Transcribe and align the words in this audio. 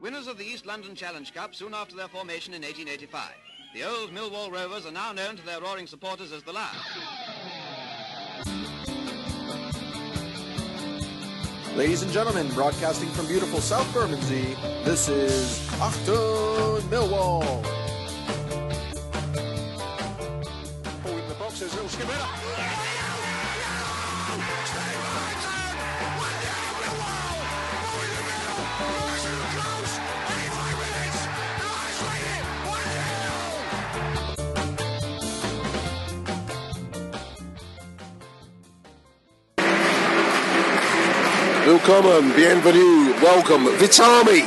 Winners 0.00 0.26
of 0.26 0.38
the 0.38 0.44
East 0.44 0.66
London 0.66 0.94
Challenge 0.94 1.32
Cup 1.32 1.54
soon 1.54 1.74
after 1.74 1.94
their 1.94 2.08
formation 2.08 2.54
in 2.54 2.62
1885. 2.62 3.30
The 3.74 3.84
old 3.84 4.10
Millwall 4.12 4.50
Rovers 4.50 4.86
are 4.86 4.92
now 4.92 5.12
known 5.12 5.36
to 5.36 5.46
their 5.46 5.60
roaring 5.60 5.86
supporters 5.86 6.32
as 6.32 6.42
the 6.42 6.52
Lions. 6.52 6.76
Ladies 11.76 12.02
and 12.02 12.10
gentlemen, 12.10 12.48
broadcasting 12.48 13.08
from 13.10 13.26
beautiful 13.26 13.60
South 13.60 13.92
Bermondsey, 13.94 14.56
this 14.84 15.08
is 15.08 15.60
Achtung 15.78 16.80
Millwall. 16.90 17.44
Oh, 21.04 21.16
in 21.16 21.28
the 21.28 21.34
box, 21.34 21.60
there's 21.60 21.72
little 21.74 21.88
Skibera. 21.88 22.39
Willkommen, 41.70 42.34
bienvenue, 42.34 43.12
welcome, 43.22 43.62
Vitami. 43.78 44.42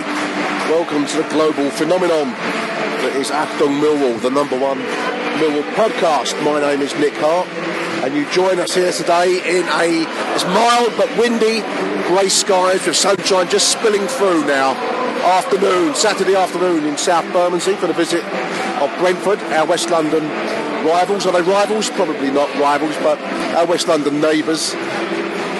Welcome 0.67 1.05
to 1.05 1.23
the 1.23 1.29
global 1.29 1.71
phenomenon 1.71 2.35
that 2.99 3.15
is 3.15 3.31
Achtung 3.31 3.79
Millwall, 3.79 4.19
the 4.19 4.29
number 4.29 4.59
one 4.59 4.77
Millwall 5.39 5.63
podcast. 5.71 6.35
My 6.43 6.59
name 6.59 6.81
is 6.81 6.93
Nick 6.99 7.13
Hart, 7.15 7.47
and 8.03 8.13
you 8.13 8.29
join 8.31 8.59
us 8.59 8.75
here 8.75 8.91
today 8.91 9.39
in 9.39 9.63
a 9.63 10.03
it's 10.35 10.43
mild 10.51 10.91
but 10.97 11.07
windy, 11.17 11.63
grey 12.11 12.27
skies 12.27 12.85
with 12.85 12.97
sunshine 12.97 13.47
just 13.47 13.71
spilling 13.71 14.05
through 14.19 14.43
now. 14.43 14.75
Afternoon, 15.23 15.95
Saturday 15.95 16.35
afternoon 16.35 16.83
in 16.83 16.97
South 16.97 17.23
Bermondsey 17.31 17.75
for 17.75 17.87
the 17.87 17.93
visit 17.93 18.25
of 18.83 18.91
Brentford, 18.99 19.39
our 19.55 19.65
West 19.65 19.89
London 19.89 20.27
rivals. 20.83 21.25
Are 21.25 21.31
they 21.31 21.49
rivals? 21.49 21.89
Probably 21.89 22.31
not 22.31 22.53
rivals, 22.59 22.97
but 22.97 23.17
our 23.55 23.65
West 23.65 23.87
London 23.87 24.19
neighbours 24.19 24.75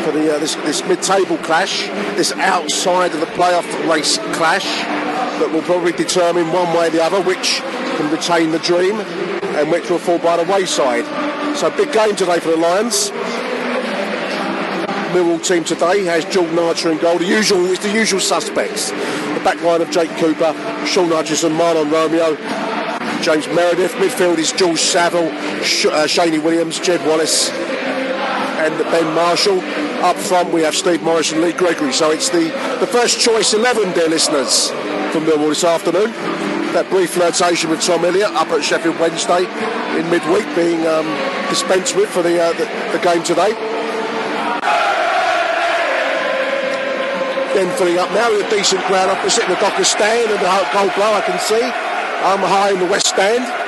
for 0.03 0.11
the, 0.11 0.35
uh, 0.35 0.39
this, 0.39 0.55
this 0.55 0.83
mid-table 0.85 1.37
clash, 1.39 1.87
this 2.17 2.31
outside 2.33 3.13
of 3.13 3.19
the 3.19 3.25
playoff 3.27 3.65
race 3.89 4.17
clash 4.35 4.65
that 5.39 5.49
will 5.51 5.61
probably 5.63 5.93
determine 5.93 6.51
one 6.51 6.67
way 6.75 6.87
or 6.87 6.89
the 6.89 7.03
other 7.03 7.21
which 7.21 7.61
can 7.97 8.11
retain 8.11 8.51
the 8.51 8.59
dream 8.59 8.99
and 8.99 9.71
which 9.71 9.89
will 9.89 9.99
fall 9.99 10.19
by 10.19 10.35
the 10.37 10.51
wayside. 10.51 11.05
So 11.57 11.69
big 11.71 11.91
game 11.93 12.15
today 12.15 12.39
for 12.39 12.49
the 12.49 12.57
Lions. 12.57 13.11
Millwall 15.13 15.45
team 15.45 15.63
today 15.63 16.03
has 16.05 16.25
Jordan 16.25 16.57
Archer 16.59 16.91
in 16.91 16.97
goal. 16.97 17.19
The 17.19 17.25
usual, 17.25 17.65
it's 17.67 17.83
the 17.83 17.91
usual 17.91 18.19
suspects. 18.19 18.89
The 18.89 19.41
back 19.43 19.61
line 19.61 19.81
of 19.81 19.91
Jake 19.91 20.09
Cooper, 20.17 20.53
Shaun 20.85 21.09
Hutchinson, 21.09 21.53
Mahlon 21.53 21.91
Romeo, 21.91 22.35
James 23.21 23.47
Meredith. 23.55 23.93
Midfield 23.93 24.39
is 24.39 24.51
George 24.51 24.79
Saville, 24.79 25.29
Sh- 25.63 25.85
uh, 25.85 26.07
Shaney 26.07 26.43
Williams, 26.43 26.79
Jed 26.79 27.05
Wallace, 27.07 27.51
and 27.51 28.75
Ben 28.85 29.13
Marshall. 29.13 29.61
Up 30.03 30.17
front 30.17 30.51
we 30.51 30.61
have 30.63 30.75
Steve 30.75 31.01
Morison 31.01 31.37
and 31.37 31.47
Lee 31.47 31.53
Gregory. 31.53 31.93
So 31.93 32.11
it's 32.11 32.27
the, 32.27 32.51
the 32.81 32.87
first 32.87 33.21
choice 33.21 33.53
11, 33.53 33.93
dear 33.93 34.09
listeners, 34.09 34.67
from 35.15 35.23
Millwall 35.23 35.47
this 35.47 35.63
afternoon. 35.63 36.11
That 36.75 36.89
brief 36.89 37.11
flirtation 37.11 37.69
with 37.69 37.79
Tom 37.79 38.03
Elliott 38.03 38.35
up 38.35 38.49
at 38.49 38.59
Sheffield 38.65 38.99
Wednesday 38.99 39.47
in 39.95 40.03
midweek 40.11 40.43
being 40.59 40.83
um, 40.91 41.07
dispensed 41.47 41.95
with 41.95 42.09
for 42.09 42.21
the, 42.21 42.35
uh, 42.35 42.51
the, 42.59 42.67
the 42.91 42.99
game 42.99 43.23
today. 43.23 43.55
Then 47.55 47.71
filling 47.79 47.95
up 47.95 48.11
now 48.11 48.27
with 48.27 48.43
a 48.43 48.49
decent 48.51 48.83
crowd 48.91 49.07
opposite 49.07 49.47
the 49.47 49.55
Docker 49.55 49.87
stand 49.87 50.27
and 50.27 50.41
the 50.43 50.51
gold 50.75 50.91
glow 50.99 51.15
I 51.15 51.23
can 51.23 51.39
see. 51.39 51.63
I'm 51.63 52.43
high 52.43 52.75
in 52.75 52.79
the 52.79 52.91
west 52.91 53.07
stand. 53.07 53.62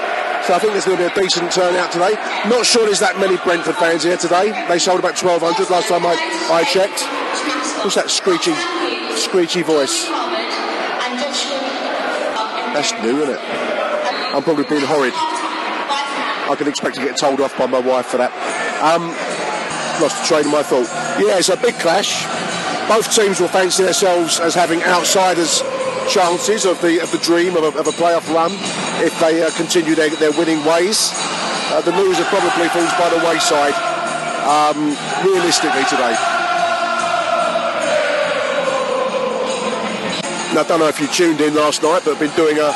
So 0.46 0.54
I 0.54 0.60
think 0.60 0.74
there's 0.74 0.86
going 0.86 1.00
to 1.00 1.10
be 1.10 1.12
a 1.12 1.24
decent 1.24 1.52
turnout 1.52 1.92
today. 1.92 2.14
Not 2.46 2.68
sure 2.68 2.86
there's 2.86 3.00
that 3.00 3.18
many 3.18 3.36
Brentford 3.38 3.82
fans 3.82 4.04
here 4.04 4.16
today. 4.16 4.54
They 4.70 4.78
sold 4.78 5.00
about 5.00 5.18
1,200 5.18 5.42
last 5.74 5.90
time 5.90 6.06
I, 6.06 6.14
I 6.54 6.62
checked. 6.70 7.02
What's 7.82 7.98
that 7.98 8.14
screechy, 8.14 8.54
screechy 9.18 9.64
voice? 9.66 10.06
That's 12.78 12.94
new, 13.02 13.26
isn't 13.26 13.34
it? 13.34 13.42
I'm 14.38 14.44
probably 14.44 14.70
being 14.70 14.86
horrid. 14.86 15.18
I 15.18 16.54
can 16.56 16.68
expect 16.68 16.94
to 16.98 17.02
get 17.02 17.18
told 17.18 17.42
off 17.42 17.58
by 17.58 17.66
my 17.66 17.80
wife 17.80 18.06
for 18.06 18.18
that. 18.18 18.30
Um, 18.86 19.10
lost 19.98 20.22
the 20.22 20.28
train 20.30 20.46
of 20.46 20.52
my 20.54 20.62
thought. 20.62 20.86
Yeah, 21.18 21.42
it's 21.42 21.50
a 21.50 21.58
big 21.58 21.74
clash. 21.82 22.22
Both 22.86 23.10
teams 23.16 23.40
will 23.40 23.50
fancy 23.50 23.82
themselves 23.82 24.40
as 24.40 24.54
having 24.54 24.84
outsiders 24.84 25.64
chances 26.06 26.66
of 26.66 26.80
the 26.82 27.02
of 27.02 27.10
the 27.10 27.18
dream 27.18 27.58
of 27.58 27.64
a, 27.64 27.80
of 27.80 27.88
a 27.88 27.96
playoff 27.98 28.32
run 28.32 28.54
if 29.04 29.18
they 29.20 29.44
uh, 29.44 29.50
continue 29.52 29.96
their, 29.96 30.10
their 30.18 30.32
winning 30.32 30.64
ways. 30.66 31.12
Uh, 31.72 31.82
the 31.82 31.92
loser 31.92 32.24
probably 32.26 32.70
falls 32.70 32.94
by 32.96 33.10
the 33.10 33.20
wayside 33.26 33.76
um, 34.46 34.96
realistically 35.26 35.84
today. 35.90 36.16
I 40.56 40.64
don't 40.64 40.80
know 40.80 40.88
if 40.88 41.02
you 41.02 41.08
tuned 41.08 41.42
in 41.42 41.54
last 41.54 41.84
night, 41.84 42.04
but 42.06 42.14
I've 42.14 42.20
been 42.20 42.36
doing 42.38 42.58
a, 42.60 42.72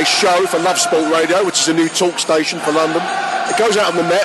a 0.00 0.04
show 0.06 0.46
for 0.46 0.58
Love 0.60 0.78
Sport 0.78 1.12
Radio, 1.12 1.44
which 1.44 1.60
is 1.60 1.68
a 1.68 1.74
new 1.74 1.88
talk 1.88 2.18
station 2.18 2.58
for 2.60 2.72
London. 2.72 3.02
It 3.50 3.58
goes 3.58 3.76
out 3.76 3.90
on 3.90 3.96
the 3.96 4.08
net, 4.08 4.24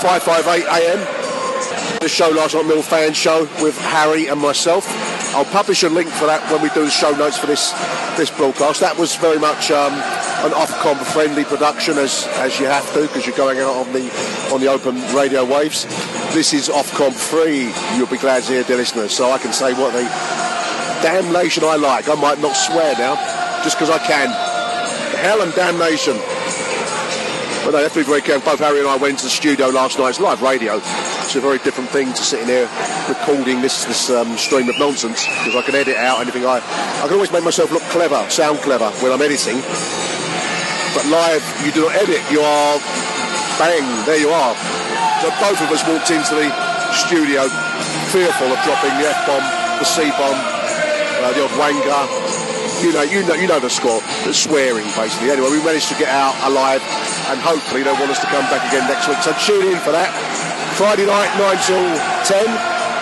558 0.00 0.64
AM. 0.64 2.00
The 2.00 2.08
show 2.08 2.30
last 2.30 2.54
night, 2.54 2.64
Mill 2.64 2.80
Fan 2.80 3.12
Show, 3.12 3.42
with 3.60 3.76
Harry 3.76 4.28
and 4.28 4.40
myself. 4.40 4.86
I'll 5.34 5.44
publish 5.44 5.82
a 5.82 5.90
link 5.90 6.08
for 6.08 6.24
that 6.26 6.40
when 6.50 6.62
we 6.62 6.70
do 6.70 6.84
the 6.84 6.90
show 6.90 7.12
notes 7.12 7.36
for 7.36 7.46
this 7.46 7.72
this 8.16 8.30
broadcast. 8.30 8.80
That 8.80 8.96
was 8.96 9.14
very 9.16 9.38
much 9.38 9.70
um, 9.70 9.92
an 10.44 10.52
Ofcom 10.52 10.96
friendly 11.12 11.44
production, 11.44 11.98
as 11.98 12.26
as 12.40 12.58
you 12.58 12.66
have 12.66 12.90
to, 12.94 13.02
because 13.02 13.26
you're 13.26 13.36
going 13.36 13.58
out 13.58 13.74
on 13.74 13.92
the 13.92 14.08
on 14.52 14.60
the 14.60 14.68
open 14.68 14.96
radio 15.14 15.44
waves. 15.44 15.84
This 16.32 16.54
is 16.54 16.68
Ofcom 16.68 17.12
free. 17.12 17.72
You'll 17.96 18.06
be 18.06 18.16
glad 18.16 18.42
to 18.44 18.52
hear, 18.52 18.64
dear 18.64 18.78
listeners. 18.78 19.14
So 19.14 19.30
I 19.30 19.38
can 19.38 19.52
say 19.52 19.74
what 19.74 19.92
the 19.92 20.04
damnation 21.02 21.64
I 21.64 21.76
like. 21.76 22.08
I 22.08 22.14
might 22.14 22.40
not 22.40 22.56
swear 22.56 22.94
now, 22.96 23.16
just 23.62 23.76
because 23.78 23.90
I 23.90 23.98
can. 23.98 24.28
Hell 25.20 25.42
and 25.42 25.52
damnation. 25.54 26.16
But 27.64 27.72
no, 27.72 27.82
have 27.82 27.92
to 27.92 28.00
be 28.00 28.04
very 28.04 28.22
careful. 28.22 28.52
Both 28.52 28.60
Harry 28.60 28.80
and 28.80 28.88
I 28.88 28.96
went 28.96 29.18
to 29.18 29.24
the 29.24 29.30
studio 29.30 29.68
last 29.68 29.98
night. 29.98 30.08
It's 30.10 30.20
live 30.20 30.40
radio. 30.40 30.76
It's 30.76 31.36
a 31.36 31.40
very 31.40 31.58
different 31.58 31.90
thing 31.90 32.08
to 32.08 32.22
sitting 32.22 32.48
here 32.48 32.68
recording 33.08 33.60
this 33.60 33.84
this 33.84 34.08
um, 34.08 34.38
stream 34.38 34.68
of 34.70 34.78
nonsense 34.78 35.26
because 35.26 35.54
I 35.54 35.62
can 35.62 35.74
edit 35.74 35.96
out 35.96 36.20
anything 36.20 36.46
I. 36.46 36.56
I 36.56 37.04
can 37.04 37.14
always 37.14 37.30
make 37.30 37.44
myself 37.44 37.70
look 37.70 37.82
clever, 37.92 38.24
sound 38.30 38.60
clever 38.60 38.88
when 39.04 39.12
I'm 39.12 39.20
editing. 39.20 40.09
But 41.00 41.08
live, 41.32 41.40
you 41.64 41.72
do 41.72 41.88
not 41.88 41.96
edit. 41.96 42.20
You 42.28 42.44
are 42.44 42.76
bang. 43.56 43.88
There 44.04 44.20
you 44.20 44.28
are. 44.28 44.52
So 45.24 45.32
both 45.40 45.56
of 45.64 45.72
us 45.72 45.80
walked 45.88 46.12
into 46.12 46.36
the 46.36 46.52
studio 46.92 47.48
fearful 48.12 48.52
of 48.52 48.60
dropping 48.68 48.92
the 49.00 49.08
F 49.08 49.16
bomb, 49.24 49.40
the 49.80 49.88
C 49.88 50.12
bomb, 50.20 50.36
uh, 50.36 51.32
the 51.32 51.48
odd 51.48 51.56
wanker, 51.56 52.04
you 52.84 52.92
know, 52.92 53.00
you 53.00 53.24
know, 53.24 53.32
you 53.32 53.48
know 53.48 53.56
the 53.56 53.72
score. 53.72 54.04
The 54.28 54.36
swearing, 54.36 54.84
basically. 54.92 55.32
Anyway, 55.32 55.48
we 55.48 55.64
managed 55.64 55.88
to 55.88 55.96
get 55.96 56.12
out 56.12 56.36
alive, 56.44 56.84
and 57.32 57.40
hopefully 57.40 57.80
they'll 57.80 57.96
want 57.96 58.12
us 58.12 58.20
to 58.20 58.28
come 58.28 58.44
back 58.52 58.60
again 58.68 58.84
next 58.84 59.08
week. 59.08 59.24
So 59.24 59.32
tune 59.40 59.72
in 59.72 59.80
for 59.80 59.96
that. 59.96 60.12
Friday 60.76 61.08
night, 61.08 61.32
nine 61.40 61.56
till 61.64 61.80
ten 62.28 62.44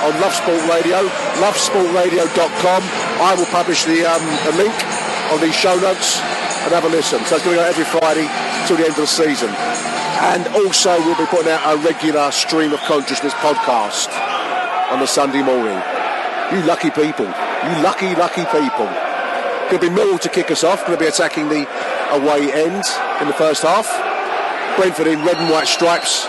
on 0.06 0.14
Love 0.22 0.38
Sport 0.38 0.62
Radio, 0.70 1.02
lovesportradio.com. 1.42 2.80
I 3.26 3.34
will 3.34 3.50
publish 3.50 3.82
the, 3.90 4.06
um, 4.06 4.22
the 4.46 4.54
link 4.54 4.97
on 5.30 5.40
these 5.40 5.54
show 5.54 5.76
notes 5.80 6.18
and 6.64 6.72
have 6.72 6.84
a 6.84 6.88
listen. 6.88 7.20
So 7.24 7.36
it's 7.36 7.44
going 7.44 7.56
to 7.56 7.62
go 7.62 7.68
every 7.68 7.84
Friday 7.84 8.28
till 8.66 8.76
the 8.76 8.84
end 8.84 8.96
of 8.96 9.04
the 9.04 9.06
season. 9.06 9.50
And 10.20 10.46
also, 10.58 10.90
we'll 11.04 11.16
be 11.16 11.26
putting 11.26 11.48
out 11.48 11.62
a 11.62 11.76
regular 11.78 12.30
Stream 12.32 12.72
of 12.72 12.80
Consciousness 12.80 13.32
podcast 13.34 14.10
on 14.90 15.00
the 15.00 15.06
Sunday 15.06 15.42
morning. 15.42 15.78
You 16.50 16.64
lucky 16.66 16.90
people. 16.90 17.26
You 17.26 17.74
lucky, 17.84 18.14
lucky 18.16 18.44
people. 18.50 18.88
To 19.70 19.78
be 19.78 19.90
Mill 19.90 20.18
to 20.18 20.28
kick 20.28 20.50
us 20.50 20.64
off. 20.64 20.84
Going 20.86 20.98
to 20.98 21.04
be 21.04 21.08
attacking 21.08 21.48
the 21.48 21.68
away 22.12 22.52
end 22.52 22.84
in 23.20 23.28
the 23.28 23.36
first 23.36 23.62
half. 23.62 23.86
Brentford 24.76 25.06
in 25.06 25.24
red 25.24 25.36
and 25.36 25.50
white 25.50 25.66
stripes, 25.66 26.26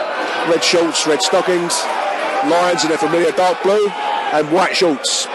red 0.49 0.63
shorts, 0.63 1.07
red 1.07 1.21
stockings. 1.21 1.79
Lions 2.49 2.83
in 2.83 2.89
their 2.89 2.97
familiar 2.97 3.31
dark 3.31 3.61
blue 3.63 3.89
and 4.33 4.51
white 4.51 4.75
shorts. 4.75 5.27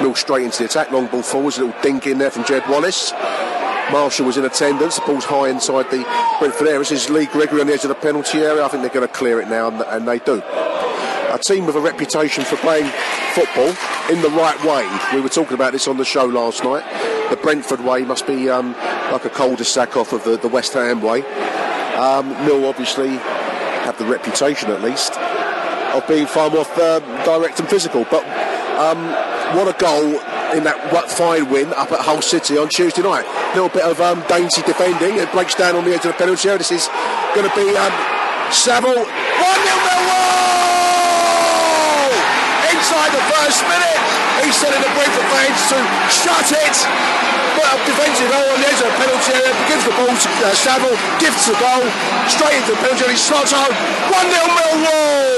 Mill 0.00 0.14
straight 0.14 0.44
into 0.44 0.58
the 0.58 0.64
attack. 0.66 0.90
Long 0.90 1.06
ball 1.06 1.22
forwards. 1.22 1.58
A 1.58 1.64
little 1.64 1.80
dink 1.82 2.06
in 2.06 2.18
there 2.18 2.30
from 2.30 2.44
Jed 2.44 2.68
Wallace. 2.68 3.12
Marshall 3.90 4.26
was 4.26 4.36
in 4.36 4.44
attendance. 4.44 4.96
The 4.96 5.06
ball's 5.06 5.24
high 5.24 5.48
inside 5.48 5.90
the 5.90 6.04
Brentford 6.38 6.68
area. 6.68 6.78
This 6.80 6.92
is 6.92 7.10
Lee 7.10 7.26
Gregory 7.26 7.60
on 7.60 7.66
the 7.68 7.72
edge 7.72 7.84
of 7.84 7.88
the 7.88 7.94
penalty 7.94 8.38
area. 8.38 8.62
I 8.64 8.68
think 8.68 8.82
they're 8.82 8.92
going 8.92 9.06
to 9.06 9.12
clear 9.12 9.40
it 9.40 9.48
now, 9.48 9.68
and, 9.68 9.80
and 9.80 10.06
they 10.06 10.18
do. 10.18 10.42
A 11.30 11.38
team 11.40 11.66
with 11.66 11.76
a 11.76 11.80
reputation 11.80 12.44
for 12.44 12.56
playing 12.56 12.90
football 13.32 13.68
in 14.10 14.20
the 14.22 14.30
right 14.30 14.58
way. 14.64 14.86
We 15.16 15.22
were 15.22 15.28
talking 15.28 15.54
about 15.54 15.72
this 15.72 15.88
on 15.88 15.96
the 15.96 16.04
show 16.04 16.24
last 16.24 16.64
night. 16.64 16.84
The 17.30 17.36
Brentford 17.36 17.80
way 17.80 18.04
must 18.04 18.26
be 18.26 18.48
um, 18.48 18.72
like 19.12 19.24
a 19.24 19.30
cul-de-sac 19.30 19.96
off 19.96 20.12
of 20.12 20.24
the, 20.24 20.36
the 20.36 20.48
West 20.48 20.74
Ham 20.74 21.02
way. 21.02 21.22
Um, 21.96 22.28
Mill 22.46 22.66
obviously 22.66 23.08
have 23.08 23.98
the 23.98 24.06
reputation, 24.06 24.70
at 24.70 24.82
least, 24.82 25.12
of 25.16 26.06
being 26.06 26.26
far 26.26 26.50
more 26.50 26.66
uh, 26.76 27.00
direct 27.24 27.60
and 27.60 27.68
physical. 27.68 28.06
But 28.10 28.24
um, 28.78 28.98
what 29.56 29.68
a 29.68 29.76
goal 29.78 30.20
in 30.52 30.64
that 30.64 30.76
fine 31.08 31.48
win 31.48 31.72
up 31.72 31.92
at 31.92 32.00
Hull 32.00 32.20
City 32.20 32.58
on 32.58 32.68
Tuesday 32.68 33.02
night. 33.02 33.24
A 33.24 33.54
little 33.56 33.72
bit 33.72 33.84
of 33.84 34.00
um, 34.00 34.20
dainty 34.28 34.60
defending. 34.62 35.16
It 35.16 35.30
breaks 35.32 35.54
down 35.54 35.76
on 35.76 35.84
the 35.84 35.92
edge 35.92 36.04
of 36.04 36.12
the 36.12 36.20
penalty 36.20 36.48
area. 36.48 36.58
This 36.60 36.72
is 36.72 36.88
going 37.32 37.48
to 37.48 37.54
be 37.56 37.64
um, 37.76 37.92
Saville. 38.52 38.92
1 38.92 39.04
0 39.04 39.08
Millwall! 39.88 40.68
Inside 42.72 43.10
the 43.12 43.24
first 43.32 43.60
minute. 43.64 44.00
He's 44.44 44.56
telling 44.60 44.80
the 44.80 44.92
Brentford 44.92 45.28
fans 45.32 45.60
to 45.72 45.78
shut 46.12 46.48
it. 46.52 46.76
But 47.56 47.72
a 47.72 47.76
defensive 47.88 48.28
goal 48.28 48.48
on 48.52 48.58
the 48.60 48.68
edge 48.68 48.80
of 48.84 48.88
the 48.92 48.96
penalty 49.00 49.32
area. 49.32 49.52
Gives 49.68 49.84
the 49.84 49.94
ball 49.96 50.12
to 50.12 50.28
uh. 50.44 50.52
Gifts 51.20 51.48
the 51.48 51.56
goal. 51.56 51.84
Straight 52.28 52.56
into 52.60 52.76
the 52.76 52.80
penalty 52.84 53.04
area. 53.04 53.16
He 53.16 53.20
slots 53.20 53.52
home. 53.52 53.72
1 53.72 54.28
0 54.28 54.44
Millwall! 54.44 55.37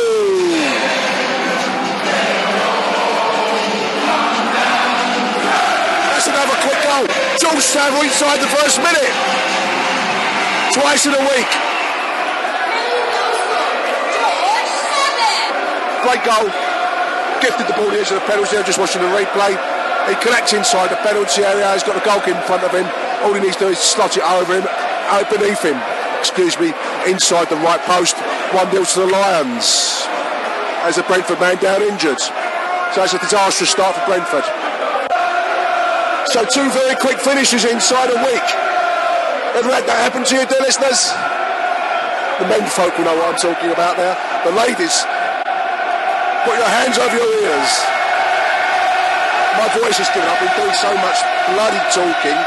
Goal. 7.43 7.53
George 7.53 7.65
Saville 7.65 8.03
inside 8.03 8.41
the 8.41 8.49
first 8.49 8.79
minute. 8.79 9.13
Twice 10.73 11.07
in 11.07 11.15
a 11.15 11.25
week. 11.33 11.51
Great 16.03 16.25
goal. 16.25 16.49
Gifted 17.41 17.67
the 17.67 17.75
ball 17.77 17.89
of 17.89 17.97
the 17.97 18.21
penalty 18.27 18.57
area, 18.57 18.67
just 18.67 18.79
watching 18.79 19.03
the 19.03 19.09
replay. 19.09 19.57
He 20.09 20.15
connects 20.21 20.53
inside 20.53 20.91
the 20.91 20.97
penalty 20.97 21.43
area. 21.43 21.73
He's 21.73 21.83
got 21.83 21.95
the 21.95 22.05
goalkeeper 22.05 22.39
in 22.39 22.47
front 22.47 22.65
of 22.65 22.73
him. 22.73 22.87
All 23.23 23.35
he 23.35 23.41
needs 23.41 23.57
to 23.57 23.65
do 23.67 23.69
is 23.69 23.79
slot 23.79 24.17
it 24.17 24.25
over 24.25 24.55
him, 24.55 24.67
out 25.09 25.29
beneath 25.31 25.63
him. 25.63 25.81
Excuse 26.19 26.59
me, 26.59 26.73
inside 27.07 27.49
the 27.49 27.57
right 27.57 27.81
post. 27.83 28.17
1 28.53 28.71
0 28.71 28.85
to 28.85 29.01
the 29.01 29.07
Lions. 29.07 30.05
As 30.85 30.99
a 30.99 31.03
Brentford 31.05 31.41
man 31.41 31.57
down 31.57 31.83
injured. 31.83 32.21
So 32.21 33.05
it's 33.05 33.15
a 33.15 33.19
disastrous 33.19 33.71
start 33.71 33.95
for 33.95 34.05
Brentford. 34.07 34.70
So 36.31 36.47
two 36.47 36.71
very 36.71 36.95
quick 36.95 37.19
finishes 37.19 37.67
inside 37.67 38.07
a 38.07 38.19
week. 38.23 38.47
Ever 39.59 39.67
had 39.67 39.83
that 39.91 39.99
happen 39.99 40.23
to 40.23 40.33
you, 40.39 40.47
dear 40.47 40.63
listeners? 40.63 41.11
The 42.39 42.47
men 42.47 42.63
folk 42.71 42.95
will 42.95 43.11
know 43.11 43.19
what 43.19 43.35
I'm 43.35 43.41
talking 43.43 43.75
about 43.75 43.99
there. 43.99 44.15
The 44.47 44.55
ladies, 44.55 44.95
put 46.47 46.55
your 46.55 46.71
hands 46.71 47.03
over 47.03 47.19
your 47.19 47.27
ears. 47.35 47.71
My 49.59 49.75
voice 49.75 49.99
is 49.99 50.07
giving 50.15 50.31
up. 50.31 50.39
Been 50.39 50.55
doing 50.55 50.77
so 50.79 50.95
much 51.03 51.19
bloody 51.51 51.83
talking. 51.91 52.39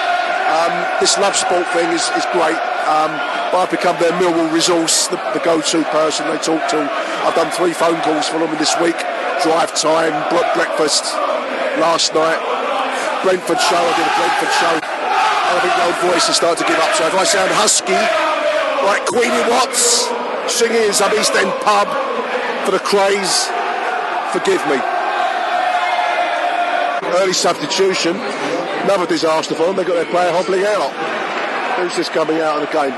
Um, 0.48 0.74
this 1.04 1.20
love 1.20 1.36
sport 1.36 1.68
thing 1.76 1.92
is, 1.92 2.08
is 2.16 2.24
great. 2.32 2.56
Um, 2.88 3.12
I've 3.52 3.68
become 3.68 4.00
their 4.00 4.16
Millwall 4.16 4.48
resource, 4.56 5.12
the, 5.12 5.20
the 5.36 5.44
go-to 5.44 5.84
person 5.92 6.24
they 6.32 6.40
talk 6.40 6.64
to. 6.72 6.88
I've 7.28 7.36
done 7.36 7.52
three 7.52 7.76
phone 7.76 8.00
calls 8.08 8.32
for 8.32 8.40
them 8.40 8.56
this 8.64 8.80
week. 8.80 8.96
Drive 9.44 9.76
time, 9.76 10.16
breakfast 10.56 11.20
last 11.84 12.16
night. 12.16 12.63
Brentford 13.24 13.60
show, 13.60 13.80
I 13.80 13.94
did 13.96 14.04
a 14.04 14.16
Brentford 14.20 14.54
show. 14.60 14.76
And 14.76 15.54
I 15.56 15.60
think 15.64 15.74
the 15.80 15.86
old 15.88 16.00
voices 16.12 16.36
start 16.36 16.58
to 16.60 16.66
give 16.68 16.78
up. 16.78 16.92
So 16.94 17.08
if 17.08 17.16
I 17.16 17.24
sound 17.24 17.50
husky, 17.56 17.96
like 18.84 19.08
Queenie 19.08 19.48
Watts, 19.48 20.12
singing 20.52 20.92
in 20.92 20.94
some 20.94 21.12
East 21.16 21.32
End 21.34 21.52
pub 21.64 21.88
for 22.68 22.72
the 22.72 22.84
craze, 22.84 23.48
forgive 24.36 24.60
me. 24.68 24.76
Early 27.24 27.34
substitution, 27.34 28.20
another 28.84 29.08
disaster 29.08 29.56
for 29.56 29.68
them. 29.68 29.76
They've 29.78 29.88
got 29.88 29.96
their 29.96 30.12
player 30.12 30.32
hobbling 30.32 30.66
out. 30.68 30.92
Who's 31.80 31.96
just 31.96 32.12
coming 32.12 32.42
out 32.42 32.62
of 32.62 32.68
the 32.68 32.74
game? 32.74 32.94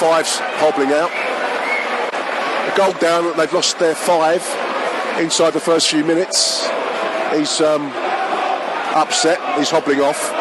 Five's 0.00 0.40
hobbling 0.64 0.92
out. 0.92 1.12
A 1.12 2.76
goal 2.76 2.92
down, 3.00 3.36
they've 3.36 3.52
lost 3.52 3.78
their 3.78 3.94
five 3.94 4.40
inside 5.20 5.52
the 5.52 5.60
first 5.60 5.90
few 5.90 6.04
minutes. 6.04 6.68
He's 7.34 7.60
um, 7.60 7.92
upset. 8.94 9.38
He's 9.58 9.70
hobbling 9.70 10.00
off, 10.00 10.32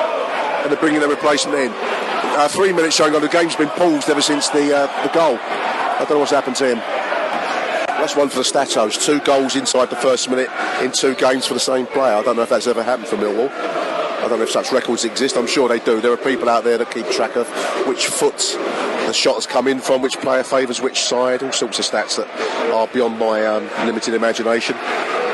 and 0.64 0.72
they're 0.72 0.80
bringing 0.80 1.00
their 1.00 1.10
replacement 1.10 1.58
in. 1.58 1.72
Uh, 1.74 2.48
three 2.48 2.72
minutes 2.72 2.96
showing 2.96 3.16
on. 3.16 3.22
The 3.22 3.28
game's 3.28 3.56
been 3.56 3.70
paused 3.70 4.10
ever 4.10 4.22
since 4.22 4.50
the 4.50 4.76
uh, 4.76 5.04
the 5.04 5.14
goal. 5.14 5.38
I 5.42 5.98
don't 6.00 6.12
know 6.12 6.20
what's 6.20 6.32
happened 6.32 6.56
to 6.58 6.72
him. 6.72 6.78
That's 6.78 8.16
one 8.16 8.30
for 8.30 8.38
the 8.38 8.44
Statos. 8.44 9.04
Two 9.06 9.20
goals 9.20 9.56
inside 9.56 9.90
the 9.90 9.96
first 9.96 10.30
minute 10.30 10.50
in 10.82 10.92
two 10.92 11.14
games 11.16 11.46
for 11.46 11.54
the 11.54 11.60
same 11.60 11.86
player. 11.86 12.16
I 12.16 12.24
don't 12.24 12.36
know 12.36 12.42
if 12.42 12.50
that's 12.50 12.68
ever 12.68 12.82
happened 12.82 13.08
for 13.08 13.18
Millwall. 13.18 13.52
I 13.52 14.28
don't 14.28 14.38
know 14.38 14.44
if 14.44 14.50
such 14.50 14.72
records 14.72 15.06
exist. 15.06 15.36
I'm 15.36 15.48
sure 15.48 15.68
they 15.68 15.80
do. 15.80 16.02
There 16.02 16.12
are 16.12 16.18
people 16.18 16.50
out 16.50 16.64
there 16.64 16.78
that 16.78 16.90
keep 16.92 17.08
track 17.10 17.36
of 17.36 17.48
which 17.88 18.08
foot 18.08 18.38
the 18.38 19.14
shot 19.14 19.36
has 19.36 19.46
come 19.46 19.68
in 19.68 19.80
from, 19.80 20.02
which 20.02 20.18
player 20.20 20.44
favours 20.44 20.82
which 20.82 21.02
side, 21.02 21.44
all 21.44 21.52
sorts 21.52 21.80
of 21.80 21.86
stats 21.86 22.18
that 22.18 22.72
are 22.72 22.88
beyond 22.88 23.20
my 23.20 23.46
um, 23.46 23.68
limited 23.86 24.14
imagination. 24.14 24.76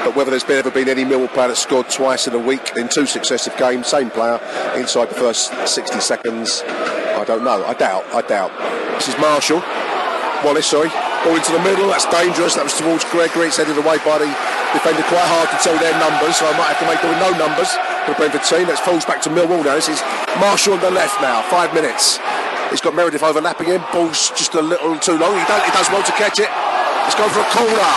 But 0.08 0.16
whether 0.16 0.32
there's 0.32 0.48
been, 0.48 0.56
ever 0.56 0.72
been 0.72 0.88
any 0.88 1.04
Millwall 1.04 1.28
player 1.36 1.52
that 1.52 1.60
scored 1.60 1.92
twice 1.92 2.32
in 2.32 2.34
a 2.34 2.40
week 2.40 2.80
in 2.80 2.88
two 2.88 3.04
successive 3.04 3.52
games, 3.60 3.92
same 3.92 4.08
player, 4.08 4.40
inside 4.80 5.12
the 5.12 5.20
first 5.20 5.52
60 5.68 6.00
seconds, 6.00 6.64
I 6.64 7.28
don't 7.28 7.44
know. 7.44 7.60
I 7.68 7.76
doubt. 7.76 8.08
I 8.16 8.24
doubt. 8.24 8.56
This 8.96 9.12
is 9.12 9.20
Marshall. 9.20 9.60
Wallace, 10.48 10.72
sorry. 10.72 10.88
Ball 11.28 11.36
into 11.36 11.52
the 11.52 11.60
middle. 11.60 11.92
That's 11.92 12.08
dangerous. 12.08 12.56
That 12.56 12.64
was 12.64 12.80
towards 12.80 13.04
Gregory. 13.12 13.52
It's 13.52 13.60
headed 13.60 13.76
away 13.76 14.00
by 14.08 14.24
the 14.24 14.32
defender. 14.72 15.04
Quite 15.12 15.28
hard 15.28 15.52
to 15.52 15.60
tell 15.60 15.76
their 15.76 15.92
numbers, 16.00 16.40
so 16.40 16.48
I 16.48 16.56
might 16.56 16.72
have 16.72 16.80
to 16.80 16.88
make 16.88 17.04
them 17.04 17.12
with 17.12 17.20
no 17.20 17.36
numbers 17.36 17.68
for 18.08 18.16
the 18.16 18.32
Brentford 18.32 18.48
team. 18.48 18.72
That 18.72 18.80
falls 18.80 19.04
back 19.04 19.20
to 19.28 19.30
Millwall 19.30 19.60
now. 19.60 19.76
This 19.76 19.92
is 19.92 20.00
Marshall 20.40 20.80
on 20.80 20.88
the 20.88 20.92
left 20.96 21.20
now. 21.20 21.44
Five 21.52 21.76
minutes. 21.76 22.16
He's 22.72 22.80
got 22.80 22.96
Meredith 22.96 23.28
overlapping 23.28 23.76
him. 23.76 23.84
Ball's 23.92 24.32
just 24.40 24.56
a 24.56 24.64
little 24.64 24.96
too 25.04 25.20
long. 25.20 25.36
He, 25.36 25.44
he 25.44 25.72
does 25.76 25.92
well 25.92 26.00
to 26.08 26.16
catch 26.16 26.40
it. 26.40 26.48
It's 27.08 27.16
go 27.16 27.28
for 27.32 27.40
a 27.40 27.50
corner. 27.56 27.94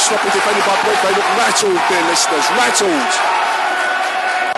Sloppy 0.00 0.32
defended 0.32 0.64
by 0.64 0.72
Brentford. 0.80 1.04
They 1.04 1.14
look 1.20 1.30
rattled, 1.36 1.80
dear 1.92 2.04
listeners. 2.08 2.46
Rattled. 2.56 3.12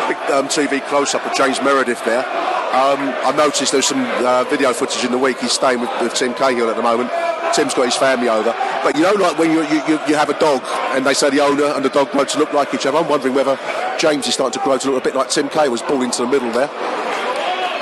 Big 0.07 0.21
um, 0.31 0.47
TV 0.47 0.81
close-up 0.87 1.27
of 1.27 1.35
James 1.35 1.61
Meredith 1.61 2.05
there. 2.05 2.25
Um, 2.71 3.11
I 3.27 3.35
noticed 3.37 3.73
there's 3.73 3.89
some 3.89 4.05
uh, 4.25 4.45
video 4.45 4.73
footage 4.73 5.05
in 5.05 5.11
the 5.11 5.19
week. 5.19 5.41
He's 5.41 5.51
staying 5.51 5.81
with, 5.81 5.91
with 6.01 6.15
Tim 6.15 6.35
Cahill 6.35 6.71
at 6.71 6.77
the 6.77 6.83
moment. 6.83 7.11
Tim's 7.53 7.75
got 7.75 7.87
his 7.87 7.97
family 7.97 8.29
over. 8.29 8.55
But 8.85 8.95
you 8.95 9.03
know, 9.03 9.13
like 9.15 9.37
when 9.39 9.51
you, 9.51 9.63
you, 9.67 9.99
you 10.07 10.15
have 10.15 10.31
a 10.31 10.39
dog 10.39 10.63
and 10.95 11.05
they 11.05 11.15
say 11.15 11.31
the 11.31 11.41
owner 11.41 11.75
and 11.75 11.85
the 11.85 11.89
dog 11.89 12.13
grow 12.13 12.25
to 12.25 12.39
look 12.39 12.53
like 12.53 12.73
each 12.73 12.87
other, 12.87 12.99
I'm 12.99 13.09
wondering 13.09 13.35
whether 13.35 13.59
James 13.99 14.29
is 14.29 14.35
starting 14.35 14.61
to 14.61 14.65
grow 14.65 14.79
to 14.79 14.91
look 14.93 15.03
a 15.03 15.05
bit 15.05 15.17
like 15.17 15.31
Tim 15.31 15.49
Cahill 15.49 15.73
was 15.73 15.83
ball 15.83 16.03
into 16.03 16.23
the 16.23 16.29
middle 16.29 16.53
there. 16.53 16.69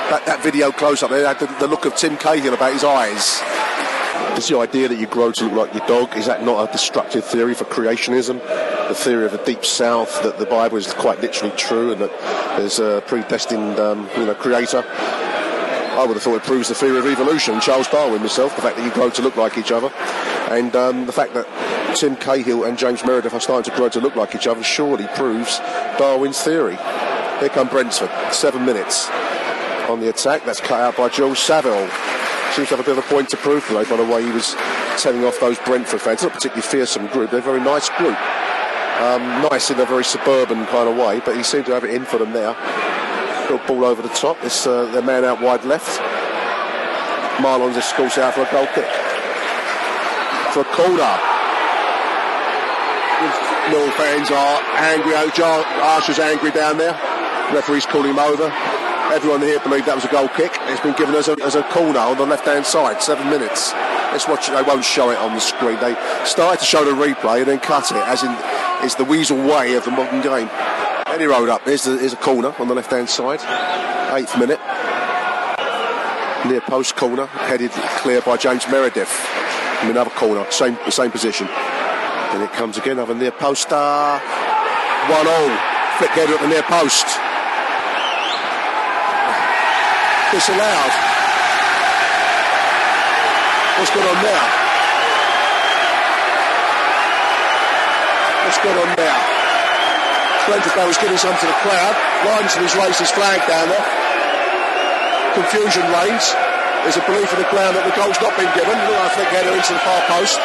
That, 0.09 0.23
that 0.25 0.41
video 0.41 0.71
close 0.71 1.03
up 1.03 1.11
there 1.11 1.27
had 1.27 1.37
the, 1.37 1.45
the 1.59 1.67
look 1.67 1.85
of 1.85 1.95
Tim 1.95 2.17
Cahill 2.17 2.55
about 2.55 2.73
his 2.73 2.83
eyes. 2.83 3.41
Is 4.37 4.47
the 4.47 4.57
idea 4.57 4.87
that 4.87 4.97
you 4.97 5.07
grow 5.07 5.31
to 5.33 5.45
look 5.45 5.53
like 5.53 5.73
your 5.73 5.87
dog, 5.87 6.15
is 6.17 6.25
that 6.27 6.43
not 6.45 6.69
a 6.69 6.71
destructive 6.71 7.25
theory 7.25 7.53
for 7.53 7.65
creationism? 7.65 8.39
The 8.87 8.95
theory 8.95 9.25
of 9.25 9.33
the 9.33 9.43
deep 9.43 9.65
south, 9.65 10.23
that 10.23 10.39
the 10.39 10.45
Bible 10.45 10.77
is 10.77 10.93
quite 10.93 11.19
literally 11.19 11.53
true 11.57 11.91
and 11.91 12.01
that 12.01 12.57
there's 12.57 12.79
a 12.79 13.03
predestined 13.05 13.79
um, 13.79 14.09
you 14.15 14.25
know, 14.25 14.35
creator. 14.35 14.83
I 14.87 16.05
would 16.07 16.13
have 16.13 16.23
thought 16.23 16.35
it 16.35 16.43
proves 16.43 16.69
the 16.69 16.75
theory 16.75 16.97
of 16.97 17.05
evolution. 17.05 17.59
Charles 17.59 17.89
Darwin 17.89 18.19
himself, 18.19 18.55
the 18.55 18.61
fact 18.61 18.77
that 18.77 18.85
you 18.85 18.91
grow 18.91 19.09
to 19.09 19.21
look 19.21 19.35
like 19.35 19.57
each 19.57 19.71
other, 19.71 19.91
and 20.49 20.73
um, 20.75 21.05
the 21.05 21.11
fact 21.11 21.33
that 21.33 21.45
Tim 21.97 22.15
Cahill 22.15 22.63
and 22.63 22.77
James 22.77 23.03
Meredith 23.03 23.33
are 23.33 23.41
starting 23.41 23.69
to 23.69 23.77
grow 23.77 23.89
to 23.89 23.99
look 23.99 24.15
like 24.15 24.33
each 24.35 24.47
other 24.47 24.63
surely 24.63 25.07
proves 25.15 25.59
Darwin's 25.97 26.41
theory. 26.41 26.77
Here 27.39 27.49
come 27.49 27.67
Brentford. 27.67 28.09
Seven 28.31 28.65
minutes 28.65 29.09
on 29.89 29.99
the 29.99 30.09
attack. 30.09 30.45
That's 30.45 30.61
cut 30.61 30.79
out 30.79 30.95
by 30.95 31.09
Jules 31.09 31.39
Saville. 31.39 31.89
Seems 32.55 32.69
to 32.69 32.75
have 32.75 32.79
a 32.79 32.83
bit 32.83 32.97
of 32.97 33.05
a 33.05 33.07
point 33.07 33.29
to 33.29 33.37
prove 33.37 33.65
today 33.67 33.87
by 33.89 33.95
the 33.95 34.03
way 34.03 34.23
he 34.23 34.31
was 34.31 34.55
telling 34.97 35.23
off 35.23 35.39
those 35.39 35.57
Brentford 35.59 36.01
fans. 36.01 36.23
Not 36.23 36.31
a 36.31 36.35
particularly 36.35 36.63
fearsome 36.63 37.07
group. 37.07 37.31
They're 37.31 37.39
a 37.39 37.43
very 37.43 37.61
nice 37.61 37.89
group. 37.89 38.17
Um, 38.99 39.21
nice 39.49 39.71
in 39.71 39.79
a 39.79 39.85
very 39.85 40.03
suburban 40.03 40.65
kind 40.65 40.89
of 40.89 40.97
way, 40.97 41.21
but 41.23 41.37
he 41.37 41.43
seemed 41.43 41.67
to 41.67 41.73
have 41.73 41.85
it 41.85 41.91
in 41.91 42.03
for 42.03 42.17
them 42.17 42.33
there. 42.33 42.55
Little 43.49 43.65
ball 43.65 43.85
over 43.85 44.01
the 44.01 44.09
top. 44.09 44.37
It's 44.43 44.67
uh, 44.67 44.85
their 44.91 45.01
man 45.01 45.23
out 45.23 45.41
wide 45.41 45.63
left. 45.63 46.01
Mahlon 47.39 47.73
just 47.73 47.89
scores 47.91 48.17
out 48.17 48.33
for 48.33 48.41
a 48.41 48.51
goal 48.51 48.67
kick. 48.75 48.89
For 50.51 50.65
corner. 50.75 51.15
Mill 53.71 53.91
fans 53.95 54.31
are 54.31 54.59
angry. 54.83 55.13
Archer's 55.13 56.19
angry 56.19 56.51
down 56.51 56.77
there. 56.77 56.99
Referee's 57.53 57.85
calling 57.85 58.09
him 58.09 58.19
over. 58.19 58.51
Everyone 59.11 59.41
here 59.41 59.59
believed 59.59 59.87
that 59.87 59.95
was 59.95 60.05
a 60.05 60.11
goal 60.11 60.27
kick. 60.29 60.51
It's 60.69 60.81
been 60.81 60.95
given 60.95 61.15
as 61.15 61.27
a, 61.27 61.35
as 61.43 61.55
a 61.55 61.63
corner 61.63 61.97
on 61.97 62.17
the 62.17 62.25
left-hand 62.25 62.63
side. 62.63 63.01
Seven 63.01 63.27
minutes. 63.27 63.73
Let's 64.13 64.27
watch 64.27 64.47
it. 64.47 64.53
They 64.53 64.61
won't 64.61 64.85
show 64.85 65.09
it 65.09 65.17
on 65.17 65.33
the 65.33 65.41
screen. 65.41 65.79
They 65.79 65.97
started 66.25 66.59
to 66.59 66.65
show 66.65 66.85
the 66.85 66.91
replay 66.91 67.39
and 67.39 67.47
then 67.47 67.59
cut 67.59 67.89
it, 67.91 67.97
as 68.05 68.21
in 68.21 68.29
it's 68.85 68.95
the 68.95 69.03
weasel 69.03 69.37
way 69.37 69.73
of 69.73 69.83
the 69.85 69.91
modern 69.91 70.21
game. 70.21 70.47
Any 71.07 71.25
road 71.25 71.49
up. 71.49 71.65
Here's, 71.65 71.83
the, 71.83 71.97
here's 71.97 72.13
a 72.13 72.17
corner 72.17 72.53
on 72.59 72.67
the 72.67 72.75
left-hand 72.75 73.09
side. 73.09 73.41
Eighth 74.13 74.37
minute. 74.37 74.59
Near 76.45 76.61
post 76.61 76.95
corner, 76.95 77.25
headed 77.25 77.71
clear 78.01 78.21
by 78.21 78.37
James 78.37 78.67
Meredith. 78.69 79.09
Another 79.81 80.11
corner, 80.11 80.49
same 80.51 80.77
same 80.89 81.11
position. 81.11 81.47
And 81.49 82.43
it 82.43 82.51
comes 82.53 82.77
again 82.77 82.99
over 82.99 83.15
near 83.15 83.31
post. 83.31 83.71
One 83.71 83.81
all. 83.81 85.57
Flick 85.97 86.11
header 86.11 86.35
at 86.35 86.41
the 86.41 86.47
near 86.47 86.63
post. 86.63 87.07
Disallowed. 90.29 90.93
What's 93.81 93.89
going 93.89 94.05
on 94.05 94.19
there? 94.21 94.45
What's 98.45 98.59
going 98.61 98.77
on 98.77 98.89
there? 98.93 99.17
Brentford 100.45 100.85
was 100.85 100.97
giving 100.97 101.17
some 101.17 101.33
to 101.33 101.45
the 101.45 101.57
crowd. 101.65 101.95
Linesman 102.29 102.65
has 102.65 102.75
raised 102.77 102.99
his 103.01 103.09
flag 103.09 103.41
down 103.49 103.69
there. 103.73 103.85
Confusion 105.33 105.85
reigns. 105.97 106.33
There's 106.85 106.97
a 106.97 107.05
belief 107.09 107.29
in 107.33 107.41
the 107.41 107.49
ground 107.49 107.77
that 107.77 107.85
the 107.89 107.93
goal's 107.97 108.17
not 108.21 108.33
been 108.37 108.49
given. 108.53 108.73
Look, 108.73 109.01
I 109.01 109.09
think 109.17 109.29
header 109.33 109.53
into 109.53 109.73
the 109.73 109.81
far 109.81 110.01
post. 110.13 110.37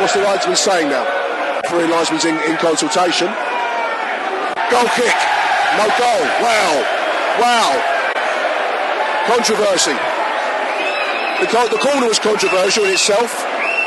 What's 0.00 0.16
the 0.16 0.24
linesman 0.24 0.56
saying 0.56 0.88
now? 0.88 1.04
Three 1.68 1.84
linesmen's 1.84 2.24
in, 2.24 2.36
in 2.48 2.56
consultation. 2.56 3.28
Goal 4.72 4.88
kick. 4.96 5.18
No 5.76 5.84
goal. 6.00 6.24
Wow. 6.40 6.97
Wow. 7.38 7.70
Controversy. 9.26 9.94
The, 11.38 11.46
the 11.70 11.78
corner 11.78 12.08
was 12.08 12.18
controversial 12.18 12.84
in 12.84 12.92
itself. 12.92 13.30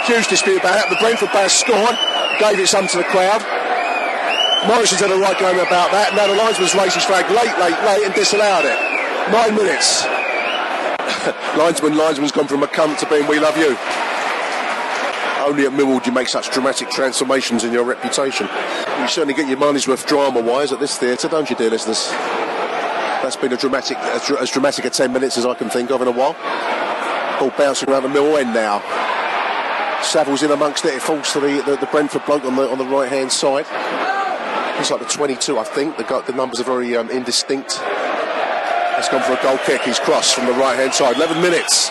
Huge 0.05 0.27
dispute 0.27 0.59
about 0.59 0.79
it. 0.85 0.89
The 0.89 0.95
Brentford 1.03 1.31
Bass 1.33 1.53
scored, 1.53 1.95
gave 2.39 2.59
it 2.59 2.67
some 2.67 2.87
to 2.87 2.97
the 2.97 3.03
crowd. 3.03 3.43
Morison's 4.67 5.01
had 5.01 5.11
a 5.11 5.17
right 5.17 5.37
going 5.37 5.59
about 5.59 5.91
that. 5.91 6.13
Now 6.15 6.27
the 6.27 6.35
linesman's 6.35 6.75
raised 6.75 6.95
his 6.95 7.03
flag 7.03 7.25
late, 7.29 7.51
late, 7.59 7.77
late 7.83 8.05
and 8.05 8.13
disallowed 8.13 8.63
it. 8.63 8.77
Nine 9.33 9.55
minutes. 9.55 10.05
linesman, 11.57 11.97
linesman's 11.97 12.31
gone 12.31 12.47
from 12.47 12.63
a 12.63 12.67
cunt 12.67 12.99
to 12.99 13.09
being 13.09 13.27
we 13.27 13.39
love 13.39 13.57
you. 13.57 13.75
Only 15.43 15.65
at 15.65 15.73
Millwall 15.73 16.01
do 16.01 16.09
you 16.09 16.15
make 16.15 16.27
such 16.29 16.51
dramatic 16.51 16.89
transformations 16.89 17.63
in 17.63 17.73
your 17.73 17.83
reputation. 17.83 18.47
You 18.99 19.07
certainly 19.07 19.33
get 19.33 19.49
your 19.49 19.57
money's 19.57 19.87
worth 19.87 20.05
drama-wise 20.05 20.71
at 20.71 20.79
this 20.79 20.97
theatre, 20.97 21.27
don't 21.27 21.49
you, 21.49 21.55
dear 21.55 21.71
listeners? 21.71 22.13
That's 23.31 23.41
been 23.41 23.53
a 23.53 23.57
dramatic, 23.57 23.97
as, 23.97 24.49
dramatic 24.51 24.83
a 24.83 24.89
10 24.89 25.13
minutes 25.13 25.37
as 25.37 25.45
I 25.45 25.53
can 25.53 25.69
think 25.69 25.89
of 25.89 26.01
in 26.01 26.09
a 26.09 26.11
while. 26.11 26.33
Ball 27.39 27.49
bouncing 27.57 27.89
around 27.89 28.03
the 28.03 28.09
middle 28.09 28.35
end 28.35 28.53
now. 28.53 28.81
Saville's 30.03 30.43
in 30.43 30.51
amongst 30.51 30.83
it. 30.83 30.95
It 30.95 31.01
falls 31.01 31.31
to 31.31 31.39
the, 31.39 31.63
the, 31.65 31.77
the 31.77 31.85
Brentford 31.85 32.25
bloke 32.25 32.43
on 32.43 32.57
the 32.57 32.69
on 32.69 32.77
the 32.77 32.83
right 32.83 33.07
hand 33.07 33.31
side. 33.31 33.63
He's 34.77 34.91
like 34.91 34.99
the 34.99 35.05
22, 35.05 35.57
I 35.57 35.63
think. 35.63 35.95
The, 35.95 36.23
the 36.27 36.33
numbers 36.33 36.59
are 36.59 36.65
very 36.65 36.97
um, 36.97 37.09
indistinct. 37.09 37.71
He's 37.71 39.07
gone 39.07 39.23
for 39.23 39.31
a 39.31 39.41
goal 39.41 39.57
kick. 39.59 39.79
He's 39.83 39.97
crossed 39.97 40.35
from 40.35 40.45
the 40.45 40.51
right 40.59 40.77
hand 40.77 40.93
side. 40.93 41.15
11 41.15 41.41
minutes. 41.41 41.89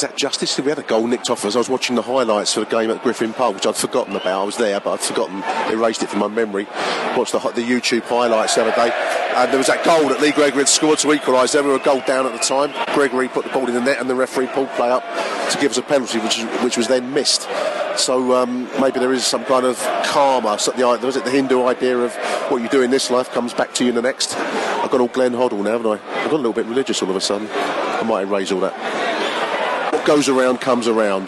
Is 0.00 0.08
that 0.08 0.16
justice? 0.16 0.58
We 0.58 0.70
had 0.70 0.78
a 0.78 0.82
goal 0.82 1.06
nicked 1.06 1.28
off 1.28 1.44
us? 1.44 1.56
I 1.56 1.58
was 1.58 1.68
watching 1.68 1.94
the 1.94 2.00
highlights 2.00 2.54
for 2.54 2.60
the 2.60 2.66
game 2.70 2.90
at 2.90 3.02
Griffin 3.02 3.34
Park, 3.34 3.54
which 3.54 3.66
I'd 3.66 3.76
forgotten 3.76 4.16
about. 4.16 4.40
I 4.40 4.44
was 4.44 4.56
there, 4.56 4.80
but 4.80 4.92
I'd 4.92 5.00
forgotten, 5.00 5.42
erased 5.70 6.02
it 6.02 6.08
from 6.08 6.20
my 6.20 6.28
memory. 6.28 6.64
Watched 7.18 7.32
the, 7.32 7.38
the 7.38 7.60
YouTube 7.60 8.04
highlights 8.04 8.54
the 8.54 8.62
other 8.62 8.70
day. 8.70 8.90
And 9.36 9.50
there 9.50 9.58
was 9.58 9.66
that 9.66 9.84
goal 9.84 10.08
that 10.08 10.22
Lee 10.22 10.32
Gregory 10.32 10.60
had 10.60 10.70
scored 10.70 11.00
to 11.00 11.12
equalise. 11.12 11.52
There 11.52 11.62
were 11.62 11.74
a 11.74 11.78
goal 11.78 12.00
down 12.06 12.24
at 12.24 12.32
the 12.32 12.38
time. 12.38 12.72
Gregory 12.94 13.28
put 13.28 13.44
the 13.44 13.50
ball 13.50 13.68
in 13.68 13.74
the 13.74 13.80
net, 13.82 14.00
and 14.00 14.08
the 14.08 14.14
referee 14.14 14.46
pulled 14.46 14.70
play 14.70 14.90
up 14.90 15.02
to 15.50 15.58
give 15.60 15.72
us 15.72 15.76
a 15.76 15.82
penalty, 15.82 16.18
which, 16.18 16.40
which 16.64 16.78
was 16.78 16.88
then 16.88 17.12
missed. 17.12 17.42
So 17.98 18.34
um, 18.34 18.70
maybe 18.80 19.00
there 19.00 19.12
is 19.12 19.26
some 19.26 19.44
kind 19.44 19.66
of 19.66 19.76
karma. 20.06 20.58
So 20.58 20.70
the, 20.70 20.86
was 21.04 21.16
it 21.16 21.26
the 21.26 21.30
Hindu 21.30 21.66
idea 21.66 21.98
of 21.98 22.14
what 22.50 22.62
you 22.62 22.70
do 22.70 22.80
in 22.80 22.90
this 22.90 23.10
life 23.10 23.30
comes 23.32 23.52
back 23.52 23.74
to 23.74 23.84
you 23.84 23.90
in 23.90 23.96
the 23.96 24.02
next? 24.02 24.34
I've 24.34 24.90
got 24.90 25.02
all 25.02 25.08
Glenn 25.08 25.32
Hoddle 25.32 25.62
now, 25.62 25.72
haven't 25.72 26.00
I? 26.00 26.22
I've 26.22 26.30
got 26.30 26.36
a 26.36 26.36
little 26.36 26.54
bit 26.54 26.64
religious 26.64 27.02
all 27.02 27.10
of 27.10 27.16
a 27.16 27.20
sudden. 27.20 27.48
I 27.52 28.02
might 28.02 28.22
erase 28.22 28.50
all 28.50 28.60
that. 28.60 29.09
What 30.00 30.06
goes 30.06 30.30
around 30.30 30.62
comes 30.62 30.88
around. 30.88 31.26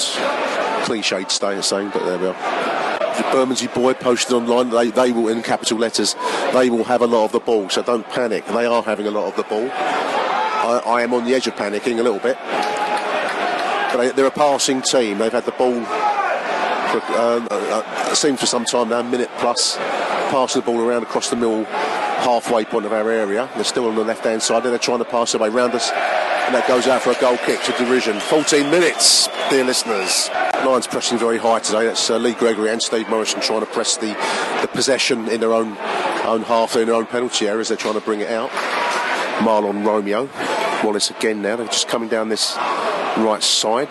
Cliched 0.86 1.62
saying, 1.62 1.90
but 1.92 2.06
there 2.06 2.18
we 2.18 2.28
are. 2.28 3.16
The 3.18 3.22
Bermondsey 3.30 3.66
boy 3.66 3.92
posted 3.92 4.32
online, 4.32 4.70
they, 4.70 4.90
they 4.90 5.12
will, 5.12 5.28
in 5.28 5.42
capital 5.42 5.76
letters, 5.76 6.16
they 6.54 6.70
will 6.70 6.84
have 6.84 7.02
a 7.02 7.06
lot 7.06 7.26
of 7.26 7.32
the 7.32 7.38
ball, 7.38 7.68
so 7.68 7.82
don't 7.82 8.08
panic. 8.08 8.46
They 8.46 8.64
are 8.64 8.82
having 8.82 9.06
a 9.06 9.10
lot 9.10 9.26
of 9.28 9.36
the 9.36 9.42
ball. 9.42 9.68
I, 9.70 10.82
I 10.86 11.02
am 11.02 11.12
on 11.12 11.26
the 11.26 11.34
edge 11.34 11.46
of 11.46 11.54
panicking 11.54 11.98
a 12.00 12.02
little 12.02 12.18
bit. 12.18 12.38
But 13.92 14.16
they, 14.16 14.22
are 14.22 14.26
a 14.26 14.30
passing 14.30 14.80
team. 14.80 15.18
They've 15.18 15.30
had 15.30 15.44
the 15.44 15.52
ball 15.52 15.74
for, 15.74 17.02
uh, 17.12 17.46
uh, 17.50 18.10
it 18.10 18.16
seems 18.16 18.40
for 18.40 18.46
some 18.46 18.64
time 18.64 18.88
now, 18.88 19.00
a 19.00 19.04
minute 19.04 19.28
plus, 19.36 19.76
passing 19.76 20.62
the 20.62 20.66
ball 20.66 20.80
around 20.80 21.02
across 21.02 21.28
the 21.28 21.36
middle 21.36 21.64
halfway 22.24 22.64
point 22.64 22.86
of 22.86 22.94
our 22.94 23.10
area. 23.10 23.50
They're 23.54 23.64
still 23.64 23.86
on 23.86 23.96
the 23.96 24.04
left 24.04 24.24
hand 24.24 24.42
side, 24.42 24.62
they're 24.62 24.78
trying 24.78 25.00
to 25.00 25.04
pass 25.04 25.34
away 25.34 25.50
round 25.50 25.74
us 25.74 25.90
and 26.46 26.54
that 26.54 26.66
goes 26.66 26.86
out 26.86 27.02
for 27.02 27.10
a 27.10 27.20
goal 27.20 27.36
kick 27.38 27.62
to 27.62 27.72
derision. 27.72 28.18
14 28.20 28.70
minutes, 28.70 29.28
dear 29.50 29.64
listeners. 29.64 30.28
Lions 30.64 30.86
pressing 30.86 31.18
very 31.18 31.38
high 31.38 31.60
today. 31.60 31.86
That's 31.86 32.10
uh, 32.10 32.18
Lee 32.18 32.34
Gregory 32.34 32.70
and 32.70 32.82
Steve 32.82 33.08
Morison 33.08 33.40
trying 33.40 33.60
to 33.60 33.66
press 33.66 33.96
the, 33.96 34.08
the 34.60 34.68
possession 34.68 35.28
in 35.28 35.40
their 35.40 35.52
own 35.52 35.76
own 36.24 36.42
half, 36.42 36.76
in 36.76 36.86
their 36.86 36.94
own 36.94 37.06
penalty 37.06 37.48
area 37.48 37.60
as 37.60 37.68
they're 37.68 37.76
trying 37.76 37.94
to 37.94 38.00
bring 38.00 38.20
it 38.20 38.30
out. 38.30 38.50
Mahlon 39.40 39.84
Romeo. 39.84 40.28
Wallace 40.84 41.10
again 41.10 41.42
now. 41.42 41.56
They're 41.56 41.66
just 41.66 41.88
coming 41.88 42.08
down 42.08 42.28
this 42.28 42.56
right 43.16 43.42
side. 43.42 43.90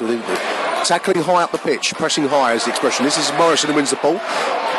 Tackling 0.85 1.23
high 1.23 1.43
up 1.43 1.51
the 1.51 1.57
pitch, 1.57 1.93
pressing 1.93 2.27
high 2.27 2.53
is 2.53 2.63
the 2.65 2.71
expression. 2.71 3.05
This 3.05 3.17
is 3.17 3.31
Morison 3.37 3.69
who 3.69 3.75
wins 3.75 3.91
the 3.91 3.97
ball. 3.97 4.17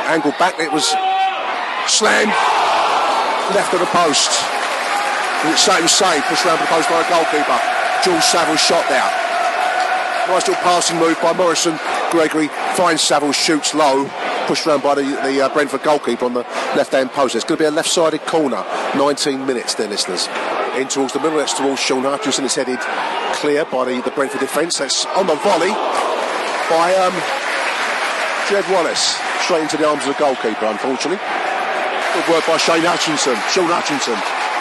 Angle 0.09 0.33
back, 0.33 0.59
it 0.59 0.73
was 0.73 0.89
slammed 1.87 2.33
left 3.55 3.75
of 3.75 3.81
the 3.81 3.87
post. 3.87 4.62
It's 5.45 5.63
same 5.63 5.89
save, 5.89 6.23
pushed 6.25 6.47
around 6.47 6.61
the 6.61 6.67
post 6.67 6.89
by 6.89 7.03
a 7.03 7.09
goalkeeper. 7.11 7.59
Jules 8.05 8.25
Saville 8.25 8.57
shot 8.57 8.89
there. 8.89 9.11
Nice 10.29 10.47
little 10.47 10.63
passing 10.63 10.99
move 10.99 11.19
by 11.21 11.33
Morison. 11.33 11.79
Gregory 12.13 12.47
finds 12.77 13.03
Saville, 13.03 13.33
shoots 13.33 13.75
low, 13.75 14.09
pushed 14.47 14.69
around 14.69 14.85
by 14.85 14.95
the, 14.95 15.03
the 15.03 15.43
uh, 15.43 15.53
Brentford 15.53 15.83
goalkeeper 15.83 16.27
on 16.27 16.35
the 16.35 16.47
left-hand 16.79 17.11
post. 17.11 17.35
It's 17.35 17.45
going 17.45 17.59
to 17.59 17.65
be 17.65 17.67
a 17.67 17.73
left-sided 17.73 18.21
corner. 18.23 18.65
19 18.95 19.45
minutes 19.45 19.75
there, 19.75 19.89
listeners. 19.89 20.29
In 20.77 20.87
towards 20.87 21.13
the 21.13 21.19
middle, 21.19 21.39
that's 21.39 21.55
towards 21.55 21.81
Shaun 21.81 22.05
Hutchinson. 22.05 22.45
It's 22.45 22.55
headed 22.55 22.79
clear 23.35 23.65
by 23.65 23.85
the, 23.87 24.01
the 24.03 24.13
Brentford 24.13 24.41
defence. 24.41 24.79
That's 24.79 25.07
on 25.07 25.27
the 25.27 25.35
volley 25.43 25.75
by 26.71 26.95
um, 27.03 27.15
Jed 28.49 28.65
Wallace. 28.71 29.19
Straight 29.43 29.63
into 29.63 29.77
the 29.77 29.89
arms 29.89 30.07
of 30.07 30.15
the 30.15 30.19
goalkeeper, 30.23 30.67
unfortunately. 30.67 31.19
Good 32.15 32.29
work 32.31 32.47
by 32.47 32.59
Shane 32.59 32.87
Hutchinson. 32.87 33.35
Shaun 33.51 33.67
Hutchinson 33.67 34.15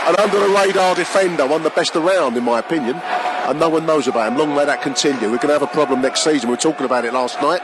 an 0.07 0.15
under 0.19 0.39
the 0.39 0.49
radar 0.49 0.95
defender, 0.95 1.45
one 1.45 1.61
of 1.61 1.63
the 1.63 1.69
best 1.69 1.95
around, 1.95 2.35
in 2.35 2.43
my 2.43 2.59
opinion. 2.59 2.95
And 2.95 3.59
no 3.59 3.69
one 3.69 3.85
knows 3.85 4.07
about 4.07 4.31
him. 4.31 4.37
Long 4.37 4.55
may 4.55 4.65
that 4.65 4.81
continue. 4.81 5.29
We're 5.29 5.37
going 5.37 5.53
to 5.53 5.59
have 5.59 5.61
a 5.61 5.67
problem 5.67 6.01
next 6.01 6.23
season. 6.23 6.49
We 6.49 6.55
were 6.55 6.61
talking 6.61 6.85
about 6.85 7.05
it 7.05 7.13
last 7.13 7.41
night 7.41 7.61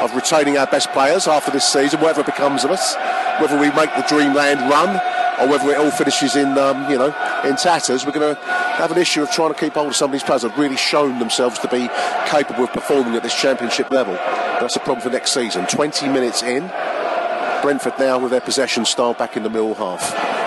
of 0.00 0.14
retaining 0.14 0.56
our 0.56 0.66
best 0.66 0.90
players 0.92 1.26
after 1.26 1.50
this 1.50 1.64
season, 1.64 2.00
whatever 2.00 2.22
becomes 2.22 2.64
of 2.64 2.70
us. 2.70 2.94
Whether 3.40 3.58
we 3.58 3.70
make 3.72 3.94
the 3.96 4.04
Dreamland 4.08 4.60
run 4.70 5.00
or 5.40 5.48
whether 5.48 5.70
it 5.70 5.78
all 5.78 5.90
finishes 5.90 6.36
in, 6.36 6.56
um, 6.58 6.88
you 6.90 6.98
know, 6.98 7.14
in 7.44 7.56
tatters, 7.56 8.06
we're 8.06 8.12
going 8.12 8.36
to 8.36 8.40
have 8.42 8.92
an 8.92 8.98
issue 8.98 9.22
of 9.22 9.30
trying 9.30 9.52
to 9.52 9.58
keep 9.58 9.74
hold 9.74 9.88
of 9.88 9.96
some 9.96 10.10
of 10.10 10.12
these 10.12 10.22
players 10.22 10.42
that 10.42 10.50
have 10.50 10.58
really 10.58 10.76
shown 10.76 11.18
themselves 11.18 11.58
to 11.60 11.68
be 11.68 11.88
capable 12.26 12.64
of 12.64 12.72
performing 12.72 13.14
at 13.14 13.22
this 13.22 13.34
championship 13.34 13.90
level. 13.90 14.14
That's 14.14 14.76
a 14.76 14.80
problem 14.80 15.00
for 15.00 15.10
next 15.10 15.32
season. 15.32 15.66
20 15.66 16.08
minutes 16.08 16.42
in, 16.42 16.70
Brentford 17.62 17.98
now 17.98 18.18
with 18.18 18.30
their 18.30 18.40
possession 18.40 18.84
style 18.84 19.14
back 19.14 19.36
in 19.36 19.42
the 19.42 19.50
middle 19.50 19.74
half 19.74 20.39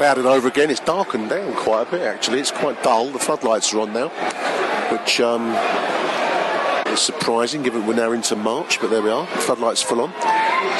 clouded 0.00 0.24
over 0.24 0.48
again. 0.48 0.70
It's 0.70 0.80
darkened 0.80 1.28
down 1.28 1.52
quite 1.52 1.86
a 1.86 1.90
bit 1.90 2.00
actually. 2.00 2.40
It's 2.40 2.50
quite 2.50 2.82
dull. 2.82 3.10
The 3.10 3.18
floodlights 3.18 3.74
are 3.74 3.80
on 3.80 3.92
now, 3.92 4.08
which 4.88 5.20
um, 5.20 5.50
is 6.90 7.02
surprising 7.02 7.62
given 7.62 7.86
we're 7.86 7.96
now 7.96 8.12
into 8.12 8.34
March. 8.34 8.80
But 8.80 8.88
there 8.88 9.02
we 9.02 9.10
are. 9.10 9.26
Floodlights 9.26 9.82
full 9.82 10.00
on. 10.00 10.10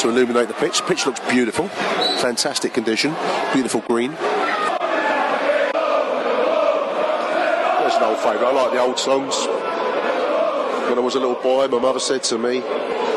to 0.01 0.09
illuminate 0.09 0.49
the 0.49 0.55
pitch. 0.55 0.79
The 0.79 0.87
pitch 0.87 1.05
looks 1.05 1.21
beautiful, 1.29 1.69
fantastic 1.69 2.73
condition, 2.73 3.15
beautiful 3.53 3.83
green. 3.83 4.13
There's 4.13 4.23
an 7.97 8.05
old 8.05 8.21
favourite. 8.21 8.47
I 8.47 8.53
like 8.55 8.73
the 8.73 8.81
old 8.81 8.99
songs. 8.99 9.37
When 10.89 10.97
I 10.97 11.03
was 11.03 11.15
a 11.17 11.21
little 11.21 11.43
boy, 11.43 11.69
my 11.69 11.79
mother 11.79 12.01
said 12.01 12.23
to 12.23 12.39
me, 12.39 12.61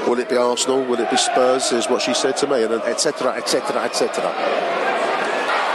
Will 0.06 0.20
it 0.20 0.28
be 0.28 0.36
Arsenal? 0.36 0.84
Will 0.84 1.00
it 1.00 1.10
be 1.10 1.16
Spurs? 1.16 1.72
Is 1.72 1.88
what 1.88 2.02
she 2.02 2.14
said 2.14 2.36
to 2.38 2.48
me, 2.48 2.64
and 2.64 2.74
etc., 2.74 3.36
etc., 3.38 3.84
etc. 3.84 4.93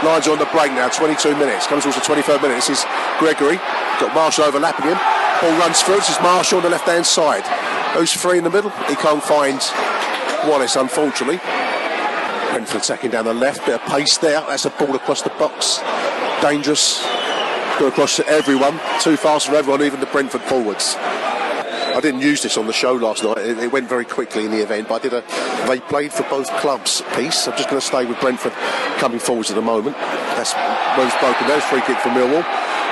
Lines 0.03 0.27
on 0.29 0.39
the 0.39 0.45
break 0.45 0.71
now, 0.71 0.87
22 0.87 1.35
minutes. 1.35 1.67
Comes 1.67 1.83
towards 1.83 1.97
the 1.97 2.03
23rd 2.03 2.41
minute. 2.41 2.55
This 2.55 2.69
is 2.69 2.85
Gregory. 3.19 3.57
Got 3.99 4.15
Marshall 4.15 4.45
overlapping 4.45 4.85
him. 4.87 4.97
Ball 5.41 5.59
runs 5.59 5.81
through. 5.81 5.95
This 5.95 6.09
is 6.09 6.19
Marshall 6.21 6.59
on 6.59 6.63
the 6.63 6.69
left 6.69 6.87
hand 6.87 7.05
side. 7.05 7.43
Who's 7.97 8.13
free 8.13 8.37
in 8.37 8.45
the 8.45 8.49
middle? 8.49 8.69
He 8.87 8.95
can't 8.95 9.21
find 9.21 9.59
Wallace, 10.47 10.77
unfortunately. 10.77 11.39
Brentford 12.49 12.81
attacking 12.81 13.11
down 13.11 13.25
the 13.25 13.33
left. 13.33 13.65
Bit 13.65 13.81
of 13.81 13.87
pace 13.89 14.17
there. 14.17 14.39
That's 14.47 14.65
a 14.65 14.69
ball 14.69 14.95
across 14.95 15.21
the 15.21 15.31
box. 15.31 15.79
Dangerous. 16.41 17.03
Go 17.77 17.87
across 17.87 18.15
to 18.15 18.27
everyone. 18.27 18.79
Too 19.01 19.17
fast 19.17 19.47
for 19.47 19.55
everyone, 19.55 19.81
even 19.83 19.99
the 19.99 20.05
Brentford 20.07 20.41
forwards. 20.41 20.95
I 21.99 22.01
didn't 22.01 22.21
use 22.21 22.41
this 22.41 22.57
on 22.57 22.65
the 22.65 22.71
show 22.71 22.93
last 22.93 23.25
night. 23.25 23.39
It, 23.39 23.57
it, 23.57 23.73
went 23.73 23.89
very 23.89 24.05
quickly 24.05 24.45
in 24.45 24.51
the 24.51 24.63
event, 24.63 24.87
but 24.87 25.03
I 25.03 25.09
did 25.09 25.13
a 25.13 25.67
they 25.67 25.81
played 25.81 26.13
for 26.13 26.23
both 26.29 26.49
clubs 26.61 27.01
piece. 27.13 27.45
I'm 27.45 27.57
just 27.57 27.67
going 27.69 27.81
to 27.81 27.85
stay 27.85 28.05
with 28.05 28.17
Brentford 28.21 28.53
coming 28.99 29.19
forwards 29.19 29.49
at 29.49 29.57
the 29.57 29.61
moment. 29.61 29.97
That's 29.97 30.53
Rose 30.97 31.11
broken. 31.19 31.45
There's 31.45 31.65
free 31.65 31.81
kick 31.81 31.97
for 31.97 32.07
Millwall. 32.07 32.45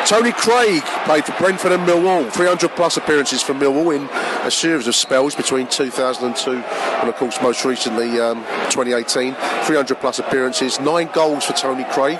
Tony 0.05 0.33
Craig 0.33 0.83
played 1.05 1.23
for 1.23 1.31
Brentford 1.37 1.71
and 1.71 1.87
Millwall. 1.87 2.29
300 2.33 2.69
plus 2.71 2.97
appearances 2.97 3.41
for 3.41 3.53
Millwall 3.53 3.95
in 3.95 4.09
a 4.45 4.51
series 4.51 4.87
of 4.87 4.95
spells 4.95 5.35
between 5.35 5.69
2002 5.69 6.51
and, 6.51 7.07
of 7.07 7.15
course, 7.15 7.41
most 7.41 7.63
recently 7.63 8.19
um, 8.19 8.43
2018. 8.71 9.35
300 9.63 9.95
plus 10.01 10.19
appearances, 10.19 10.81
nine 10.81 11.09
goals 11.13 11.45
for 11.45 11.53
Tony 11.53 11.85
Craig 11.91 12.19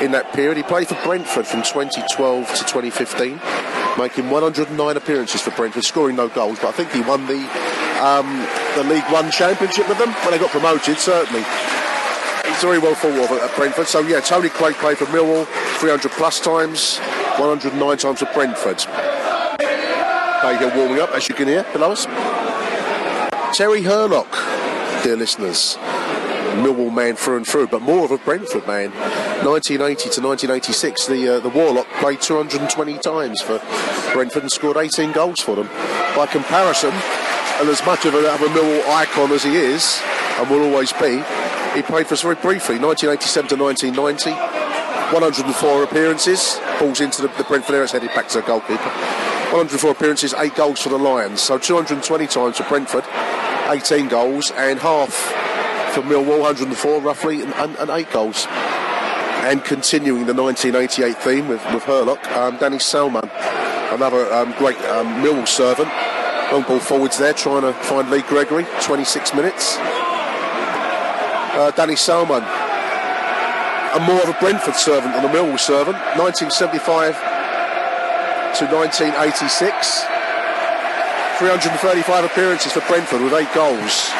in 0.00 0.12
that 0.12 0.32
period. 0.32 0.58
He 0.58 0.62
played 0.62 0.86
for 0.86 0.98
Brentford 1.02 1.48
from 1.48 1.62
2012 1.62 2.46
to 2.54 2.64
2015 2.66 3.40
making 4.00 4.30
109 4.30 4.96
appearances 4.96 5.42
for 5.42 5.50
Brentford, 5.50 5.84
scoring 5.84 6.16
no 6.16 6.28
goals, 6.28 6.58
but 6.58 6.68
I 6.68 6.72
think 6.72 6.90
he 6.90 7.02
won 7.02 7.26
the 7.26 7.40
um, 8.00 8.46
the 8.76 8.84
League 8.84 9.04
One 9.12 9.30
Championship 9.30 9.88
with 9.88 9.98
them 9.98 10.10
when 10.24 10.30
they 10.30 10.38
got 10.38 10.50
promoted, 10.50 10.98
certainly. 10.98 11.42
He's 12.46 12.62
very 12.62 12.78
well 12.78 12.94
thought 12.94 13.18
of 13.18 13.30
at 13.30 13.54
Brentford. 13.56 13.86
So, 13.86 14.00
yeah, 14.00 14.20
Tony 14.20 14.48
Craig 14.48 14.74
played 14.76 14.96
for 14.96 15.04
Millwall 15.06 15.46
300 15.78 16.10
plus 16.12 16.40
times, 16.40 16.98
109 17.38 17.96
times 17.98 18.20
for 18.20 18.28
Brentford. 18.32 18.78
Baker 20.42 20.72
warming 20.74 21.00
up, 21.00 21.10
as 21.10 21.28
you 21.28 21.34
can 21.34 21.48
hear 21.48 21.64
below 21.72 21.92
us. 21.92 22.06
Terry 23.56 23.82
Hurlock, 23.82 24.32
dear 25.04 25.16
listeners. 25.16 25.76
Millwall 26.56 26.92
man 26.92 27.16
through 27.16 27.38
and 27.38 27.46
through, 27.46 27.68
but 27.68 27.82
more 27.82 28.04
of 28.04 28.10
a 28.10 28.18
Brentford 28.18 28.66
man. 28.66 28.90
1980 29.44 30.10
to 30.10 30.20
1986, 30.20 31.06
the 31.06 31.36
uh, 31.36 31.40
the 31.40 31.48
Warlock 31.48 31.86
played 32.00 32.20
220 32.20 32.98
times 32.98 33.40
for 33.40 33.58
Brentford 34.12 34.42
and 34.42 34.52
scored 34.52 34.76
18 34.76 35.12
goals 35.12 35.40
for 35.40 35.56
them. 35.56 35.68
By 36.16 36.26
comparison, 36.26 36.92
and 37.60 37.68
as 37.68 37.84
much 37.86 38.04
of 38.04 38.14
a, 38.14 38.32
of 38.32 38.42
a 38.42 38.48
Millwall 38.48 38.86
icon 38.88 39.32
as 39.32 39.44
he 39.44 39.56
is, 39.56 40.00
and 40.38 40.50
will 40.50 40.64
always 40.64 40.92
be, 40.94 41.22
he 41.74 41.82
played 41.82 42.06
for 42.06 42.14
us 42.14 42.22
very 42.22 42.34
briefly, 42.36 42.78
1987 42.78 43.48
to 43.48 43.56
1990. 43.56 44.60
104 45.10 45.82
appearances, 45.82 46.60
balls 46.78 47.00
into 47.00 47.22
the, 47.22 47.28
the 47.36 47.42
Brentford 47.42 47.74
area, 47.74 47.82
it's 47.82 47.92
headed 47.92 48.14
back 48.14 48.28
to 48.28 48.40
the 48.40 48.46
goalkeeper. 48.46 48.90
104 49.50 49.90
appearances, 49.90 50.32
8 50.34 50.54
goals 50.54 50.80
for 50.80 50.88
the 50.88 50.98
Lions. 50.98 51.40
So 51.40 51.58
220 51.58 52.28
times 52.28 52.58
for 52.58 52.64
Brentford, 52.64 53.04
18 53.68 54.06
goals, 54.06 54.52
and 54.52 54.78
half 54.78 55.39
for 55.90 56.02
Millwall, 56.02 56.40
104 56.40 57.00
roughly, 57.00 57.42
and, 57.42 57.52
and, 57.54 57.76
and 57.76 57.90
8 57.90 58.10
goals 58.10 58.46
and 59.42 59.64
continuing 59.64 60.26
the 60.26 60.34
1988 60.34 61.16
theme 61.16 61.48
with, 61.48 61.64
with 61.72 61.82
Hurlock, 61.84 62.20
um, 62.36 62.58
Danny 62.58 62.78
Salman, 62.78 63.24
another 63.90 64.30
um, 64.32 64.52
great 64.58 64.76
um, 64.92 65.06
Millwall 65.24 65.48
servant. 65.48 65.88
Long 66.52 66.62
ball 66.62 66.78
forwards 66.78 67.16
there, 67.16 67.32
trying 67.32 67.62
to 67.62 67.72
find 67.72 68.10
Lee 68.10 68.22
Gregory, 68.22 68.66
26 68.82 69.34
minutes. 69.34 69.76
Uh, 71.56 71.72
Danny 71.74 71.96
Salman, 71.96 72.42
a 72.42 74.00
more 74.04 74.20
of 74.22 74.28
a 74.28 74.36
Brentford 74.40 74.74
servant 74.74 75.14
than 75.14 75.24
a 75.24 75.28
Millwall 75.28 75.58
servant, 75.58 75.96
1975 76.20 77.16
to 78.58 78.66
1986. 78.66 80.04
335 81.38 82.24
appearances 82.24 82.72
for 82.72 82.80
Brentford 82.80 83.22
with 83.22 83.32
eight 83.32 83.48
goals. 83.54 84.10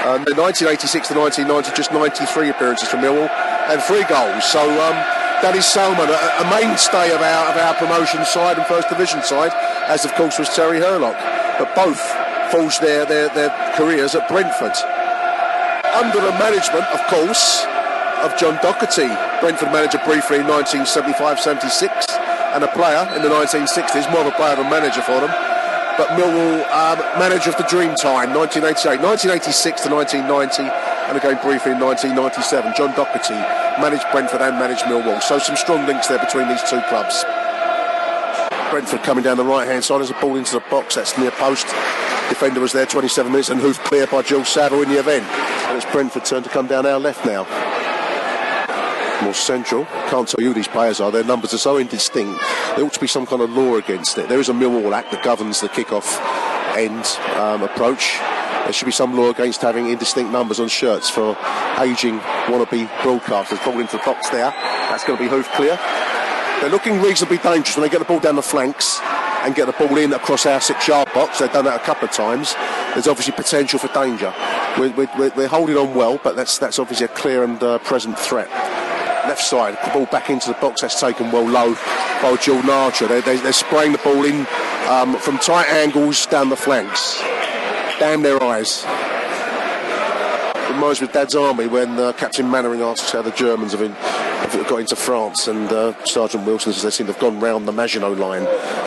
And 0.00 0.24
in 0.32 0.36
1986 0.40 1.12
to 1.12 1.14
1990, 1.14 1.76
just 1.76 1.92
93 1.92 2.48
appearances 2.48 2.88
for 2.88 2.96
Millwall 2.96 3.28
and 3.68 3.76
three 3.84 4.04
goals. 4.08 4.48
So 4.48 4.64
um, 4.64 4.96
Danny 5.44 5.60
Salman, 5.60 6.08
a, 6.08 6.18
a, 6.40 6.46
mainstay 6.48 7.12
of 7.12 7.20
our, 7.20 7.52
of 7.52 7.56
our 7.60 7.74
promotion 7.76 8.24
side 8.24 8.56
and 8.56 8.64
first 8.64 8.88
division 8.88 9.22
side, 9.22 9.52
as 9.92 10.04
of 10.04 10.12
course 10.16 10.38
was 10.38 10.48
Terry 10.56 10.80
Hurlock. 10.80 11.20
But 11.60 11.76
both 11.76 12.00
forged 12.48 12.80
their, 12.80 13.04
their, 13.04 13.28
their 13.36 13.52
careers 13.76 14.14
at 14.14 14.26
Brentford. 14.28 14.72
Under 15.92 16.20
the 16.24 16.32
management, 16.40 16.88
of 16.96 17.04
course, 17.12 17.68
of 18.24 18.32
John 18.40 18.56
Docherty, 18.64 19.12
Brentford 19.40 19.72
manager 19.72 20.00
briefly 20.04 20.40
in 20.40 20.46
1975-76, 20.48 22.08
and 22.56 22.64
a 22.64 22.68
player 22.72 23.04
in 23.16 23.22
the 23.22 23.28
1960s, 23.28 24.10
more 24.10 24.20
of 24.20 24.28
a 24.28 24.36
player 24.36 24.56
than 24.56 24.68
manager 24.68 25.02
for 25.02 25.20
them. 25.20 25.49
But 26.00 26.16
Millwall 26.16 26.64
um, 26.72 26.96
manager 27.20 27.50
of 27.50 27.58
the 27.58 27.68
dream 27.68 27.92
time, 27.92 28.32
1988, 28.32 29.04
1986 29.04 29.84
to 29.84 29.92
1990 29.92 30.64
and 30.64 31.12
again 31.12 31.36
briefly 31.44 31.76
in 31.76 31.78
1997. 31.78 32.72
John 32.72 32.96
Docherty 32.96 33.36
managed 33.76 34.08
Brentford 34.08 34.40
and 34.40 34.56
managed 34.56 34.88
Millwall. 34.88 35.20
So 35.20 35.36
some 35.36 35.60
strong 35.60 35.84
links 35.84 36.08
there 36.08 36.18
between 36.18 36.48
these 36.48 36.64
two 36.64 36.80
clubs. 36.88 37.20
Brentford 38.72 39.04
coming 39.04 39.24
down 39.24 39.36
the 39.36 39.44
right 39.44 39.68
hand 39.68 39.84
side 39.84 40.00
as 40.00 40.08
a 40.08 40.16
ball 40.24 40.36
into 40.36 40.56
the 40.56 40.64
box. 40.72 40.94
That's 40.94 41.18
near 41.18 41.32
post. 41.32 41.68
Defender 42.32 42.60
was 42.64 42.72
there 42.72 42.86
27 42.86 43.30
minutes 43.30 43.50
and 43.50 43.60
hoofed 43.60 43.84
clear 43.84 44.06
by 44.06 44.22
Jill 44.22 44.46
Saville 44.46 44.80
in 44.80 44.88
the 44.88 44.98
event. 44.98 45.28
And 45.68 45.76
it's 45.76 45.84
Brentford 45.92 46.24
turn 46.24 46.42
to 46.44 46.48
come 46.48 46.66
down 46.66 46.86
our 46.86 46.98
left 46.98 47.26
now. 47.26 47.44
More 49.22 49.34
central. 49.34 49.84
Can't 50.08 50.26
tell 50.26 50.40
you 50.40 50.48
who 50.48 50.54
these 50.54 50.68
players 50.68 50.98
are. 51.00 51.10
Their 51.10 51.24
numbers 51.24 51.52
are 51.52 51.58
so 51.58 51.76
indistinct. 51.76 52.40
There 52.74 52.84
ought 52.84 52.94
to 52.94 53.00
be 53.00 53.06
some 53.06 53.26
kind 53.26 53.42
of 53.42 53.50
law 53.50 53.76
against 53.76 54.16
it. 54.16 54.28
There 54.28 54.40
is 54.40 54.48
a 54.48 54.52
Millwall 54.52 54.92
Act 54.94 55.10
that 55.12 55.22
governs 55.22 55.60
the 55.60 55.68
kick-off 55.68 56.18
end 56.76 57.04
um, 57.36 57.62
approach. 57.62 58.18
There 58.64 58.72
should 58.72 58.86
be 58.86 58.92
some 58.92 59.16
law 59.16 59.30
against 59.30 59.60
having 59.60 59.90
indistinct 59.90 60.32
numbers 60.32 60.58
on 60.58 60.68
shirts 60.68 61.10
for 61.10 61.36
aging 61.78 62.18
wannabe 62.48 62.86
broadcasters. 63.02 63.62
Ball 63.64 63.80
into 63.80 63.98
the 63.98 64.02
box 64.04 64.30
there. 64.30 64.50
That's 64.88 65.04
going 65.04 65.18
to 65.18 65.24
be 65.24 65.28
hoofed 65.28 65.52
clear. 65.52 65.78
They're 66.60 66.70
looking 66.70 67.00
reasonably 67.00 67.38
dangerous 67.38 67.76
when 67.76 67.82
they 67.82 67.90
get 67.90 67.98
the 67.98 68.04
ball 68.04 68.20
down 68.20 68.36
the 68.36 68.42
flanks 68.42 69.00
and 69.42 69.54
get 69.54 69.66
the 69.66 69.72
ball 69.72 69.96
in 69.98 70.12
across 70.12 70.46
our 70.46 70.60
six-yard 70.60 71.08
box. 71.12 71.38
They've 71.38 71.52
done 71.52 71.64
that 71.64 71.80
a 71.80 71.84
couple 71.84 72.08
of 72.08 72.14
times. 72.14 72.54
There's 72.92 73.08
obviously 73.08 73.32
potential 73.32 73.78
for 73.78 73.88
danger. 73.88 74.32
We're, 74.78 74.92
we're, 74.92 75.32
we're 75.36 75.48
holding 75.48 75.76
on 75.76 75.94
well, 75.94 76.20
but 76.22 76.36
that's 76.36 76.58
that's 76.58 76.78
obviously 76.78 77.06
a 77.06 77.08
clear 77.08 77.44
and 77.44 77.62
uh, 77.62 77.78
present 77.78 78.18
threat. 78.18 78.48
Left 79.26 79.42
side, 79.42 79.78
the 79.84 79.90
ball 79.92 80.06
back 80.06 80.30
into 80.30 80.48
the 80.48 80.58
box. 80.60 80.80
That's 80.80 80.98
taken 80.98 81.30
well 81.30 81.46
low 81.46 81.74
by 82.22 82.36
Jordan 82.40 82.70
Archer. 82.70 83.06
They, 83.06 83.20
they, 83.20 83.36
they're 83.36 83.52
spraying 83.52 83.92
the 83.92 83.98
ball 83.98 84.24
in 84.24 84.46
um, 84.88 85.16
from 85.18 85.38
tight 85.38 85.68
angles 85.68 86.26
down 86.26 86.48
the 86.48 86.56
flanks. 86.56 87.20
Damn 87.98 88.22
their 88.22 88.42
eyes. 88.42 88.84
Reminds 90.70 91.00
me 91.00 91.06
of 91.06 91.12
Dad's 91.12 91.34
Army 91.34 91.66
when 91.66 91.98
uh, 91.98 92.12
Captain 92.12 92.50
Mainwaring 92.50 92.80
asks 92.80 93.12
how 93.12 93.22
the 93.22 93.32
Germans 93.32 93.72
have, 93.72 93.80
been, 93.80 93.92
have 93.92 94.66
got 94.68 94.80
into 94.80 94.96
France, 94.96 95.48
and 95.48 95.70
uh, 95.70 95.92
Sergeant 96.04 96.46
Wilson 96.46 96.72
says 96.72 96.82
they 96.82 96.90
seem 96.90 97.06
to 97.06 97.12
have 97.12 97.20
gone 97.20 97.40
round 97.40 97.68
the 97.68 97.72
Maginot 97.72 98.18
Line, 98.18 98.44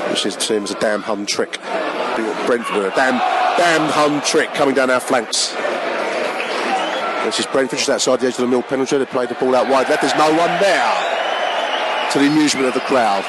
which 0.09 0.25
is 0.25 0.35
as 0.35 0.71
a 0.71 0.79
damn 0.79 1.01
Hun 1.03 1.25
trick. 1.25 1.59
Brentford, 2.47 2.85
a 2.85 2.91
damn, 2.95 3.17
damn 3.57 3.89
Hun 3.91 4.21
trick 4.21 4.53
coming 4.53 4.75
down 4.75 4.89
our 4.89 4.99
flanks. 4.99 5.53
This 7.23 7.39
is 7.39 7.45
Brentford 7.45 7.79
just 7.79 7.89
outside 7.89 8.19
the 8.19 8.27
edge 8.27 8.33
of 8.33 8.41
the 8.41 8.47
mill 8.47 8.63
penalty. 8.63 8.97
They 8.97 9.05
played 9.05 9.29
the 9.29 9.35
ball 9.35 9.55
out 9.55 9.69
wide 9.69 9.89
left. 9.89 10.01
There's 10.01 10.15
no 10.15 10.29
one 10.29 10.59
there. 10.59 12.11
To 12.11 12.19
the 12.19 12.27
amusement 12.27 12.67
of 12.67 12.73
the 12.73 12.81
crowd 12.81 13.23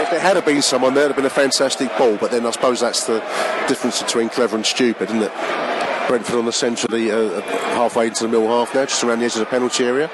if 0.00 0.10
there 0.10 0.20
had 0.20 0.44
been 0.44 0.62
someone 0.62 0.94
there, 0.94 1.04
it'd 1.04 1.14
have 1.14 1.22
been 1.22 1.26
a 1.26 1.30
fantastic 1.30 1.88
ball. 1.98 2.16
But 2.16 2.30
then 2.30 2.46
I 2.46 2.50
suppose 2.50 2.80
that's 2.80 3.06
the 3.06 3.20
difference 3.68 4.02
between 4.02 4.28
clever 4.28 4.56
and 4.56 4.64
stupid, 4.64 5.10
isn't 5.10 5.22
it? 5.22 5.32
Brentford 6.08 6.36
on 6.36 6.48
essentially 6.48 7.10
uh, 7.10 7.40
halfway 7.74 8.08
into 8.08 8.24
the 8.24 8.28
middle 8.28 8.48
half 8.48 8.74
now, 8.74 8.86
just 8.86 9.04
around 9.04 9.20
the 9.20 9.26
edge 9.26 9.34
of 9.34 9.40
the 9.40 9.46
penalty 9.46 9.84
area. 9.84 10.08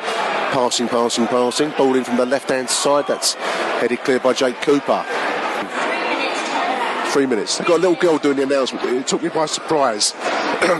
Passing, 0.53 0.88
passing, 0.88 1.27
passing. 1.27 1.71
Ball 1.71 1.95
in 1.97 2.05
from 2.05 2.16
the 2.16 2.27
left 2.27 2.51
hand 2.51 2.69
side. 2.69 3.07
That's 3.07 3.35
headed 3.35 4.01
clear 4.01 4.21
by 4.21 4.33
Jake 4.33 4.61
Cooper. 4.62 5.05
Three 7.12 7.27
minutes. 7.27 7.61
I've 7.61 7.66
got 7.66 7.79
a 7.79 7.83
little 7.83 7.97
girl 7.97 8.19
doing 8.19 8.37
the 8.37 8.42
announcement. 8.42 8.85
It 8.85 9.07
took 9.07 9.23
me 9.23 9.31
by 9.31 9.47
surprise 9.47 10.12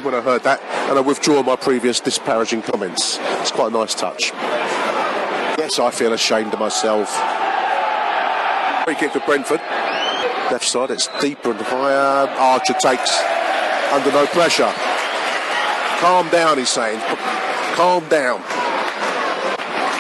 when 0.03 0.15
I 0.15 0.21
heard 0.21 0.43
that, 0.45 0.61
and 0.89 0.99
I 0.99 1.01
withdraw 1.01 1.43
my 1.43 1.57
previous 1.57 2.01
disparaging 2.01 2.63
comments. 2.63 3.19
It's 3.41 3.51
quite 3.51 3.69
a 3.69 3.75
nice 3.75 3.95
touch. 3.95 4.33
Yes, 5.59 5.79
I 5.79 5.91
feel 5.91 6.13
ashamed 6.13 6.53
of 6.53 6.61
myself. 6.61 7.09
Free 8.85 8.95
kick 8.95 9.13
for 9.13 9.21
Brentford. 9.21 9.61
Left 10.51 10.65
side, 10.65 10.91
it's 10.91 11.09
deeper 11.21 11.51
and 11.51 11.61
higher. 11.61 12.29
Archer 12.39 12.75
takes 12.75 13.21
under 13.93 14.13
no 14.13 14.27
pressure. 14.27 14.73
Calm 15.99 16.29
down, 16.31 16.59
he's 16.59 16.69
saying. 16.69 17.01
Calm 17.75 18.09
down. 18.09 18.43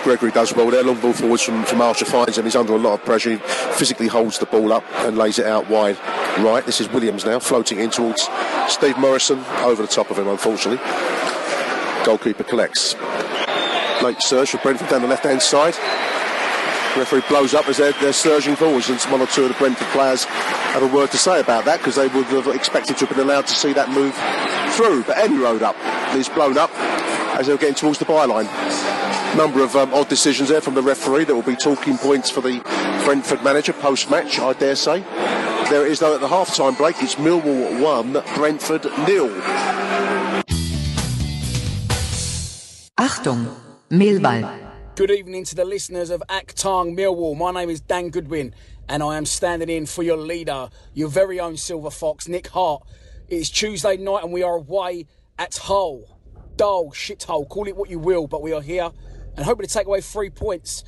Gregory 0.07 0.31
does 0.31 0.55
well 0.55 0.71
there. 0.71 0.85
Long 0.85 1.01
ball 1.01 1.13
forwards 1.13 1.43
from, 1.43 1.65
from 1.65 1.81
Archer 1.81 2.05
finds 2.05 2.39
him. 2.39 2.45
He's 2.45 2.55
under 2.55 2.73
a 2.73 2.79
lot 2.79 2.95
of 2.95 3.05
pressure. 3.05 3.31
He 3.31 3.37
physically 3.39 4.07
holds 4.07 4.39
the 4.39 4.47
ball 4.47 4.73
up 4.73 4.85
and 4.99 5.19
lays 5.19 5.41
it 5.41 5.47
out 5.47 5.69
wide 5.69 5.99
right. 6.39 6.65
This 6.65 6.81
is 6.81 6.89
Williams 6.89 7.25
now, 7.25 7.41
floating 7.41 7.81
in 7.81 7.91
towards 7.91 8.29
Steve 8.69 8.97
Morison. 8.99 9.41
Over 9.65 9.83
the 9.83 9.89
top 9.89 10.13
of 10.13 10.17
him, 10.17 10.29
unfortunately. 10.29 10.79
Goalkeeper 12.05 12.45
collects. 12.45 12.95
Late 14.01 14.23
surge 14.23 14.51
for 14.51 14.59
Brentford 14.59 14.89
down 14.91 15.03
the 15.03 15.09
left 15.09 15.25
hand 15.25 15.43
side. 15.43 15.75
referee 16.97 17.25
blows 17.29 17.53
up 17.53 17.67
as 17.69 17.79
they're, 17.79 17.91
they're 18.01 18.13
surging 18.13 18.55
forwards, 18.55 18.89
and 18.89 19.01
one 19.11 19.21
or 19.21 19.27
two 19.27 19.43
of 19.43 19.49
the 19.49 19.55
Brentford 19.55 19.89
players 19.89 20.23
have 20.23 20.85
a 20.85 20.97
word 20.97 21.11
to 21.11 21.19
say 21.19 21.41
about 21.41 21.65
that 21.65 21.79
because 21.79 21.97
they 21.97 22.07
would 22.07 22.27
have 22.27 22.47
expected 22.55 22.97
to 22.99 23.07
have 23.07 23.17
been 23.17 23.27
allowed 23.27 23.49
to 23.49 23.55
see 23.55 23.73
that 23.73 23.91
move 23.91 24.15
through. 24.77 25.03
But 25.03 25.19
Eddie 25.19 25.39
Road 25.39 25.65
up 25.65 25.75
is 26.15 26.29
blown 26.29 26.59
up 26.59 26.71
as 27.37 27.49
they 27.49 27.53
were 27.53 27.59
getting 27.59 27.75
towards 27.75 27.99
the 27.99 28.05
byline 28.05 28.47
number 29.35 29.63
of 29.63 29.75
um, 29.77 29.93
odd 29.95 30.09
decisions 30.09 30.49
there 30.49 30.61
from 30.61 30.75
the 30.75 30.83
referee 30.83 31.25
that 31.25 31.35
will 31.35 31.43
be 31.43 31.57
talking 31.57 31.97
points 31.99 32.31
for 32.31 32.41
the 32.41 32.61
Brentford 33.05 33.43
manager 33.43 33.73
post 33.73 34.11
match, 34.11 34.39
I 34.39 34.53
dare 34.53 34.77
say. 34.77 35.01
There 35.71 35.85
it 35.85 35.93
is, 35.93 35.99
though, 35.99 36.15
at 36.15 36.21
the 36.21 36.29
half 36.29 36.55
time 36.55 36.75
break. 36.75 36.97
It's 37.03 37.17
Millwall 37.17 37.81
1, 37.81 38.13
Brentford 38.35 38.85
nil. 39.07 39.29
Achtung, 42.99 43.55
Millwall. 43.91 44.73
Good 44.95 45.11
evening 45.11 45.45
to 45.45 45.55
the 45.55 45.65
listeners 45.65 46.11
of 46.11 46.23
Achtung 46.29 46.97
Millwall. 46.97 47.37
My 47.37 47.51
name 47.51 47.69
is 47.69 47.81
Dan 47.81 48.11
Goodwin, 48.11 48.55
and 48.89 49.03
I 49.03 49.17
am 49.17 49.27
standing 49.27 49.69
in 49.69 49.87
for 49.87 50.03
your 50.03 50.17
leader, 50.17 50.69
your 50.95 51.09
very 51.09 51.41
own 51.41 51.57
Silver 51.57 51.91
Fox, 51.91 52.29
Nick 52.29 52.49
Hart. 52.49 52.83
It 53.29 53.37
is 53.37 53.51
Tuesday 53.51 53.97
night, 53.97 54.23
and 54.23 54.33
we 54.33 54.43
are 54.43 54.57
away 54.57 55.07
at 55.39 55.57
Hull. 55.57 56.19
Dull, 56.57 56.93
shithole, 56.93 57.49
call 57.49 57.69
it 57.69 57.77
what 57.77 57.91
you 57.91 57.99
will, 57.99 58.27
but 58.27 58.41
we 58.41 58.53
are 58.53 58.63
here 58.63 58.91
and 59.37 59.45
hoping 59.45 59.67
to 59.67 59.73
take 59.73 59.87
away 59.87 60.01
three 60.01 60.31
points. 60.31 60.85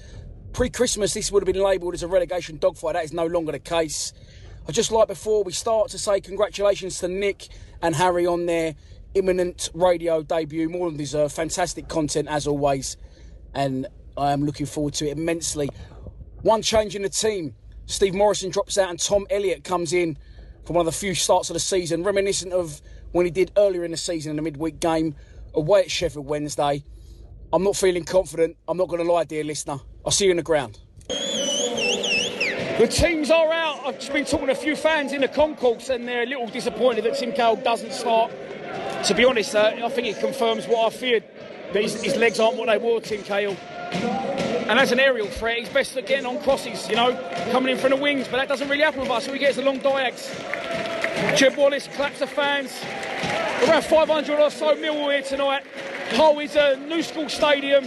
Pre 0.52 0.70
Christmas, 0.70 1.14
this 1.14 1.30
would 1.30 1.42
have 1.46 1.52
been 1.52 1.62
labelled 1.62 1.94
as 1.94 2.02
a 2.02 2.08
relegation 2.08 2.58
dogfight. 2.58 2.94
That 2.94 3.04
is 3.04 3.12
no 3.12 3.26
longer 3.26 3.52
the 3.52 3.58
case. 3.58 4.12
I'd 4.66 4.74
just 4.74 4.90
like 4.90 5.08
before 5.08 5.44
we 5.44 5.52
start 5.52 5.90
to 5.90 5.98
say 5.98 6.20
congratulations 6.20 6.98
to 6.98 7.08
Nick 7.08 7.48
and 7.82 7.94
Harry 7.94 8.26
on 8.26 8.46
their 8.46 8.74
imminent 9.14 9.70
radio 9.74 10.22
debut. 10.22 10.68
More 10.68 10.90
than 10.90 10.98
deserved. 10.98 11.34
Fantastic 11.34 11.88
content 11.88 12.28
as 12.28 12.46
always. 12.46 12.96
And 13.54 13.87
I 14.16 14.32
am 14.32 14.44
looking 14.44 14.66
forward 14.66 14.94
to 14.94 15.08
it 15.08 15.16
immensely. 15.16 15.68
One 16.42 16.62
change 16.62 16.96
in 16.96 17.02
the 17.02 17.08
team. 17.08 17.54
Steve 17.87 18.14
Morison 18.14 18.50
drops 18.50 18.76
out 18.76 18.90
and 18.90 18.98
Tom 18.98 19.26
Elliott 19.30 19.64
comes 19.64 19.92
in 19.92 20.18
for 20.64 20.74
one 20.74 20.87
of 20.87 20.92
the 20.92 20.98
few 20.98 21.14
starts 21.14 21.48
of 21.48 21.54
the 21.54 21.61
season, 21.61 22.02
reminiscent 22.02 22.52
of 22.52 22.82
when 23.12 23.24
he 23.24 23.30
did 23.30 23.50
earlier 23.56 23.84
in 23.84 23.90
the 23.90 23.96
season 23.96 24.30
in 24.30 24.37
the 24.37 24.42
midweek 24.42 24.80
game 24.80 25.14
away 25.54 25.80
at 25.80 25.90
Sheffield 25.90 26.26
Wednesday. 26.26 26.84
I'm 27.50 27.62
not 27.62 27.76
feeling 27.76 28.04
confident. 28.04 28.56
I'm 28.68 28.76
not 28.76 28.88
going 28.88 29.02
to 29.04 29.11
lie, 29.11 29.24
dear 29.24 29.42
listener. 29.42 29.78
I'll 30.04 30.11
see 30.11 30.26
you 30.26 30.32
in 30.32 30.37
the 30.37 30.42
ground. 30.42 30.78
The 31.08 32.87
teams 32.90 33.30
are 33.30 33.50
out. 33.50 33.87
I've 33.87 33.98
just 33.98 34.12
been 34.12 34.26
talking 34.26 34.46
to 34.46 34.52
a 34.52 34.54
few 34.54 34.76
fans 34.76 35.14
in 35.14 35.22
the 35.22 35.28
concourse, 35.28 35.88
and 35.88 36.06
they're 36.06 36.24
a 36.24 36.26
little 36.26 36.46
disappointed 36.46 37.04
that 37.04 37.14
Tim 37.16 37.32
Cahill 37.32 37.56
doesn't 37.56 37.92
start. 37.92 38.32
To 39.04 39.14
be 39.14 39.24
honest, 39.24 39.54
uh, 39.54 39.72
I 39.82 39.88
think 39.88 40.08
it 40.08 40.20
confirms 40.20 40.66
what 40.66 40.92
I 40.92 40.96
feared 40.96 41.24
that 41.72 41.82
his, 41.82 42.02
his 42.02 42.16
legs 42.16 42.38
aren't 42.38 42.58
what 42.58 42.66
they 42.66 42.76
were, 42.76 43.00
Tim 43.00 43.22
Cahill. 43.22 43.56
And 44.68 44.78
as 44.78 44.92
an 44.92 45.00
aerial 45.00 45.26
threat, 45.26 45.58
he's 45.58 45.70
best 45.70 45.94
getting 45.94 46.26
on 46.26 46.42
crosses, 46.42 46.87
you 46.90 46.96
know, 46.96 47.16
coming 47.50 47.72
in 47.72 47.78
from 47.78 47.90
the 47.90 47.96
wings, 47.96 48.28
but 48.28 48.37
that 48.37 48.48
doesn't 48.48 48.68
really 48.68 48.82
happen 48.82 49.00
with 49.00 49.11
us. 49.11 49.24
So 49.24 49.32
he 49.32 49.38
gets 49.38 49.56
the 49.56 49.62
long 49.62 49.78
diags. 49.78 50.28
Jed 51.38 51.56
Wallace 51.56 51.88
claps 51.88 52.18
the 52.18 52.26
fans. 52.26 52.70
Around 53.66 53.84
500 53.84 54.38
or 54.38 54.50
so 54.50 54.76
Millwall 54.76 55.12
here 55.12 55.22
tonight. 55.22 55.64
Oh, 56.10 56.16
Hull 56.16 56.38
is 56.40 56.56
a 56.56 56.76
new 56.76 57.02
school 57.02 57.28
stadium. 57.28 57.84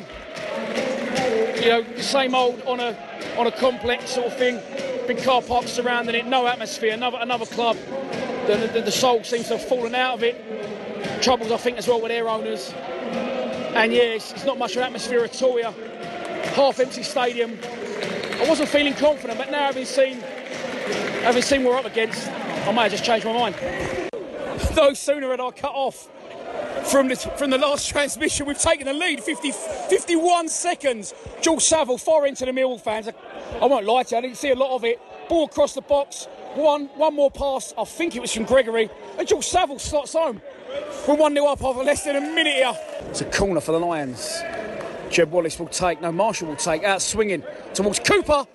You 1.61 1.69
know, 1.69 1.85
same 1.97 2.35
old 2.35 2.61
on 2.63 2.79
a 2.79 2.97
on 3.37 3.47
a 3.47 3.51
complex 3.51 4.11
sort 4.11 4.27
of 4.27 4.37
thing. 4.37 4.59
Big 5.07 5.23
car 5.23 5.41
park 5.41 5.67
surrounding 5.67 6.15
it, 6.15 6.25
no 6.25 6.47
atmosphere. 6.47 6.93
Another 6.93 7.17
another 7.21 7.45
club. 7.45 7.77
The, 8.47 8.69
the, 8.73 8.81
the 8.81 8.91
soul 8.91 9.23
seems 9.23 9.47
to 9.47 9.57
have 9.57 9.67
fallen 9.67 9.95
out 9.95 10.15
of 10.15 10.23
it. 10.23 11.21
Troubles, 11.21 11.51
I 11.51 11.57
think, 11.57 11.77
as 11.77 11.87
well 11.87 12.01
with 12.01 12.09
their 12.09 12.27
owners. 12.27 12.73
And 13.75 13.93
yeah, 13.93 14.01
it's, 14.01 14.33
it's 14.33 14.45
not 14.45 14.57
much 14.57 14.71
of 14.71 14.77
an 14.77 14.83
atmosphere 14.83 15.23
at 15.23 15.41
all 15.41 15.57
here. 15.57 15.71
Half 16.53 16.79
empty 16.79 17.03
stadium. 17.03 17.57
I 18.39 18.49
wasn't 18.49 18.69
feeling 18.69 18.93
confident, 18.93 19.37
but 19.37 19.51
now 19.51 19.65
having 19.65 19.85
seen 19.85 20.19
having 21.23 21.43
seen 21.43 21.63
we're 21.63 21.77
up 21.77 21.85
against, 21.85 22.27
I 22.27 22.71
might 22.71 22.83
have 22.83 22.91
just 22.91 23.03
changed 23.03 23.25
my 23.25 23.33
mind. 23.33 23.55
No 24.75 24.93
sooner 24.93 25.31
had 25.31 25.41
I 25.41 25.51
cut 25.51 25.73
off 25.73 26.07
from 26.85 27.07
the, 27.07 27.15
from 27.15 27.49
the 27.49 27.57
last 27.57 27.89
transmission. 27.89 28.45
We've 28.45 28.57
taken 28.57 28.87
the 28.87 28.93
lead, 28.93 29.21
50, 29.21 29.51
51 29.51 30.49
seconds. 30.49 31.13
George 31.41 31.61
Saville 31.63 31.97
far 31.97 32.27
into 32.27 32.45
the 32.45 32.51
Millwall 32.51 32.79
fans. 32.79 33.07
I, 33.07 33.13
I 33.59 33.65
won't 33.65 33.85
lie 33.85 34.03
to 34.03 34.15
you, 34.15 34.17
I 34.17 34.21
didn't 34.21 34.37
see 34.37 34.51
a 34.51 34.55
lot 34.55 34.75
of 34.75 34.83
it. 34.83 34.99
Ball 35.29 35.45
across 35.45 35.73
the 35.73 35.81
box, 35.81 36.25
one 36.55 36.87
one 36.95 37.15
more 37.15 37.31
pass. 37.31 37.73
I 37.77 37.85
think 37.85 38.15
it 38.15 38.21
was 38.21 38.33
from 38.33 38.45
Gregory, 38.45 38.89
and 39.17 39.27
George 39.27 39.45
Saville 39.45 39.79
slots 39.79 40.13
home. 40.13 40.41
We're 41.07 41.15
1 41.15 41.33
0 41.33 41.45
up 41.47 41.63
over 41.63 41.83
less 41.83 42.03
than 42.03 42.15
a 42.15 42.21
minute 42.21 42.53
here. 42.53 42.73
It's 43.09 43.21
a 43.21 43.25
corner 43.25 43.59
for 43.61 43.71
the 43.73 43.79
Lions. 43.79 44.41
Jed 45.09 45.31
Wallace 45.31 45.59
will 45.59 45.67
take, 45.67 46.01
no, 46.01 46.11
Marshall 46.11 46.47
will 46.47 46.55
take, 46.55 46.83
out 46.83 47.01
swinging 47.01 47.43
towards 47.73 47.99
Cooper. 47.99 48.45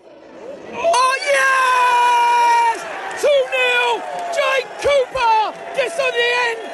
Oh, 0.72 1.16
yes! 2.72 3.20
2 3.20 3.28
0! 3.28 4.02
Jake 4.32 4.66
Cooper 4.80 5.76
gets 5.76 5.98
on 6.00 6.10
the 6.12 6.30
end 6.48 6.65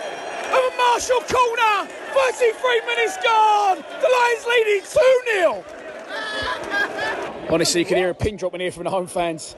Marshall 0.83 1.21
corner. 1.21 1.89
33 2.13 2.81
minutes 2.87 3.17
gone. 3.23 3.79
The 4.01 4.09
Lions 4.09 4.47
leading 4.47 4.83
2 4.83 5.23
0. 5.33 5.65
Honestly, 7.51 7.81
you 7.81 7.87
can 7.87 7.97
hear 7.97 8.11
a 8.11 8.15
pin 8.15 8.37
drop 8.37 8.55
in 8.55 8.61
here 8.61 8.73
from 8.73 8.85
the 8.85 8.91
home 8.91 9.07
fans. 9.07 9.57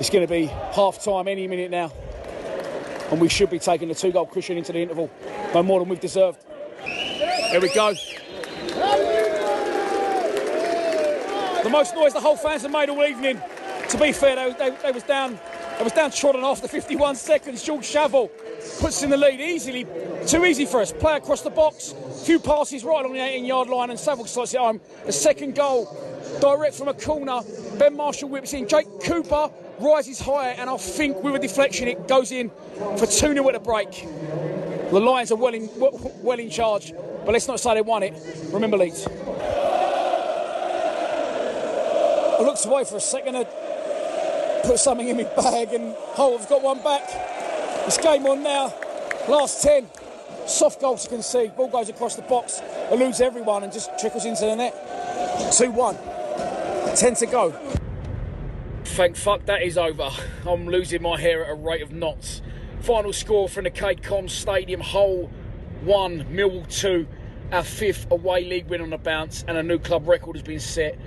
It's 0.00 0.10
going 0.10 0.26
to 0.26 0.30
be 0.32 0.46
half 0.46 1.02
time 1.02 1.28
any 1.28 1.46
minute 1.46 1.70
now. 1.70 1.92
And 3.10 3.20
we 3.20 3.28
should 3.28 3.50
be 3.50 3.58
taking 3.58 3.88
the 3.88 3.94
two 3.94 4.12
goal 4.12 4.26
cushion 4.26 4.56
into 4.56 4.72
the 4.72 4.80
interval. 4.80 5.10
No 5.54 5.62
more 5.62 5.78
than 5.80 5.88
we've 5.88 6.00
deserved. 6.00 6.44
Here 6.84 7.60
we 7.60 7.72
go. 7.72 7.94
The 11.62 11.70
most 11.70 11.94
noise 11.94 12.12
the 12.12 12.20
whole 12.20 12.36
fans 12.36 12.62
have 12.62 12.70
made 12.70 12.88
all 12.88 13.04
evening. 13.04 13.40
To 13.90 13.98
be 13.98 14.12
fair, 14.12 14.36
they, 14.36 14.70
they, 14.70 14.76
they 14.82 14.90
was 14.92 15.02
down 15.02 15.38
they 15.78 15.84
was 15.84 15.92
down 15.92 16.10
trodden 16.10 16.40
the 16.40 16.68
51 16.68 17.16
seconds. 17.16 17.62
George 17.62 17.84
Saville 17.84 18.30
puts 18.80 19.02
in 19.02 19.10
the 19.10 19.16
lead 19.16 19.40
easily. 19.40 19.86
Too 20.26 20.44
easy 20.44 20.66
for 20.66 20.80
us. 20.80 20.92
Play 20.92 21.16
across 21.16 21.42
the 21.42 21.50
box. 21.50 21.94
Few 22.24 22.38
passes 22.38 22.84
right 22.84 23.00
along 23.04 23.14
the 23.14 23.20
18 23.20 23.44
yard 23.44 23.68
line, 23.68 23.90
and 23.90 23.98
Saville 23.98 24.26
slots 24.26 24.54
it 24.54 24.60
home. 24.60 24.80
The 25.04 25.12
second 25.12 25.54
goal, 25.54 25.86
direct 26.40 26.74
from 26.74 26.88
a 26.88 26.94
corner. 26.94 27.40
Ben 27.78 27.96
Marshall 27.96 28.28
whips 28.28 28.52
in. 28.52 28.66
Jake 28.68 28.86
Cooper 29.02 29.50
rises 29.78 30.18
higher, 30.18 30.54
and 30.58 30.68
I 30.68 30.76
think 30.76 31.22
with 31.22 31.34
a 31.34 31.38
deflection, 31.38 31.88
it 31.88 32.08
goes 32.08 32.32
in 32.32 32.50
for 32.98 33.06
2 33.06 33.08
0 33.08 33.48
at 33.48 33.54
the 33.54 33.60
break. 33.60 33.90
The 34.90 35.00
Lions 35.00 35.32
are 35.32 35.36
well 35.36 35.54
in, 35.54 35.68
well 36.22 36.38
in 36.38 36.50
charge, 36.50 36.92
but 37.24 37.32
let's 37.32 37.48
not 37.48 37.60
say 37.60 37.74
they 37.74 37.82
won 37.82 38.02
it. 38.02 38.14
Remember, 38.52 38.76
Leeds. 38.76 39.06
I 42.38 42.42
looked 42.42 42.64
away 42.66 42.84
for 42.84 42.96
a 42.96 43.00
second, 43.00 43.36
I 43.36 43.44
put 44.64 44.78
something 44.78 45.08
in 45.08 45.16
my 45.16 45.24
bag, 45.24 45.72
and 45.72 45.94
oh, 46.18 46.38
I've 46.38 46.48
got 46.48 46.62
one 46.62 46.82
back. 46.82 47.35
It's 47.86 47.98
game 47.98 48.26
on 48.26 48.42
now. 48.42 48.74
Last 49.28 49.62
10. 49.62 49.88
Soft 50.44 50.80
goal 50.80 50.96
to 50.96 51.08
concede. 51.08 51.54
Ball 51.54 51.68
goes 51.68 51.88
across 51.88 52.16
the 52.16 52.22
box, 52.22 52.60
eludes 52.90 53.20
everyone, 53.20 53.62
and 53.62 53.72
just 53.72 53.96
trickles 53.96 54.24
into 54.24 54.40
the 54.40 54.56
net. 54.56 55.52
2 55.52 55.70
1. 55.70 55.96
10 56.96 57.14
to 57.14 57.26
go. 57.26 57.52
Thank 58.82 59.14
fuck 59.14 59.46
that 59.46 59.62
is 59.62 59.78
over. 59.78 60.10
I'm 60.44 60.66
losing 60.66 61.00
my 61.00 61.20
hair 61.20 61.44
at 61.44 61.50
a 61.52 61.54
rate 61.54 61.80
of 61.80 61.92
knots. 61.92 62.42
Final 62.80 63.12
score 63.12 63.48
from 63.48 63.62
the 63.62 63.70
KCOM 63.70 64.28
Stadium 64.28 64.80
Hull 64.80 65.30
1, 65.82 66.24
Millwall 66.24 66.66
2. 66.68 67.06
Our 67.52 67.62
fifth 67.62 68.10
away 68.10 68.44
league 68.44 68.66
win 68.66 68.80
on 68.80 68.90
the 68.90 68.98
bounce, 68.98 69.44
and 69.46 69.56
a 69.56 69.62
new 69.62 69.78
club 69.78 70.08
record 70.08 70.34
has 70.34 70.42
been 70.42 70.58
set. 70.58 70.98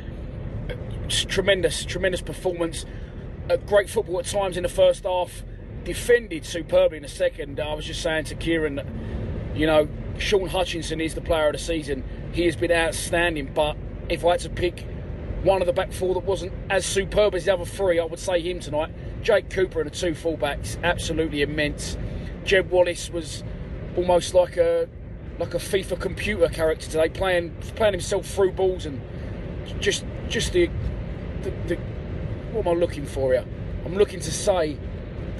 It's 1.03 1.25
tremendous, 1.25 1.83
tremendous 1.83 2.21
performance. 2.21 2.85
Uh, 3.49 3.57
great 3.57 3.89
football 3.89 4.19
at 4.19 4.25
times 4.27 4.55
in 4.55 4.63
the 4.63 4.69
first 4.69 5.03
half 5.03 5.43
defended 5.83 6.45
superbly 6.45 6.97
in 6.97 7.03
the 7.03 7.09
second. 7.09 7.59
I 7.59 7.73
was 7.73 7.85
just 7.85 8.01
saying 8.01 8.25
to 8.25 8.35
Kieran 8.35 8.75
that, 8.75 8.85
you 9.55 9.65
know, 9.65 9.87
Shaun 10.17 10.47
Hutchinson 10.47 11.01
is 11.01 11.15
the 11.15 11.21
player 11.21 11.47
of 11.47 11.53
the 11.53 11.59
season. 11.59 12.03
He 12.31 12.45
has 12.45 12.55
been 12.55 12.71
outstanding, 12.71 13.51
but 13.53 13.77
if 14.09 14.25
I 14.25 14.31
had 14.31 14.41
to 14.41 14.49
pick 14.49 14.85
one 15.43 15.61
of 15.61 15.67
the 15.67 15.73
back 15.73 15.93
four 15.93 16.13
that 16.13 16.25
wasn't 16.25 16.51
as 16.69 16.85
superb 16.85 17.33
as 17.33 17.45
the 17.45 17.53
other 17.53 17.65
three, 17.65 17.99
I 17.99 18.05
would 18.05 18.19
say 18.19 18.41
him 18.41 18.59
tonight. 18.59 18.91
Jake 19.21 19.49
Cooper 19.49 19.81
and 19.81 19.89
the 19.89 19.95
two 19.95 20.11
fullbacks, 20.11 20.77
absolutely 20.83 21.41
immense. 21.41 21.97
Jed 22.43 22.69
Wallace 22.69 23.09
was 23.09 23.43
almost 23.95 24.33
like 24.33 24.57
a 24.57 24.87
like 25.39 25.53
a 25.53 25.57
FIFA 25.57 25.99
computer 25.99 26.49
character 26.49 26.85
today, 26.85 27.07
playing 27.07 27.55
playing 27.75 27.93
himself 27.93 28.25
through 28.25 28.51
balls 28.51 28.85
and 28.85 29.01
just 29.79 30.05
just 30.27 30.53
the, 30.53 30.69
the, 31.43 31.51
the 31.67 31.75
what 32.51 32.65
am 32.65 32.75
I 32.75 32.79
looking 32.79 33.05
for 33.05 33.31
here? 33.31 33.45
I'm 33.85 33.95
looking 33.95 34.19
to 34.19 34.31
say 34.31 34.77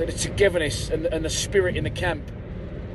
the 0.06 0.14
togetherness 0.14 0.90
and, 0.90 1.06
and 1.08 1.26
the 1.26 1.30
spirit 1.30 1.76
in 1.78 1.84
the 1.84 1.90
camp 1.90 2.32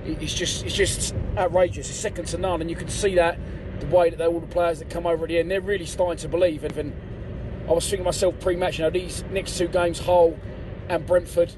it's 0.05 0.35
just 0.35 0.64
it's 0.64 0.75
just 0.75 1.14
outrageous. 1.37 1.88
It's 1.88 1.99
second 1.99 2.27
to 2.27 2.38
none, 2.38 2.61
and 2.61 2.69
you 2.69 2.77
can 2.77 2.88
see 2.88 3.14
that 3.14 3.38
the 3.81 3.87
way 3.87 4.11
that 4.11 4.19
they, 4.19 4.27
all 4.27 4.40
the 4.40 4.47
players 4.47 4.79
that 4.79 4.90
come 4.90 5.07
over 5.07 5.25
at 5.25 5.29
the 5.29 5.38
end, 5.38 5.51
they're 5.51 5.61
really 5.61 5.87
starting 5.87 6.19
to 6.19 6.29
believe. 6.29 6.64
And 6.64 6.93
I 7.69 7.73
was 7.73 7.88
thinking 7.88 8.05
myself 8.05 8.38
pre-match, 8.40 8.79
you 8.79 8.85
know, 8.85 8.90
these 8.90 9.25
next 9.31 9.59
two 9.59 9.69
games, 9.69 9.99
Hull 9.99 10.38
and 10.88 11.07
Brentford, 11.07 11.55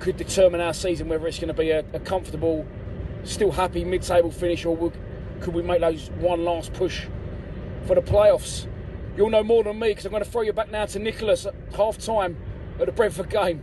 could 0.00 0.16
determine 0.16 0.60
our 0.60 0.74
season 0.74 1.08
whether 1.08 1.26
it's 1.26 1.38
going 1.38 1.48
to 1.48 1.54
be 1.54 1.70
a, 1.70 1.84
a 1.92 2.00
comfortable, 2.00 2.66
still 3.24 3.52
happy 3.52 3.84
mid-table 3.84 4.30
finish, 4.30 4.64
or 4.64 4.76
will, 4.76 4.92
could 5.40 5.54
we 5.54 5.62
make 5.62 5.80
those 5.80 6.10
one 6.18 6.44
last 6.44 6.72
push 6.72 7.06
for 7.86 7.94
the 7.94 8.02
playoffs? 8.02 8.66
You'll 9.16 9.30
know 9.30 9.44
more 9.44 9.64
than 9.64 9.78
me 9.78 9.88
because 9.88 10.04
I'm 10.04 10.10
going 10.10 10.24
to 10.24 10.30
throw 10.30 10.42
you 10.42 10.52
back 10.52 10.70
now 10.70 10.86
to 10.86 10.98
Nicholas 10.98 11.46
at 11.46 11.54
half 11.74 11.96
time 11.98 12.36
at 12.78 12.86
the 12.86 12.92
Brentford 12.92 13.30
game. 13.30 13.62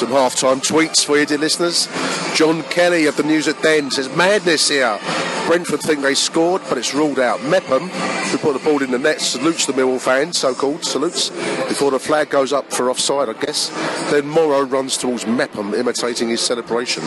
Some 0.00 0.12
half-time 0.12 0.60
tweets 0.62 1.04
for 1.04 1.18
you, 1.18 1.26
dear 1.26 1.36
listeners. 1.36 1.86
John 2.34 2.62
Kelly 2.62 3.04
of 3.04 3.18
the 3.18 3.22
News 3.22 3.46
at 3.48 3.60
Den 3.60 3.90
says, 3.90 4.08
madness 4.16 4.70
here. 4.70 4.98
Brentford 5.46 5.80
think 5.80 6.00
they 6.00 6.14
scored, 6.14 6.62
but 6.70 6.78
it's 6.78 6.94
ruled 6.94 7.18
out. 7.18 7.44
Mepham, 7.44 7.90
who 7.90 8.38
put 8.38 8.54
the 8.54 8.64
ball 8.64 8.82
in 8.82 8.92
the 8.92 8.98
net, 8.98 9.20
salutes 9.20 9.66
the 9.66 9.74
Millwall 9.74 10.00
fans, 10.00 10.38
so-called 10.38 10.86
salutes, 10.86 11.28
before 11.68 11.90
the 11.90 11.98
flag 11.98 12.30
goes 12.30 12.50
up 12.50 12.72
for 12.72 12.88
offside, 12.88 13.28
I 13.28 13.34
guess. 13.34 13.68
Then 14.10 14.26
Morrow 14.26 14.62
runs 14.62 14.96
towards 14.96 15.26
Mepham, 15.26 15.74
imitating 15.74 16.30
his 16.30 16.40
celebration. 16.40 17.02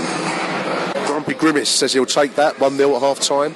Grumpy 1.24 1.40
Grimace 1.40 1.70
says 1.70 1.94
he'll 1.94 2.06
take 2.06 2.36
that 2.36 2.60
1 2.60 2.76
0 2.76 2.96
at 2.98 3.02
half 3.02 3.22
time. 3.22 3.56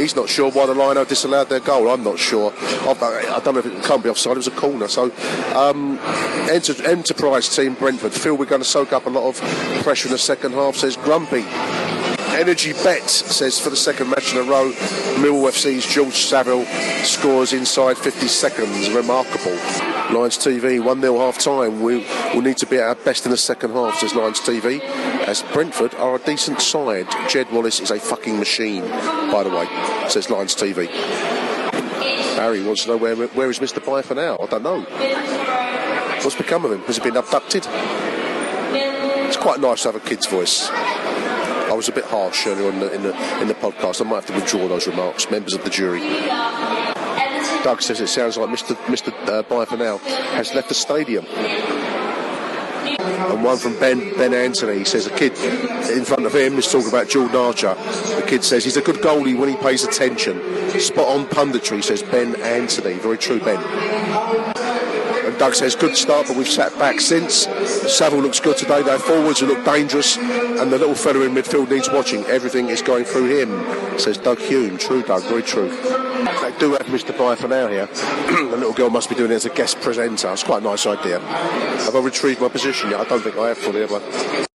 He's 0.00 0.14
not 0.14 0.28
sure 0.28 0.52
why 0.52 0.66
the 0.66 0.74
Lino 0.74 1.04
disallowed 1.04 1.48
their 1.48 1.58
goal. 1.58 1.88
I'm 1.90 2.04
not 2.04 2.16
sure. 2.16 2.52
I 2.56 3.40
don't 3.42 3.54
know 3.54 3.58
if 3.58 3.66
it 3.66 3.82
can't 3.82 4.04
be 4.04 4.08
offside. 4.08 4.34
It 4.34 4.36
was 4.36 4.46
a 4.46 4.52
corner. 4.52 4.86
So, 4.86 5.10
um, 5.56 5.98
enter, 6.48 6.80
Enterprise 6.86 7.48
team 7.48 7.74
Brentford 7.74 8.12
feel 8.12 8.36
we're 8.36 8.44
going 8.44 8.62
to 8.62 8.68
soak 8.68 8.92
up 8.92 9.06
a 9.06 9.10
lot 9.10 9.26
of 9.26 9.82
pressure 9.82 10.06
in 10.06 10.12
the 10.12 10.18
second 10.18 10.52
half, 10.52 10.76
says 10.76 10.96
Grumpy. 10.96 11.44
Energy 12.38 12.72
Bet 12.84 13.10
says 13.10 13.58
for 13.58 13.70
the 13.70 13.76
second 13.76 14.10
match 14.10 14.32
in 14.32 14.38
a 14.38 14.42
row, 14.44 14.70
Millwall 15.16 15.48
FC's 15.48 15.92
George 15.92 16.14
Saville 16.14 16.66
scores 17.02 17.52
inside 17.52 17.98
50 17.98 18.28
seconds. 18.28 18.90
Remarkable. 18.90 19.58
Lions 20.10 20.38
TV, 20.38 20.82
1 20.82 21.00
0 21.02 21.18
half 21.18 21.38
time. 21.38 21.82
We 21.82 21.98
will 22.34 22.40
need 22.40 22.56
to 22.58 22.66
be 22.66 22.76
at 22.76 22.84
our 22.84 22.94
best 22.94 23.26
in 23.26 23.30
the 23.30 23.36
second 23.36 23.72
half, 23.72 23.98
says 23.98 24.14
Lions 24.14 24.40
TV. 24.40 24.80
As 25.28 25.42
Brentford 25.52 25.94
are 25.96 26.16
a 26.16 26.18
decent 26.18 26.62
side. 26.62 27.06
Jed 27.28 27.52
Wallace 27.52 27.80
is 27.80 27.90
a 27.90 28.00
fucking 28.00 28.38
machine, 28.38 28.88
by 29.30 29.42
the 29.44 29.50
way, 29.50 29.66
says 30.08 30.30
Lions 30.30 30.56
TV. 30.56 30.88
Barry 32.36 32.64
wants 32.64 32.84
to 32.84 32.90
know 32.90 32.96
where, 32.96 33.16
where 33.16 33.50
is 33.50 33.58
Mr. 33.58 33.84
Bye 33.84 34.00
for 34.00 34.14
now? 34.14 34.38
I 34.40 34.46
don't 34.46 34.62
know. 34.62 34.80
What's 36.22 36.36
become 36.36 36.64
of 36.64 36.72
him? 36.72 36.80
Has 36.80 36.96
he 36.96 37.02
been 37.02 37.16
abducted? 37.16 37.66
It's 37.68 39.36
quite 39.36 39.60
nice 39.60 39.82
to 39.82 39.92
have 39.92 39.96
a 39.96 40.08
kid's 40.08 40.26
voice. 40.26 40.70
I 40.70 41.74
was 41.74 41.88
a 41.88 41.92
bit 41.92 42.04
harsh 42.04 42.46
earlier 42.46 42.70
in 42.70 42.80
the, 42.80 42.94
in 42.94 43.02
the, 43.02 43.40
in 43.42 43.48
the 43.48 43.54
podcast. 43.54 44.00
I 44.00 44.08
might 44.08 44.24
have 44.24 44.26
to 44.26 44.32
withdraw 44.32 44.68
those 44.68 44.86
remarks, 44.86 45.30
members 45.30 45.52
of 45.52 45.64
the 45.64 45.70
jury. 45.70 46.00
Doug 47.62 47.82
says 47.82 48.00
it 48.00 48.08
sounds 48.08 48.36
like 48.36 48.48
Mr. 48.48 48.74
Mr. 48.86 49.12
Uh, 49.28 49.42
Byfanel 49.42 50.00
has 50.36 50.54
left 50.54 50.68
the 50.68 50.74
stadium. 50.74 51.24
And 52.98 53.42
one 53.42 53.58
from 53.58 53.78
Ben 53.78 54.16
Ben 54.16 54.32
Anthony 54.32 54.84
says 54.84 55.06
a 55.06 55.10
kid 55.10 55.32
in 55.90 56.04
front 56.04 56.24
of 56.26 56.34
him 56.34 56.54
is 56.58 56.70
talking 56.70 56.88
about 56.88 57.08
Jordan 57.08 57.36
Archer. 57.36 57.74
The 57.74 58.24
kid 58.26 58.44
says 58.44 58.64
he's 58.64 58.76
a 58.76 58.82
good 58.82 58.96
goalie 58.96 59.38
when 59.38 59.48
he 59.48 59.56
pays 59.56 59.84
attention. 59.84 60.40
Spot 60.78 61.06
on 61.06 61.26
punditry, 61.26 61.82
says 61.82 62.02
Ben 62.02 62.34
Anthony. 62.42 62.94
Very 62.94 63.18
true, 63.18 63.40
Ben. 63.40 64.57
Doug 65.38 65.54
says 65.54 65.76
good 65.76 65.96
start, 65.96 66.26
but 66.26 66.36
we've 66.36 66.48
sat 66.48 66.76
back 66.78 67.00
since. 67.00 67.46
Saville 67.86 68.20
looks 68.20 68.40
good 68.40 68.56
today. 68.56 68.82
Their 68.82 68.98
forwards 68.98 69.40
look 69.40 69.64
dangerous, 69.64 70.16
and 70.16 70.72
the 70.72 70.78
little 70.78 70.96
fella 70.96 71.20
in 71.20 71.32
midfield 71.32 71.70
needs 71.70 71.88
watching. 71.90 72.24
Everything 72.24 72.68
is 72.70 72.82
going 72.82 73.04
through 73.04 73.40
him, 73.40 73.98
says 73.98 74.18
Doug 74.18 74.38
Hume. 74.40 74.76
True, 74.78 75.02
Doug. 75.02 75.22
Very 75.24 75.42
true. 75.42 75.70
I 75.70 76.52
do 76.58 76.72
have 76.72 76.86
Mr. 76.86 77.16
Bye 77.16 77.36
for 77.36 77.46
now 77.46 77.68
here. 77.68 77.86
the 78.50 78.56
little 78.56 78.72
girl 78.72 78.90
must 78.90 79.08
be 79.08 79.14
doing 79.14 79.30
it 79.30 79.34
as 79.34 79.44
a 79.44 79.50
guest 79.50 79.80
presenter. 79.80 80.32
It's 80.32 80.42
quite 80.42 80.62
a 80.62 80.64
nice 80.64 80.86
idea. 80.86 81.20
Have 81.20 81.94
I 81.94 82.00
retrieved 82.00 82.40
my 82.40 82.48
position 82.48 82.90
yet? 82.90 83.00
I 83.00 83.04
don't 83.04 83.22
think 83.22 83.36
I 83.36 83.48
have 83.48 83.58
fully, 83.58 83.80
have 83.80 83.92
I? 83.92 84.46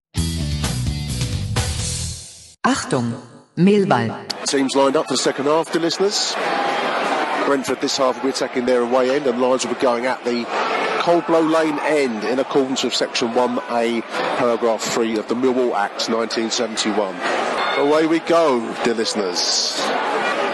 Achtung, 2.66 3.20
Millwall. 3.56 4.46
Teams 4.46 4.74
lined 4.74 4.96
up 4.96 5.06
for 5.06 5.14
the 5.14 5.18
second 5.18 5.46
half, 5.46 5.72
dear 5.72 5.82
listeners. 5.82 6.34
Brentford 7.46 7.80
this 7.80 7.96
half 7.96 8.16
will 8.16 8.24
be 8.24 8.28
attacking 8.30 8.66
their 8.66 8.82
away 8.82 9.14
end 9.14 9.26
and 9.26 9.40
Lions 9.40 9.66
will 9.66 9.74
be 9.74 9.80
going 9.80 10.06
at 10.06 10.24
the 10.24 10.44
Coldblow 11.02 11.50
Lane 11.50 11.78
end 11.80 12.22
in 12.24 12.38
accordance 12.38 12.84
with 12.84 12.94
section 12.94 13.30
1A 13.30 14.02
paragraph 14.36 14.80
3 14.80 15.18
of 15.18 15.26
the 15.28 15.34
Millwall 15.34 15.74
Act 15.74 16.08
1971. 16.08 17.16
Away 17.78 18.06
we 18.06 18.20
go, 18.20 18.60
dear 18.84 18.94
listeners. 18.94 19.80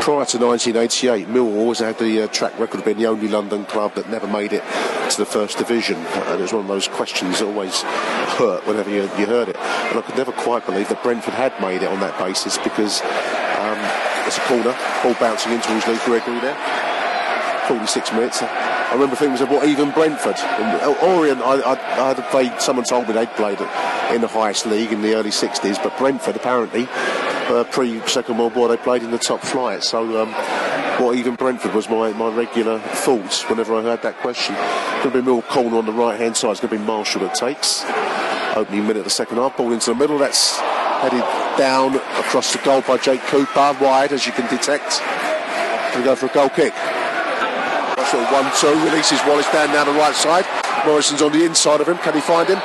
prior 0.00 0.24
to 0.24 0.38
1988, 0.38 1.28
Millwall 1.28 1.58
always 1.58 1.80
had 1.80 1.98
the 1.98 2.22
uh, 2.22 2.26
track 2.28 2.58
record 2.58 2.80
of 2.80 2.86
being 2.86 2.96
the 2.96 3.06
only 3.06 3.28
London 3.28 3.66
club 3.66 3.94
that 3.94 4.08
never 4.08 4.26
made 4.26 4.54
it 4.54 4.62
to 5.10 5.18
the 5.18 5.26
first 5.26 5.58
division. 5.58 5.96
And 5.96 6.40
it 6.40 6.42
was 6.42 6.52
one 6.54 6.62
of 6.62 6.68
those 6.68 6.88
questions 6.88 7.40
that 7.40 7.46
always 7.46 7.82
hurt 7.82 8.66
whenever 8.66 8.88
you, 8.88 9.02
you 9.18 9.26
heard 9.26 9.50
it. 9.50 9.56
And 9.56 9.98
I 9.98 10.02
could 10.02 10.16
never 10.16 10.32
quite 10.32 10.64
believe 10.64 10.88
that 10.88 11.02
Brentford 11.02 11.34
had 11.34 11.60
made 11.60 11.82
it 11.82 11.88
on 11.88 12.00
that 12.00 12.18
basis 12.18 12.56
because 12.56 13.02
there's 14.28 14.44
a 14.44 14.48
corner, 14.48 14.76
ball 15.02 15.14
bouncing 15.18 15.52
in 15.52 15.60
towards 15.62 15.86
Lee 15.86 15.98
Gregory 16.04 16.38
there. 16.40 16.56
46 17.66 18.12
minutes. 18.12 18.42
I 18.42 18.92
remember 18.92 19.16
things 19.16 19.40
of 19.40 19.48
what 19.48 19.66
even 19.66 19.90
Brentford 19.90 20.36
and 20.36 20.96
Orient. 21.02 21.40
I, 21.40 21.60
I, 21.60 22.10
I 22.10 22.14
had. 22.14 22.60
Someone 22.60 22.84
told 22.84 23.08
me 23.08 23.14
they'd 23.14 23.30
played 23.30 23.58
in 24.14 24.20
the 24.20 24.28
highest 24.28 24.66
league 24.66 24.92
in 24.92 25.00
the 25.00 25.14
early 25.14 25.30
60s, 25.30 25.82
but 25.82 25.96
Brentford 25.96 26.36
apparently 26.36 26.86
uh, 26.90 27.64
pre 27.70 28.06
Second 28.06 28.36
World 28.36 28.54
War 28.54 28.68
they 28.68 28.76
played 28.76 29.02
in 29.02 29.10
the 29.10 29.18
top 29.18 29.40
flight. 29.40 29.82
So 29.82 30.22
um, 30.22 30.32
what 31.02 31.16
even 31.16 31.34
Brentford 31.34 31.74
was 31.74 31.88
my, 31.88 32.12
my 32.12 32.28
regular 32.28 32.78
thoughts 32.80 33.48
whenever 33.48 33.76
I 33.76 33.82
heard 33.82 34.02
that 34.02 34.18
question. 34.18 34.54
Going 35.02 35.12
to 35.12 35.22
be 35.22 35.22
Mill 35.22 35.42
corner 35.42 35.78
on 35.78 35.86
the 35.86 35.92
right 35.92 36.20
hand 36.20 36.36
side. 36.36 36.50
It's 36.50 36.60
going 36.60 36.72
to 36.72 36.78
be 36.78 36.84
Marshall 36.84 37.22
that 37.22 37.34
takes. 37.34 37.82
Opening 38.56 38.82
minute 38.82 38.98
of 38.98 39.04
the 39.04 39.10
second 39.10 39.38
half. 39.38 39.56
Ball 39.56 39.72
into 39.72 39.90
the 39.90 39.96
middle. 39.96 40.18
That's 40.18 40.58
headed 41.00 41.24
down 41.56 41.96
across 42.18 42.52
the 42.52 42.58
goal 42.62 42.82
by 42.82 42.96
Jake 42.98 43.22
Cooper. 43.30 43.76
Wide 43.80 44.12
as 44.12 44.26
you 44.26 44.32
can 44.32 44.48
detect. 44.50 45.00
Going 45.92 46.02
to 46.02 46.10
go 46.10 46.16
for 46.16 46.26
a 46.26 46.34
goal 46.34 46.50
kick. 46.50 46.74
Of 48.08 48.32
one 48.32 48.48
two 48.56 48.72
releases 48.88 49.20
Wallace 49.28 49.50
down 49.52 49.68
down 49.68 49.86
the 49.86 49.98
right 50.00 50.14
side. 50.14 50.46
Morison's 50.86 51.20
on 51.20 51.32
the 51.32 51.44
inside 51.44 51.80
of 51.80 51.88
him. 51.88 51.98
Can 51.98 52.14
he 52.14 52.20
find 52.20 52.48
him? 52.48 52.58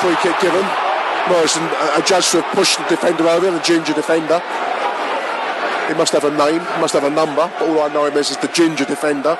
Free 0.00 0.16
kick 0.22 0.40
given. 0.40 0.64
Morison 1.28 1.62
uh, 1.62 2.00
adjusts 2.00 2.32
to 2.32 2.42
have 2.42 2.54
pushed 2.54 2.78
the 2.78 2.84
defender 2.84 3.28
over, 3.28 3.50
the 3.50 3.60
ginger 3.60 3.92
defender. 3.92 4.40
He 5.88 5.94
must 5.94 6.12
have 6.12 6.24
a 6.24 6.30
name, 6.30 6.62
must 6.80 6.94
have 6.94 7.04
a 7.04 7.10
number, 7.10 7.50
but 7.58 7.68
all 7.68 7.80
I 7.80 7.92
know 7.92 8.06
him 8.06 8.16
as 8.16 8.30
is 8.30 8.36
the 8.38 8.48
ginger 8.48 8.84
defender. 8.84 9.36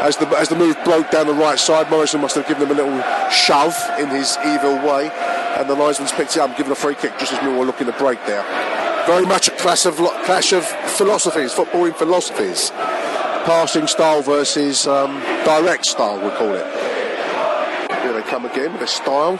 As 0.00 0.16
the, 0.16 0.28
as 0.36 0.48
the 0.48 0.56
move 0.56 0.76
broke 0.84 1.10
down 1.10 1.26
the 1.26 1.34
right 1.34 1.58
side, 1.58 1.90
Morison 1.90 2.20
must 2.20 2.36
have 2.36 2.46
given 2.46 2.64
him 2.64 2.78
a 2.78 2.82
little 2.82 3.02
shove 3.30 3.76
in 3.98 4.08
his 4.08 4.38
evil 4.46 4.76
way, 4.84 5.10
and 5.58 5.68
the 5.68 5.74
linesman's 5.74 6.12
picked 6.12 6.36
it 6.36 6.40
up, 6.40 6.56
given 6.56 6.72
a 6.72 6.76
free 6.76 6.94
kick 6.94 7.18
just 7.18 7.32
as 7.32 7.42
we 7.42 7.48
were 7.48 7.64
looking 7.64 7.86
to 7.86 7.92
break 7.94 8.24
there. 8.26 8.42
Very 9.06 9.26
much 9.26 9.48
a 9.48 9.50
clash 9.52 9.86
of, 9.86 9.96
clash 9.96 10.52
of 10.52 10.64
philosophies, 10.64 11.52
footballing 11.52 11.94
philosophies 11.94 12.70
passing 13.48 13.86
style 13.86 14.20
versus 14.20 14.86
um, 14.86 15.20
direct 15.42 15.86
style, 15.86 16.16
we 16.16 16.28
call 16.36 16.54
it. 16.54 16.66
Here 18.02 18.12
they 18.12 18.20
come 18.28 18.44
again 18.44 18.74
with 18.74 18.82
a 18.82 18.86
style. 18.86 19.38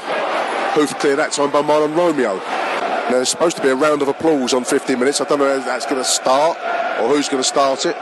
Hoof 0.72 0.98
clear 0.98 1.14
that 1.16 1.32
time 1.32 1.50
by 1.50 1.60
Mahlon 1.60 1.94
Romeo. 1.94 2.36
Now, 2.36 3.10
there's 3.10 3.28
supposed 3.28 3.58
to 3.58 3.62
be 3.62 3.68
a 3.68 3.74
round 3.74 4.00
of 4.00 4.08
applause 4.08 4.54
on 4.54 4.64
15 4.64 4.98
minutes. 4.98 5.20
I 5.20 5.24
don't 5.24 5.40
know 5.40 5.54
if 5.54 5.66
that's 5.66 5.84
going 5.84 6.02
to 6.02 6.08
start 6.08 6.56
or 7.00 7.08
who's 7.08 7.28
going 7.28 7.42
to 7.42 7.48
start 7.48 7.84
it. 7.84 7.96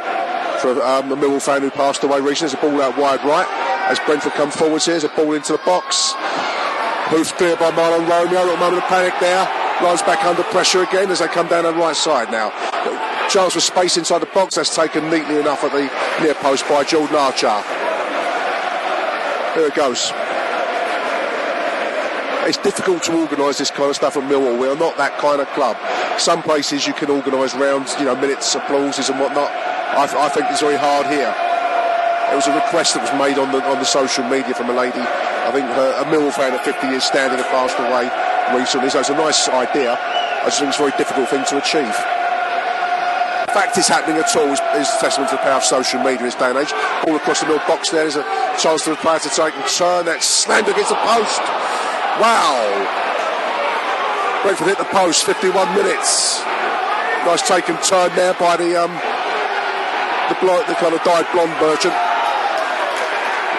For 0.61 0.81
um, 0.81 1.11
a 1.11 1.17
Millwall 1.17 1.43
fan 1.43 1.63
who 1.63 1.73
passed 1.73 2.05
away 2.05 2.21
recently, 2.21 2.55
there's 2.55 2.55
a 2.55 2.71
ball 2.71 2.81
out 2.81 2.97
wide 2.97 3.25
right. 3.25 3.49
As 3.91 3.99
Brentford 4.07 4.35
come 4.35 4.53
forwards 4.53 4.87
here, 4.87 5.01
there's 5.01 5.11
a 5.11 5.17
ball 5.17 5.33
into 5.33 5.53
the 5.53 5.63
box. 5.67 6.15
Hoof 7.11 7.33
clear 7.37 7.57
by 7.57 7.71
Mahlon 7.71 8.09
Romeo. 8.09 8.41
A 8.41 8.45
little 8.45 8.57
moment 8.57 8.83
of 8.83 8.89
panic 8.89 9.15
there. 9.21 9.45
Lies 9.83 10.03
back 10.03 10.25
under 10.25 10.43
pressure 10.45 10.83
again 10.83 11.11
as 11.11 11.19
they 11.19 11.29
come 11.29 11.49
down 11.49 11.67
on 11.67 11.75
the 11.75 11.81
right 11.81 11.97
side 11.97 12.31
now 12.31 12.51
chance 13.29 13.55
for 13.55 13.61
space 13.61 13.97
inside 13.97 14.21
the 14.21 14.27
box. 14.27 14.55
That's 14.55 14.75
taken 14.75 15.11
neatly 15.11 15.39
enough 15.39 15.65
at 15.65 15.73
the 15.73 15.91
near 16.23 16.35
post 16.35 16.67
by 16.69 16.85
Jordan 16.85 17.17
Archer. 17.17 17.53
There 19.55 19.69
it 19.69 19.75
goes. 19.75 20.13
It's 22.47 22.59
difficult 22.59 23.03
to 23.05 23.19
organise 23.19 23.59
this 23.59 23.71
kind 23.71 23.91
of 23.91 23.97
stuff 23.97 24.17
at 24.17 24.23
Millwall. 24.25 24.61
We 24.61 24.69
are 24.69 24.77
not 24.77 24.97
that 24.99 25.19
kind 25.19 25.41
of 25.41 25.49
club. 25.49 25.77
Some 26.21 26.43
places 26.43 26.87
you 26.87 26.95
can 26.95 27.11
organise 27.11 27.55
rounds, 27.55 27.97
you 27.99 28.05
know, 28.05 28.15
minutes, 28.15 28.55
applauses 28.55 29.09
and 29.09 29.19
whatnot. 29.19 29.51
I, 29.51 30.07
I 30.07 30.29
think 30.29 30.47
it's 30.51 30.61
very 30.61 30.79
hard 30.79 31.07
here. 31.07 31.35
It 32.33 32.37
was 32.37 32.47
a 32.47 32.55
request 32.55 32.95
that 32.95 33.03
was 33.03 33.13
made 33.19 33.39
on 33.39 33.51
the 33.51 33.63
on 33.65 33.79
the 33.79 33.85
social 33.85 34.25
media 34.25 34.55
from 34.55 34.71
a 34.71 34.75
lady. 34.75 35.03
I 35.47 35.53
think 35.55 35.67
her, 35.79 35.91
a 36.03 36.05
Millwall 36.11 36.35
fan 36.35 36.53
of 36.55 36.61
50 36.67 36.91
years 36.91 37.05
standing 37.05 37.39
had 37.39 37.47
passed 37.55 37.79
away 37.79 38.11
recently, 38.51 38.91
so 38.91 38.99
it's 38.99 39.11
a 39.11 39.15
nice 39.15 39.49
idea. 39.49 39.95
I 39.95 40.51
just 40.51 40.59
think 40.59 40.75
it's 40.75 40.79
a 40.79 40.91
very 40.91 40.97
difficult 40.99 41.31
thing 41.31 41.47
to 41.55 41.59
achieve 41.63 41.95
The 43.47 43.55
fact 43.55 43.79
it's 43.79 43.87
happening 43.87 44.19
at 44.19 44.31
all 44.35 44.51
is, 44.51 44.59
is 44.75 44.91
testament 44.99 45.31
to 45.31 45.37
the 45.39 45.43
power 45.47 45.63
of 45.63 45.65
social 45.65 46.03
media 46.03 46.19
in 46.19 46.27
this 46.27 46.35
day 46.35 46.51
and 46.51 46.59
age. 46.59 46.75
All 47.07 47.15
across 47.15 47.41
the 47.41 47.47
middle 47.47 47.63
box 47.71 47.91
there 47.91 48.07
is 48.07 48.17
a 48.19 48.27
chance 48.59 48.83
for 48.83 48.91
the 48.91 49.01
player 49.03 49.23
to 49.23 49.31
take 49.31 49.55
a 49.55 49.65
turn. 49.71 50.07
That's 50.07 50.27
slammed 50.27 50.67
against 50.67 50.91
the 50.91 51.01
post. 51.07 51.43
Wow. 52.19 52.59
Brentford 54.43 54.67
hit 54.67 54.79
the 54.79 54.91
post, 54.91 55.25
51 55.27 55.75
minutes. 55.75 56.43
Nice 57.27 57.43
taken 57.47 57.79
turn 57.83 58.15
there 58.15 58.35
by 58.35 58.59
the 58.59 58.79
um, 58.79 58.95
the, 60.31 60.37
blo- 60.43 60.63
the 60.67 60.75
kind 60.79 60.95
of 60.95 61.03
dyed 61.03 61.27
blonde 61.35 61.55
merchant. 61.63 61.95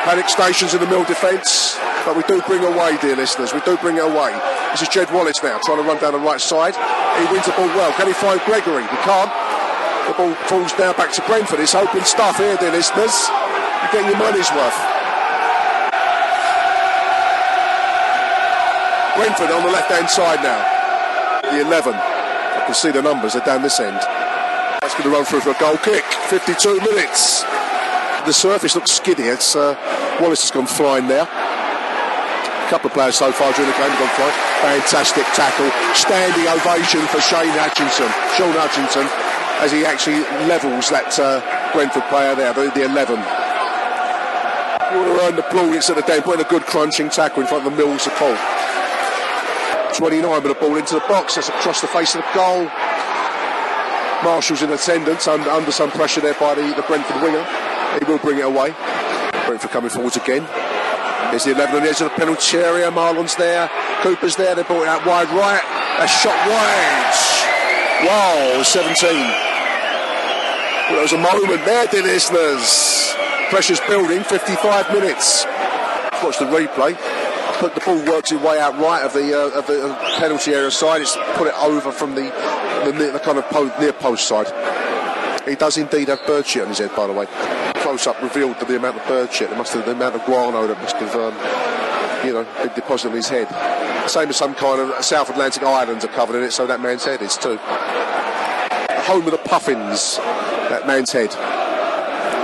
Panic 0.08 0.30
stations 0.30 0.74
in 0.74 0.80
the 0.80 0.88
middle 0.88 1.04
defence, 1.04 1.76
but 2.08 2.16
we 2.16 2.24
do 2.32 2.40
bring 2.48 2.64
away, 2.64 2.96
dear 3.04 3.18
listeners. 3.18 3.52
We 3.52 3.60
do 3.68 3.76
bring 3.84 4.00
away. 4.00 4.32
This 4.72 4.84
is 4.84 4.88
Jed 4.88 5.12
Wallace 5.12 5.44
now 5.44 5.60
trying 5.68 5.84
to 5.84 5.84
run 5.84 6.00
down 6.00 6.14
the 6.14 6.24
right 6.24 6.40
side. 6.40 6.80
He 7.20 7.28
wins 7.28 7.44
the 7.44 7.52
ball 7.52 7.68
well. 7.76 7.92
Can 8.00 8.08
he 8.08 8.14
find 8.14 8.40
Gregory? 8.48 8.88
He 8.88 8.98
can't. 9.04 9.28
The 10.08 10.16
ball 10.16 10.32
falls 10.48 10.72
now 10.80 10.94
back 10.96 11.12
to 11.12 11.22
Brentford. 11.28 11.60
It's 11.60 11.76
open 11.76 12.06
stuff 12.08 12.38
here, 12.38 12.56
dear 12.56 12.72
listeners. 12.72 13.12
You 13.84 13.88
get 13.92 14.08
your 14.08 14.16
money's 14.16 14.48
worth. 14.56 14.80
Brentford 19.20 19.52
on 19.52 19.68
the 19.68 19.76
left 19.76 19.92
hand 19.92 20.08
side 20.08 20.40
now. 20.40 20.64
The 21.52 21.68
11. 21.68 21.92
I 21.92 22.64
can 22.64 22.76
see 22.76 22.92
the 22.92 23.02
numbers, 23.02 23.34
they're 23.34 23.44
down 23.44 23.62
this 23.62 23.82
end. 23.82 24.00
That's 24.80 24.96
going 24.96 25.04
to 25.04 25.10
run 25.12 25.26
through 25.26 25.42
for 25.42 25.52
a 25.52 25.60
goal 25.60 25.76
kick. 25.84 26.08
52 26.32 26.80
minutes. 26.80 27.44
The 28.28 28.34
surface 28.34 28.76
looks 28.76 28.92
skiddy. 28.92 29.24
It's, 29.24 29.56
uh, 29.56 29.76
Wallace 30.22 30.42
has 30.42 30.52
gone 30.52 30.66
flying 30.66 31.08
there. 31.08 31.24
A 31.24 32.70
couple 32.70 32.90
of 32.90 32.94
players 32.94 33.16
so 33.16 33.32
far 33.32 33.54
during 33.54 33.70
the 33.70 33.78
game 33.78 33.90
have 33.90 34.02
gone 34.02 34.16
flying. 34.18 34.38
Fantastic 34.82 35.26
tackle. 35.38 35.70
Standing 35.94 36.50
ovation 36.50 37.06
for 37.14 37.22
Shane 37.22 37.54
Hutchinson. 37.54 38.10
Shaun 38.34 38.54
Hutchinson 38.58 39.06
as 39.62 39.72
he 39.72 39.86
actually 39.86 40.22
levels 40.46 40.90
that 40.90 41.14
uh, 41.18 41.42
Brentford 41.74 42.06
player 42.10 42.36
there, 42.36 42.54
the, 42.54 42.70
the 42.74 42.86
11. 42.86 43.18
You 44.88 44.98
want 45.02 45.10
to 45.10 45.26
earn 45.26 45.36
the 45.36 45.48
plaudits 45.50 45.90
at 45.90 45.98
the 45.98 46.06
day, 46.06 46.22
putting 46.22 46.46
a 46.46 46.50
good 46.50 46.64
crunching 46.64 47.10
tackle 47.10 47.42
in 47.42 47.48
front 47.48 47.66
of 47.66 47.72
the 47.72 47.78
Mill 47.78 47.98
support. 47.98 48.38
29 49.94 50.22
with 50.44 50.54
the 50.54 50.60
ball 50.60 50.78
into 50.78 50.96
the 50.96 51.06
box, 51.10 51.36
that's 51.36 51.50
across 51.50 51.82
the 51.82 51.88
face 51.88 52.14
of 52.16 52.22
the 52.22 52.32
goal. 52.34 52.70
Marshall's 54.24 54.62
in 54.62 54.72
attendance 54.72 55.28
under, 55.28 55.50
under 55.50 55.72
some 55.72 55.90
pressure 55.92 56.22
there 56.22 56.36
by 56.36 56.54
the, 56.54 56.62
the 56.74 56.86
Brentford 56.86 57.22
winger. 57.22 57.46
He 57.98 58.06
will 58.06 58.20
bring 58.20 58.38
it 58.40 58.46
away. 58.46 58.74
Brentford 59.48 59.72
coming 59.72 59.90
forwards 59.90 60.18
again. 60.18 60.44
There's 61.32 61.46
the 61.46 61.52
11 61.56 61.76
on 61.76 61.82
the 61.84 61.90
edge 61.90 62.02
of 62.02 62.12
the 62.12 62.16
penalty 62.16 62.58
area. 62.58 62.92
Mahlon's 62.92 63.36
there. 63.36 63.70
Cooper's 64.02 64.36
there. 64.36 64.54
They 64.56 64.64
brought 64.64 64.84
it 64.84 64.88
out 64.88 65.06
wide 65.06 65.30
right. 65.32 65.64
A 66.00 66.08
shot 66.08 66.36
wide. 66.48 67.16
Wow, 68.06 68.62
17. 68.62 69.10
Well, 69.10 70.94
there 70.94 71.02
was 71.02 71.14
a 71.14 71.18
moment 71.18 71.66
there, 71.66 71.88
dear 71.88 72.04
listeners. 72.04 73.16
Pressure's 73.50 73.80
building, 73.88 74.24
55 74.24 74.92
minutes. 74.94 75.46
Watch 76.24 76.40
the 76.40 76.46
replay. 76.46 76.96
Put 77.60 77.74
the 77.74 77.82
ball 77.82 77.98
works 78.06 78.32
its 78.32 78.44
way 78.44 78.60
out 78.60 78.78
right 78.78 79.02
of 79.04 79.14
the 79.14 79.34
uh, 79.34 79.58
of 79.58 79.66
the 79.66 79.98
penalty 80.20 80.54
area 80.54 80.70
side. 80.70 81.02
It's 81.02 81.18
put 81.34 81.48
it 81.48 81.56
over 81.58 81.92
from 81.92 82.14
the 82.14 82.30
the, 82.86 83.12
the 83.14 83.20
kind 83.20 83.38
of 83.38 83.46
po- 83.46 83.74
near 83.80 83.94
post 83.94 84.28
side. 84.28 84.48
He 85.48 85.56
does 85.56 85.78
indeed 85.78 86.10
have 86.10 86.24
bird 86.28 86.46
shit 86.46 86.64
on 86.64 86.70
his 86.70 86.78
head, 86.78 86.96
by 86.96 87.08
the 87.08 87.14
way. 87.14 87.26
Close 87.82 88.08
up 88.08 88.22
revealed 88.22 88.60
the 88.60 88.76
amount 88.76 88.98
of 88.98 89.08
bird 89.08 89.32
shit. 89.32 89.52
It 89.52 89.58
must 89.58 89.74
have 89.74 89.86
the 89.86 89.92
amount 89.92 90.16
of 90.16 90.26
guano 90.26 90.68
that 90.68 90.78
must 90.82 90.96
have, 90.98 91.16
um, 91.16 92.28
you 92.28 92.34
know, 92.34 92.44
been 92.62 92.74
deposited 92.76 93.12
on 93.12 93.16
his 93.16 93.30
head. 93.30 93.48
Same 94.10 94.30
as 94.30 94.38
some 94.38 94.56
kind 94.56 94.80
of 94.82 95.04
South 95.04 95.30
Atlantic 95.30 95.64
islands 95.64 96.04
are 96.04 96.10
covered 96.10 96.38
in 96.38 96.44
it, 96.44 96.52
so 96.52 96.66
that 96.68 96.82
man's 96.82 97.06
head 97.06 97.22
is 97.22 97.38
too. 97.38 97.58
Home 99.08 99.26
of 99.26 99.32
the 99.32 99.42
Puffins 99.46 100.18
that 100.70 100.86
man's 100.86 101.12
head, 101.12 101.34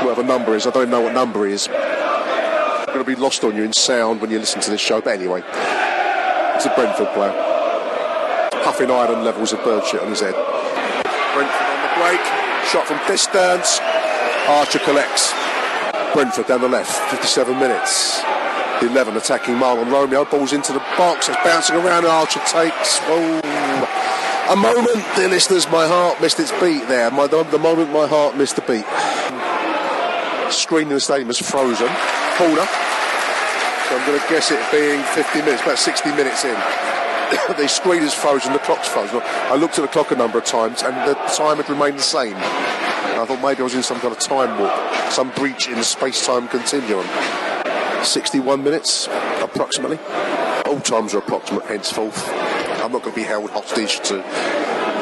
whatever 0.05 0.23
number 0.23 0.55
is. 0.55 0.65
I 0.65 0.71
don't 0.71 0.89
know 0.89 1.01
what 1.01 1.13
number 1.13 1.45
is. 1.45 1.67
I'm 1.67 2.85
going 2.85 2.99
to 2.99 3.03
be 3.03 3.15
lost 3.15 3.43
on 3.43 3.55
you 3.55 3.63
in 3.63 3.73
sound 3.73 4.21
when 4.21 4.29
you 4.29 4.39
listen 4.39 4.61
to 4.61 4.71
this 4.71 4.81
show. 4.81 5.01
But 5.01 5.19
anyway, 5.19 5.43
it's 6.55 6.65
a 6.65 6.73
Brentford 6.75 7.07
player. 7.13 7.33
Puffing 8.63 8.91
iron 8.91 9.25
levels 9.25 9.51
of 9.51 9.63
bird 9.63 9.83
shit 9.85 10.01
on 10.01 10.09
his 10.09 10.21
head. 10.21 10.35
Brentford 11.33 11.67
on 11.67 11.81
the 11.81 11.91
break. 11.99 12.23
Shot 12.71 12.87
from 12.87 12.99
distance. 13.07 13.79
Archer 14.47 14.79
collects. 14.79 15.33
Brentford 16.13 16.47
down 16.47 16.61
the 16.61 16.69
left. 16.69 16.91
57 17.09 17.57
minutes. 17.57 18.21
The 18.81 18.87
11 18.89 19.15
attacking 19.17 19.55
Mahlon 19.55 19.91
Romeo. 19.91 20.25
Balls 20.25 20.53
into 20.53 20.73
the 20.73 20.83
box. 20.97 21.29
It's 21.29 21.37
bouncing 21.43 21.75
around. 21.75 22.05
Archer 22.05 22.41
takes. 22.45 22.99
Oh 23.03 23.39
a 24.49 24.55
moment, 24.57 25.05
dear 25.15 25.29
listeners, 25.29 25.65
my 25.69 25.87
heart 25.87 26.19
missed 26.19 26.37
its 26.37 26.51
beat 26.59 26.85
there. 26.89 27.09
My, 27.09 27.27
the, 27.27 27.57
moment 27.57 27.93
my 27.93 28.05
heart 28.05 28.35
missed 28.35 28.57
the 28.57 28.61
beat. 28.67 28.83
Screen 30.51 30.87
in 30.89 30.93
the 30.95 30.99
stadium 30.99 31.29
is 31.29 31.39
frozen. 31.39 31.87
Corner. 32.35 32.67
So 33.87 33.95
I'm 33.95 34.05
going 34.05 34.19
to 34.19 34.25
guess 34.27 34.51
it 34.51 34.59
being 34.69 35.01
50 35.15 35.39
minutes, 35.39 35.63
about 35.63 35.79
60 35.79 36.09
minutes 36.11 36.43
in. 36.43 36.53
the 37.57 37.67
screen 37.67 38.03
is 38.03 38.13
frozen, 38.13 38.51
the 38.51 38.59
clock's 38.59 38.89
frozen. 38.89 39.21
I 39.23 39.55
looked 39.55 39.79
at 39.79 39.81
the 39.81 39.87
clock 39.87 40.11
a 40.11 40.15
number 40.15 40.39
of 40.39 40.45
times 40.45 40.83
and 40.83 40.93
the 41.09 41.15
time 41.31 41.57
had 41.57 41.69
remained 41.69 41.97
the 41.97 42.03
same. 42.03 42.35
I 43.23 43.25
thought 43.25 43.41
maybe 43.41 43.61
I 43.61 43.63
was 43.63 43.73
in 43.73 43.83
some 43.83 44.01
kind 44.01 44.13
of 44.13 44.19
time 44.19 44.59
warp, 44.59 45.09
some 45.09 45.31
breach 45.31 45.69
in 45.69 45.75
the 45.75 45.83
space-time 45.85 46.49
continuum. 46.49 47.07
61 48.03 48.61
minutes, 48.61 49.07
approximately. 49.41 49.97
All 50.65 50.81
times 50.81 51.13
are 51.13 51.19
approximate 51.19 51.63
henceforth. 51.63 52.29
I'm 52.83 52.91
not 52.91 53.01
going 53.01 53.15
to 53.15 53.15
be 53.15 53.23
held 53.23 53.49
hostage 53.51 54.01
to 54.09 54.15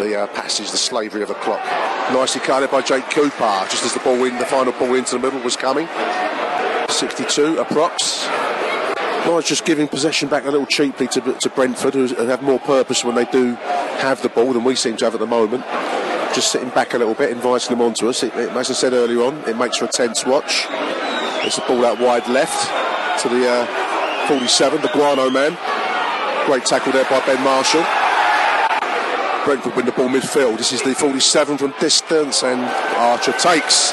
the 0.03 0.21
uh, 0.21 0.27
passage, 0.35 0.69
the 0.69 0.77
slavery 0.77 1.23
of 1.23 1.31
a 1.31 1.33
clock. 1.33 1.65
Nicely 2.13 2.41
cut 2.41 2.69
by 2.69 2.83
Jake 2.83 3.09
Cooper, 3.09 3.65
just 3.71 3.85
as 3.85 3.93
the 3.95 3.99
ball 4.01 4.23
in, 4.23 4.37
the 4.37 4.45
final 4.45 4.73
ball 4.73 4.93
into 4.93 5.13
the 5.13 5.19
middle 5.19 5.39
was 5.39 5.55
coming. 5.55 5.87
62 6.89 7.55
approx. 7.55 8.27
Norwich 9.25 9.47
just 9.47 9.65
giving 9.65 9.87
possession 9.87 10.29
back 10.29 10.45
a 10.45 10.51
little 10.51 10.67
cheaply 10.67 11.07
to, 11.07 11.21
to 11.21 11.49
Brentford, 11.49 11.95
who 11.95 12.05
have 12.05 12.43
more 12.43 12.59
purpose 12.59 13.03
when 13.03 13.15
they 13.15 13.25
do 13.25 13.55
have 13.97 14.21
the 14.21 14.29
ball 14.29 14.53
than 14.53 14.63
we 14.63 14.75
seem 14.75 14.95
to 14.97 15.05
have 15.05 15.15
at 15.15 15.19
the 15.19 15.25
moment. 15.25 15.63
Just 16.33 16.51
sitting 16.51 16.69
back 16.69 16.93
a 16.93 16.97
little 16.97 17.13
bit, 17.13 17.29
inviting 17.29 17.75
them 17.77 17.85
onto 17.85 18.07
us. 18.07 18.23
It, 18.23 18.33
it, 18.35 18.49
as 18.51 18.69
I 18.69 18.73
said 18.73 18.93
earlier 18.93 19.21
on, 19.23 19.37
it 19.49 19.57
makes 19.57 19.77
for 19.77 19.85
a 19.85 19.87
tense 19.89 20.25
watch. 20.25 20.65
It's 21.43 21.57
the 21.57 21.63
ball 21.67 21.85
out 21.85 21.99
wide 21.99 22.27
left 22.29 22.69
to 23.21 23.29
the 23.29 23.49
uh, 23.49 24.27
47, 24.27 24.81
the 24.81 24.87
Guano 24.89 25.29
man. 25.29 25.57
Great 26.45 26.65
tackle 26.65 26.93
there 26.93 27.03
by 27.05 27.19
Ben 27.25 27.43
Marshall. 27.43 27.83
Brentford 29.43 29.75
win 29.75 29.85
the 29.85 29.91
ball 29.91 30.07
midfield. 30.07 30.57
This 30.57 30.71
is 30.71 30.81
the 30.83 30.93
47 30.93 31.57
from 31.57 31.73
distance, 31.79 32.43
and 32.43 32.61
Archer 32.95 33.33
takes. 33.33 33.91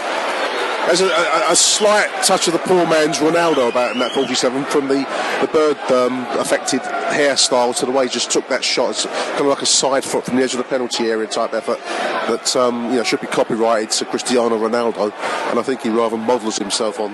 There's 0.89 1.03
a, 1.03 1.09
a, 1.09 1.53
a, 1.53 1.55
slight 1.55 2.09
touch 2.25 2.47
of 2.47 2.55
the 2.55 2.61
poor 2.61 2.87
man's 2.87 3.19
Ronaldo 3.19 3.69
about 3.69 3.93
in 3.93 3.99
that 3.99 4.13
47 4.13 4.65
from 4.65 4.89
the, 4.89 5.07
the 5.43 5.47
bird 5.53 5.77
um, 5.93 6.25
affected 6.41 6.81
hairstyle 6.81 7.77
to 7.77 7.85
the 7.85 7.93
way 7.93 8.05
he 8.05 8.11
just 8.11 8.31
took 8.31 8.49
that 8.49 8.65
shot. 8.65 8.93
It's 8.93 9.05
kind 9.05 9.43
of 9.43 9.49
like 9.49 9.61
a 9.61 9.67
side 9.67 10.03
foot 10.03 10.25
from 10.25 10.37
the 10.37 10.43
edge 10.43 10.53
of 10.53 10.59
the 10.59 10.65
penalty 10.65 11.09
area 11.09 11.27
type 11.27 11.53
effort 11.53 11.79
that 11.79 12.57
um, 12.57 12.87
you 12.87 12.97
know 12.97 13.03
should 13.03 13.21
be 13.21 13.27
copyrighted 13.27 13.91
to 13.91 14.07
Cristiano 14.07 14.57
Ronaldo, 14.57 15.13
and 15.51 15.59
I 15.59 15.63
think 15.63 15.83
he 15.83 15.91
rather 15.91 16.17
models 16.17 16.57
himself 16.57 16.99
on 17.01 17.13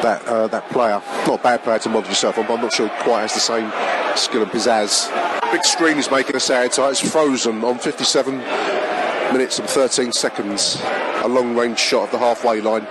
that 0.00 0.24
uh, 0.24 0.46
that 0.46 0.66
player. 0.70 1.02
Not 1.26 1.40
a 1.40 1.42
bad 1.42 1.62
player 1.62 1.78
to 1.80 1.90
model 1.90 2.08
yourself 2.08 2.38
on, 2.38 2.46
but 2.46 2.54
I'm 2.54 2.62
not 2.62 2.72
sure 2.72 2.88
he 2.88 3.02
quite 3.02 3.20
has 3.20 3.34
the 3.34 3.40
same 3.40 3.70
skill 4.16 4.44
and 4.44 4.50
pizzazz. 4.50 5.12
Big 5.52 5.64
screen 5.64 5.98
is 5.98 6.10
making 6.10 6.36
a 6.36 6.40
sad 6.40 6.72
sight. 6.72 6.92
It's 6.92 7.12
frozen 7.12 7.62
on 7.64 7.80
57 7.80 8.38
minutes 8.38 9.58
and 9.58 9.68
13 9.68 10.10
seconds. 10.12 10.80
A 11.22 11.28
long 11.28 11.54
range 11.54 11.78
shot 11.78 12.04
of 12.04 12.12
the 12.12 12.18
halfway 12.18 12.62
line 12.62 12.86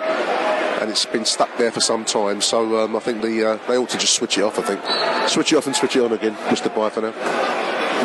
and 0.79 0.89
it's 0.89 1.05
been 1.05 1.25
stuck 1.25 1.49
there 1.57 1.71
for 1.71 1.81
some 1.81 2.05
time. 2.05 2.41
So 2.41 2.83
um, 2.83 2.95
I 2.95 2.99
think 2.99 3.21
the, 3.21 3.51
uh, 3.51 3.67
they 3.67 3.77
ought 3.77 3.89
to 3.89 3.97
just 3.97 4.15
switch 4.15 4.37
it 4.37 4.43
off. 4.43 4.57
I 4.57 4.63
think 4.63 5.29
switch 5.29 5.51
it 5.51 5.57
off 5.57 5.67
and 5.67 5.75
switch 5.75 5.95
it 5.95 6.01
on 6.01 6.13
again, 6.13 6.35
Just 6.49 6.63
Mr. 6.63 6.91
for 6.91 7.01
now. 7.01 7.11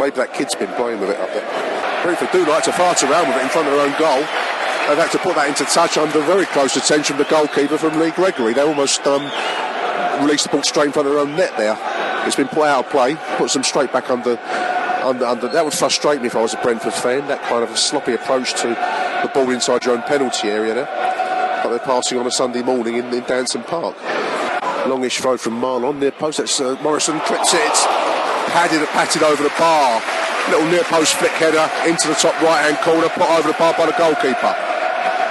Maybe 0.01 0.17
that 0.17 0.35
kid's 0.35 0.55
been 0.55 0.73
playing 0.75 1.01
with 1.01 1.11
it 1.11 1.21
up 1.21 1.31
there. 1.33 2.03
Brentford 2.03 2.33
do 2.33 2.45
like 2.47 2.65
to 2.65 2.73
fart 2.73 3.03
around 3.05 3.29
with 3.29 3.37
it 3.39 3.43
in 3.43 3.49
front 3.49 3.69
of 3.69 3.75
their 3.75 3.87
own 3.87 3.95
goal. 3.99 4.21
They've 4.91 4.99
had 4.99 5.11
to 5.13 5.19
put 5.19 5.37
that 5.37 5.49
into 5.49 5.65
touch 5.65 5.97
under 5.97 6.21
very 6.27 6.47
close 6.47 6.77
attention 6.77 7.17
the 7.17 7.25
goalkeeper 7.25 7.79
from 7.79 7.99
Lee 7.99 8.11
Gregory. 8.11 8.53
They 8.53 8.61
almost 8.61 9.07
um, 9.07 9.23
released 10.21 10.45
the 10.45 10.51
ball 10.51 10.63
straight 10.63 10.87
in 10.87 10.93
front 10.93 11.09
of 11.09 11.15
their 11.15 11.23
own 11.23 11.37
net 11.37 11.57
there. 11.57 11.79
It's 12.27 12.37
been 12.37 12.49
play 12.49 12.69
out 12.69 12.87
of 12.87 12.91
play, 12.91 13.17
puts 13.39 13.55
them 13.55 13.63
straight 13.63 13.93
back 13.93 14.11
under, 14.11 14.37
under, 15.01 15.25
under. 15.25 15.49
That 15.49 15.65
would 15.65 15.75
frustrate 15.75 16.21
me 16.21 16.27
if 16.27 16.37
I 16.37 16.43
was 16.43 16.55
a 16.55 16.61
Brentford 16.61 16.93
fan. 16.93 17.27
That 17.29 17.41
kind 17.43 17.63
of 17.63 17.71
a 17.71 17.77
sloppy 17.77 18.15
approach 18.15 18.53
to 18.61 18.69
the 18.69 19.31
ball 19.33 19.49
inside 19.51 19.85
your 19.85 19.95
own 19.95 20.03
penalty 20.03 20.49
area 20.49 20.75
there 20.75 21.14
but 21.65 21.71
they're 21.71 21.79
passing 21.79 22.19
on 22.19 22.27
a 22.27 22.31
Sunday 22.31 22.63
morning 22.63 22.97
in, 22.97 23.07
in 23.07 23.25
Danson 23.25 23.63
Park. 23.63 23.97
Longish 24.87 25.19
throw 25.19 25.39
from 25.39 25.55
Mahlon 25.55 25.99
near 25.99 26.13
post. 26.13 26.37
That's 26.37 26.61
uh, 26.61 26.77
Morison 26.83 27.19
clips 27.21 27.55
it. 27.55 27.75
Padded, 28.53 28.87
patted 28.89 29.23
over 29.23 29.43
the 29.43 29.53
bar. 29.59 30.03
Little 30.51 30.69
near 30.69 30.85
post 30.85 31.15
flick 31.15 31.33
header 31.33 31.67
into 31.89 32.09
the 32.09 32.15
top 32.15 32.39
right 32.43 32.61
hand 32.69 32.77
corner, 32.85 33.09
put 33.09 33.31
over 33.31 33.49
the 33.49 33.57
bar 33.59 33.73
by 33.79 33.87
the 33.87 33.97
goalkeeper. 33.97 34.55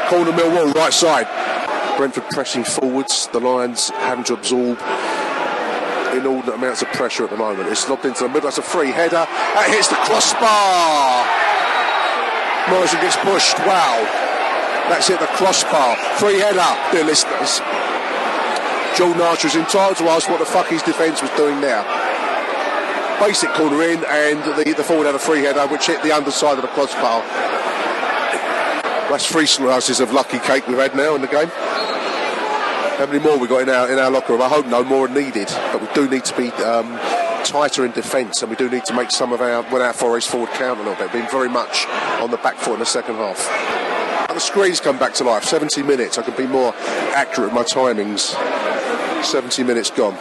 Corner 0.10 0.32
Millwall, 0.32 0.74
right 0.74 0.92
side. 0.92 1.28
Brentford 1.98 2.26
pressing 2.32 2.64
forwards. 2.64 3.28
The 3.28 3.40
Lions 3.40 3.92
having 3.92 4.24
to 4.26 4.34
absorb 4.34 4.80
inordinate 6.18 6.56
amounts 6.56 6.82
of 6.82 6.88
pressure 6.94 7.26
at 7.26 7.30
the 7.30 7.38
moment. 7.38 7.70
It's 7.70 7.88
lobbed 7.88 8.06
into 8.06 8.24
the 8.24 8.30
middle. 8.30 8.50
That's 8.50 8.58
a 8.58 8.64
free 8.64 8.90
header. 8.90 9.28
That 9.28 9.70
hits 9.70 9.88
the 9.88 10.02
crossbar. 10.02 11.30
Morison 12.74 13.00
gets 13.02 13.18
pushed. 13.18 13.60
Wow. 13.68 14.33
That's 14.90 15.10
it, 15.10 15.20
the 15.20 15.28
crossbar. 15.28 15.96
Free 16.18 16.40
header, 16.40 16.68
dear 16.92 17.06
listeners. 17.06 17.62
Jordan 18.98 19.22
Archer 19.22 19.48
is 19.48 19.56
entitled 19.56 19.98
to 19.98 20.06
ask 20.06 20.30
what 20.30 20.40
the 20.40 20.46
fuck 20.46 20.68
his 20.68 20.84
defence 20.84 21.22
was 21.22 21.32
doing 21.32 21.60
there. 21.62 21.84
Basic 23.20 23.50
corner 23.54 23.82
in, 23.84 24.04
and 24.06 24.44
the, 24.58 24.74
the 24.76 24.84
forward 24.84 25.06
had 25.06 25.16
a 25.16 25.20
free 25.20 25.42
header 25.42 25.66
which 25.68 25.88
hit 25.88 26.04
the 26.04 26.12
underside 26.12 26.58
of 26.58 26.62
the 26.62 26.68
crossbar. 26.70 27.22
That's 29.10 29.26
three 29.26 29.46
slices 29.46 30.00
of 30.00 30.12
lucky 30.12 30.40
cake 30.40 30.68
we've 30.68 30.78
had 30.78 30.96
now 30.96 31.16
in 31.16 31.22
the 31.22 31.28
game. 31.28 31.50
How 32.98 33.06
many 33.08 33.20
more 33.20 33.38
we 33.38 33.48
got 33.48 33.64
in 33.64 33.70
our 33.70 33.92
in 33.92 33.98
our 33.98 34.12
locker 34.12 34.34
room? 34.34 34.42
I 34.42 34.50
hope 34.50 34.68
no 34.68 34.84
more 34.84 35.06
are 35.06 35.10
needed, 35.10 35.48
but 35.72 35.82
we 35.82 35.88
do 35.94 36.10
need 36.10 36.26
to 36.26 36.38
be 36.38 36.50
um, 36.64 36.98
tighter 37.44 37.86
in 37.86 37.92
defence, 37.92 38.42
and 38.42 38.50
we 38.50 38.56
do 38.56 38.70
need 38.70 38.86
to 38.86 38.94
make 38.94 39.12
some 39.12 39.34
of 39.34 39.42
our 39.42 39.64
when 39.64 39.82
our 39.82 39.94
forwards 39.94 40.28
forward 40.28 40.50
count 40.52 40.80
a 40.80 40.84
little 40.84 40.96
bit. 40.96 41.12
Been 41.12 41.30
very 41.30 41.50
much 41.50 41.88
on 42.22 42.32
the 42.32 42.38
back 42.38 42.56
foot 42.56 42.74
in 42.74 42.80
the 42.80 42.86
second 42.86 43.16
half. 43.16 43.93
The 44.34 44.40
screens 44.40 44.80
come 44.80 44.98
back 44.98 45.14
to 45.16 45.24
life. 45.24 45.44
70 45.44 45.84
minutes. 45.84 46.18
I 46.18 46.24
can 46.24 46.36
be 46.36 46.48
more 46.48 46.74
accurate 47.14 47.54
with 47.54 47.54
my 47.54 47.62
timings. 47.62 48.34
70 49.24 49.64
minutes 49.64 49.92
gone. 49.92 50.18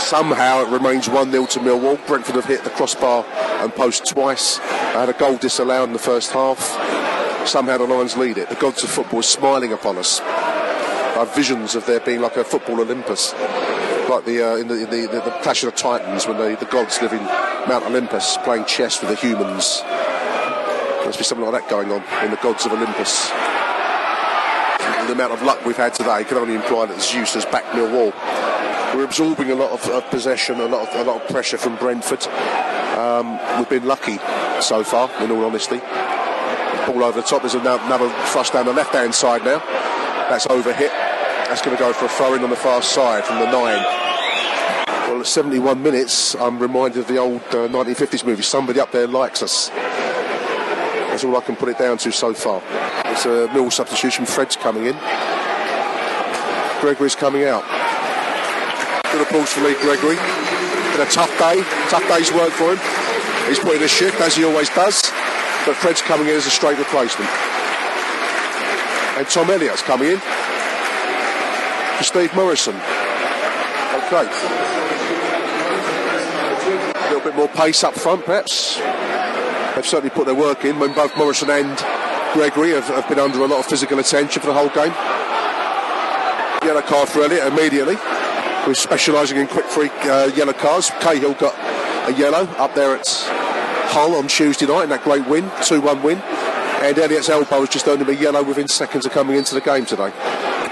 Somehow 0.00 0.62
it 0.62 0.68
remains 0.72 1.08
1 1.08 1.30
0 1.30 1.46
to 1.46 1.60
Millwall. 1.60 2.04
Brentford 2.08 2.34
have 2.34 2.46
hit 2.46 2.64
the 2.64 2.70
crossbar 2.70 3.24
and 3.62 3.72
post 3.72 4.04
twice. 4.06 4.58
I 4.58 5.00
had 5.00 5.08
a 5.08 5.12
goal 5.12 5.36
disallowed 5.36 5.88
in 5.88 5.92
the 5.92 6.00
first 6.00 6.32
half. 6.32 6.58
Somehow 7.46 7.78
the 7.78 7.84
Lions 7.84 8.16
lead 8.16 8.36
it. 8.36 8.48
The 8.48 8.56
gods 8.56 8.82
of 8.82 8.90
football 8.90 9.20
are 9.20 9.22
smiling 9.22 9.72
upon 9.72 9.96
us. 9.96 10.20
I 10.20 11.24
have 11.24 11.32
visions 11.36 11.76
of 11.76 11.86
there 11.86 12.00
being 12.00 12.20
like 12.20 12.36
a 12.36 12.42
football 12.42 12.80
Olympus, 12.80 13.32
like 14.08 14.24
the 14.24 14.42
uh, 14.42 14.56
in, 14.56 14.66
the, 14.66 14.74
in 14.74 14.90
the, 14.90 15.06
the, 15.06 15.20
the, 15.20 15.38
Clash 15.42 15.62
of 15.62 15.72
the 15.72 15.78
Titans 15.78 16.26
when 16.26 16.36
the, 16.36 16.56
the 16.58 16.66
gods 16.66 17.00
live 17.00 17.12
in 17.12 17.24
Mount 17.68 17.84
Olympus 17.86 18.36
playing 18.38 18.64
chess 18.64 19.00
with 19.00 19.10
the 19.10 19.16
humans 19.16 19.82
must 21.08 21.18
be 21.18 21.24
something 21.24 21.46
like 21.50 21.62
that 21.62 21.70
going 21.70 21.90
on 21.90 22.04
in 22.22 22.30
the 22.30 22.36
gods 22.42 22.66
of 22.66 22.72
Olympus. 22.72 23.30
The 25.08 25.14
amount 25.14 25.32
of 25.32 25.40
luck 25.40 25.64
we've 25.64 25.74
had 25.74 25.94
today 25.94 26.22
can 26.22 26.36
only 26.36 26.54
imply 26.54 26.84
that 26.84 27.00
Zeus 27.00 27.32
has 27.32 27.46
backed 27.46 27.68
Millwall. 27.68 28.12
We're 28.94 29.04
absorbing 29.04 29.50
a 29.50 29.54
lot 29.54 29.70
of, 29.70 29.88
of 29.88 30.04
possession, 30.10 30.60
a 30.60 30.66
lot 30.66 30.86
of, 30.86 30.94
a 31.00 31.10
lot 31.10 31.22
of 31.22 31.28
pressure 31.30 31.56
from 31.56 31.76
Brentford. 31.76 32.26
Um, 32.98 33.40
we've 33.56 33.70
been 33.70 33.86
lucky 33.86 34.18
so 34.60 34.84
far, 34.84 35.10
in 35.24 35.30
all 35.30 35.46
honesty. 35.46 35.78
Ball 35.78 37.04
over 37.04 37.22
the 37.22 37.26
top. 37.26 37.40
There's 37.40 37.54
another 37.54 38.10
thrust 38.26 38.52
down 38.52 38.66
the 38.66 38.74
left-hand 38.74 39.14
side 39.14 39.42
now. 39.46 39.60
That's 40.28 40.46
overhit. 40.48 40.92
That's 41.48 41.62
going 41.62 41.74
to 41.74 41.82
go 41.82 41.94
for 41.94 42.04
a 42.04 42.08
throw 42.08 42.34
in 42.34 42.44
on 42.44 42.50
the 42.50 42.56
far 42.56 42.82
side 42.82 43.24
from 43.24 43.38
the 43.38 43.50
nine. 43.50 43.82
Well, 45.08 45.20
at 45.20 45.26
71 45.26 45.82
minutes, 45.82 46.34
I'm 46.34 46.58
reminded 46.58 46.98
of 46.98 47.08
the 47.08 47.16
old 47.16 47.40
uh, 47.48 47.66
1950s 47.68 48.26
movie. 48.26 48.42
Somebody 48.42 48.78
up 48.78 48.92
there 48.92 49.06
likes 49.06 49.42
us. 49.42 49.70
That's 51.18 51.26
all 51.26 51.36
I 51.36 51.40
can 51.40 51.56
put 51.56 51.68
it 51.68 51.78
down 51.78 51.98
to 51.98 52.12
so 52.12 52.32
far. 52.32 52.62
It's 53.06 53.26
a 53.26 53.52
Mill 53.52 53.72
substitution. 53.72 54.24
Fred's 54.24 54.54
coming 54.54 54.86
in. 54.86 54.94
Gregory's 56.80 57.16
coming 57.16 57.42
out. 57.42 57.64
Good 59.10 59.22
applause 59.22 59.50
for 59.50 59.62
Lee 59.62 59.74
Gregory. 59.82 60.14
Been 60.14 61.02
a 61.02 61.10
tough 61.10 61.36
day. 61.36 61.60
Tough 61.90 62.06
day's 62.06 62.30
work 62.30 62.52
for 62.52 62.70
him. 62.70 62.78
He's 63.48 63.58
putting 63.58 63.82
a 63.82 63.88
shift 63.88 64.20
as 64.20 64.36
he 64.36 64.44
always 64.44 64.68
does. 64.68 65.10
But 65.66 65.74
Fred's 65.74 66.02
coming 66.02 66.28
in 66.28 66.34
as 66.34 66.46
a 66.46 66.50
straight 66.50 66.78
replacement. 66.78 67.28
And 69.18 69.26
Tom 69.26 69.50
Elliott's 69.50 69.82
coming 69.82 70.10
in 70.10 70.18
for 71.98 72.04
Steve 72.04 72.32
Morison. 72.36 72.76
Okay. 74.06 74.22
A 76.94 77.10
little 77.10 77.24
bit 77.28 77.34
more 77.34 77.48
pace 77.48 77.82
up 77.82 77.94
front, 77.94 78.24
perhaps. 78.24 78.78
They've 79.74 79.86
certainly 79.86 80.10
put 80.10 80.26
their 80.26 80.34
work 80.34 80.64
in 80.64 80.78
when 80.78 80.94
both 80.94 81.16
Morison 81.16 81.50
and 81.50 81.76
Gregory 82.32 82.70
have, 82.70 82.86
have 82.86 83.08
been 83.08 83.18
under 83.18 83.40
a 83.40 83.46
lot 83.46 83.60
of 83.60 83.66
physical 83.66 83.98
attention 83.98 84.40
for 84.40 84.48
the 84.48 84.54
whole 84.54 84.68
game. 84.70 84.92
Yellow 86.64 86.82
card 86.82 87.08
for 87.08 87.22
Elliott 87.22 87.52
immediately. 87.52 87.96
We're 88.66 88.74
specialising 88.74 89.38
in 89.38 89.46
quick 89.46 89.66
free 89.66 89.90
uh, 90.02 90.30
yellow 90.34 90.52
cards. 90.52 90.90
Cahill 91.00 91.34
got 91.34 91.54
a 92.08 92.18
yellow 92.18 92.44
up 92.56 92.74
there 92.74 92.94
at 92.94 93.06
Hull 93.88 94.16
on 94.16 94.28
Tuesday 94.28 94.66
night 94.66 94.84
in 94.84 94.90
that 94.90 95.04
great 95.04 95.26
win, 95.26 95.50
2 95.62 95.80
1 95.80 96.02
win. 96.02 96.18
And 96.18 96.98
Elliott's 96.98 97.28
elbow 97.28 97.60
has 97.60 97.70
just 97.70 97.88
earned 97.88 98.02
him 98.02 98.08
a 98.08 98.12
yellow 98.12 98.42
within 98.42 98.68
seconds 98.68 99.06
of 99.06 99.12
coming 99.12 99.36
into 99.36 99.54
the 99.54 99.60
game 99.60 99.84
today. 99.84 100.12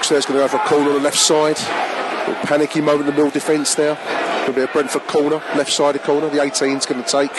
There's 0.09 0.27
going 0.27 0.39
to 0.39 0.45
go 0.45 0.49
for 0.49 0.59
a 0.59 0.69
corner 0.69 0.91
on 0.91 0.95
the 0.95 1.01
left 1.01 1.19
side. 1.19 1.59
A 1.59 2.47
panicky 2.47 2.81
moment 2.81 3.03
in 3.03 3.07
the 3.07 3.13
middle 3.13 3.31
defence 3.31 3.75
there. 3.75 3.95
Going 3.95 4.47
to 4.47 4.53
be 4.53 4.63
a 4.63 4.69
Brentford 4.69 5.07
corner, 5.09 5.37
left 5.57 5.73
sided 5.73 6.03
corner. 6.03 6.29
The 6.29 6.39
18's 6.39 6.87
going 6.87 7.03
to 7.03 7.11
take. 7.11 7.33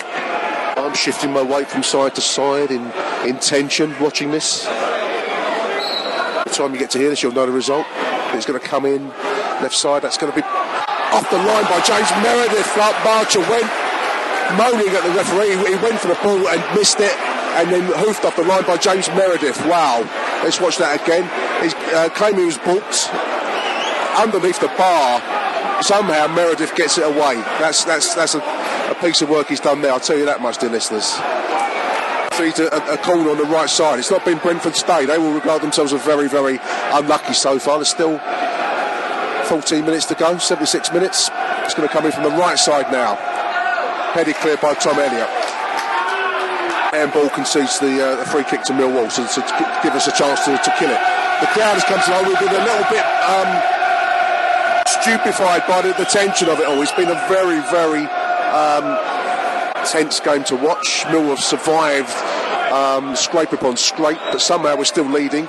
Shifting 0.97 1.31
my 1.31 1.43
weight 1.43 1.69
from 1.69 1.83
side 1.83 2.15
to 2.15 2.21
side 2.21 2.69
in, 2.69 2.91
in 3.25 3.37
tension 3.39 3.95
watching 4.01 4.31
this. 4.31 4.65
By 4.65 6.43
the 6.43 6.49
time 6.49 6.73
you 6.73 6.79
get 6.79 6.89
to 6.91 6.97
hear 6.97 7.09
this, 7.09 7.23
you'll 7.23 7.31
know 7.31 7.45
the 7.45 7.51
result. 7.51 7.85
It's 8.33 8.45
going 8.45 8.59
to 8.59 8.65
come 8.65 8.85
in 8.85 9.07
left 9.61 9.75
side. 9.75 10.01
That's 10.01 10.17
going 10.17 10.33
to 10.33 10.35
be 10.35 10.43
off 10.43 11.29
the 11.29 11.37
line 11.37 11.63
by 11.69 11.79
James 11.87 12.11
Meredith. 12.19 12.67
Marcher 13.05 13.39
went 13.47 13.69
moaning 14.59 14.89
at 14.91 15.03
the 15.05 15.13
referee. 15.15 15.55
He 15.69 15.79
went 15.79 15.99
for 16.01 16.09
the 16.09 16.19
ball 16.21 16.45
and 16.49 16.59
missed 16.75 16.99
it, 16.99 17.15
and 17.55 17.71
then 17.71 17.85
hoofed 18.03 18.25
off 18.25 18.35
the 18.35 18.43
line 18.43 18.65
by 18.65 18.75
James 18.75 19.07
Meredith. 19.09 19.63
Wow. 19.65 20.01
Let's 20.43 20.59
watch 20.59 20.77
that 20.77 21.01
again. 21.01 21.23
He's 21.63 21.73
uh, 21.93 22.09
claiming 22.09 22.41
he 22.41 22.45
was 22.47 22.57
booked 22.57 23.07
underneath 24.17 24.59
the 24.59 24.73
bar. 24.75 25.21
Somehow 25.81 26.27
Meredith 26.35 26.75
gets 26.75 26.97
it 26.97 27.05
away. 27.05 27.35
That's 27.61 27.85
that's 27.85 28.13
that's 28.13 28.35
a, 28.35 28.39
piece 28.99 29.21
of 29.21 29.29
work 29.29 29.47
he's 29.47 29.59
done 29.59 29.81
there. 29.81 29.91
I'll 29.91 29.99
tell 29.99 30.17
you 30.17 30.25
that 30.25 30.41
much, 30.41 30.57
dear 30.57 30.69
listeners. 30.69 31.13
Feeds 32.33 32.59
a, 32.59 32.67
a, 32.67 32.97
corner 32.97 33.29
on 33.31 33.37
the 33.37 33.49
right 33.49 33.69
side. 33.69 33.97
It's 33.99 34.11
not 34.11 34.23
been 34.25 34.37
Brentford's 34.37 34.83
day. 34.83 35.05
They 35.05 35.17
will 35.17 35.33
regard 35.33 35.61
themselves 35.61 35.93
as 35.93 36.03
very, 36.03 36.27
very 36.27 36.59
unlucky 36.93 37.33
so 37.33 37.57
far. 37.57 37.77
There's 37.77 37.89
still 37.89 38.19
14 39.47 39.85
minutes 39.85 40.05
to 40.07 40.15
go, 40.15 40.37
76 40.37 40.91
minutes. 40.91 41.29
It's 41.63 41.73
going 41.73 41.87
to 41.87 41.93
come 41.93 42.05
in 42.05 42.11
from 42.11 42.23
the 42.23 42.35
right 42.37 42.59
side 42.59 42.91
now. 42.91 43.15
Headed 44.13 44.35
clear 44.35 44.57
by 44.57 44.73
Tom 44.75 44.99
Elliott. 44.99 45.29
And 46.93 47.11
ball 47.11 47.29
concedes 47.29 47.79
the, 47.79 47.99
uh, 47.99 48.15
the 48.17 48.25
free 48.25 48.43
kick 48.43 48.63
to 48.63 48.73
Millwall 48.73 49.09
to, 49.13 49.23
to, 49.27 49.41
give 49.83 49.93
us 49.93 50.07
a 50.07 50.13
chance 50.15 50.45
to, 50.45 50.57
to 50.57 50.71
kill 50.79 50.89
it. 50.89 51.01
The 51.41 51.49
crowd 51.53 51.77
has 51.77 51.83
come 51.85 52.01
to 52.01 52.09
know 52.09 52.21
we've 52.25 52.39
been 52.39 52.53
a 52.53 52.63
little 52.65 52.87
bit 52.89 53.05
um, 53.27 53.49
stupefied 54.87 55.67
by 55.67 55.81
the, 55.81 55.93
the, 55.93 56.05
tension 56.05 56.49
of 56.49 56.59
it 56.59 56.65
all. 56.65 56.81
It's 56.81 56.91
been 56.93 57.11
a 57.11 57.19
very, 57.27 57.59
very 57.69 58.07
um, 58.53 58.97
tense 59.85 60.19
game 60.19 60.43
to 60.45 60.55
watch. 60.55 61.03
Millwall 61.07 61.35
have 61.35 61.39
survived 61.39 62.11
um, 62.71 63.15
scrape 63.15 63.53
upon 63.53 63.77
scrape, 63.77 64.19
but 64.31 64.41
somehow 64.41 64.75
we're 64.75 64.85
still 64.85 65.09
leading. 65.09 65.45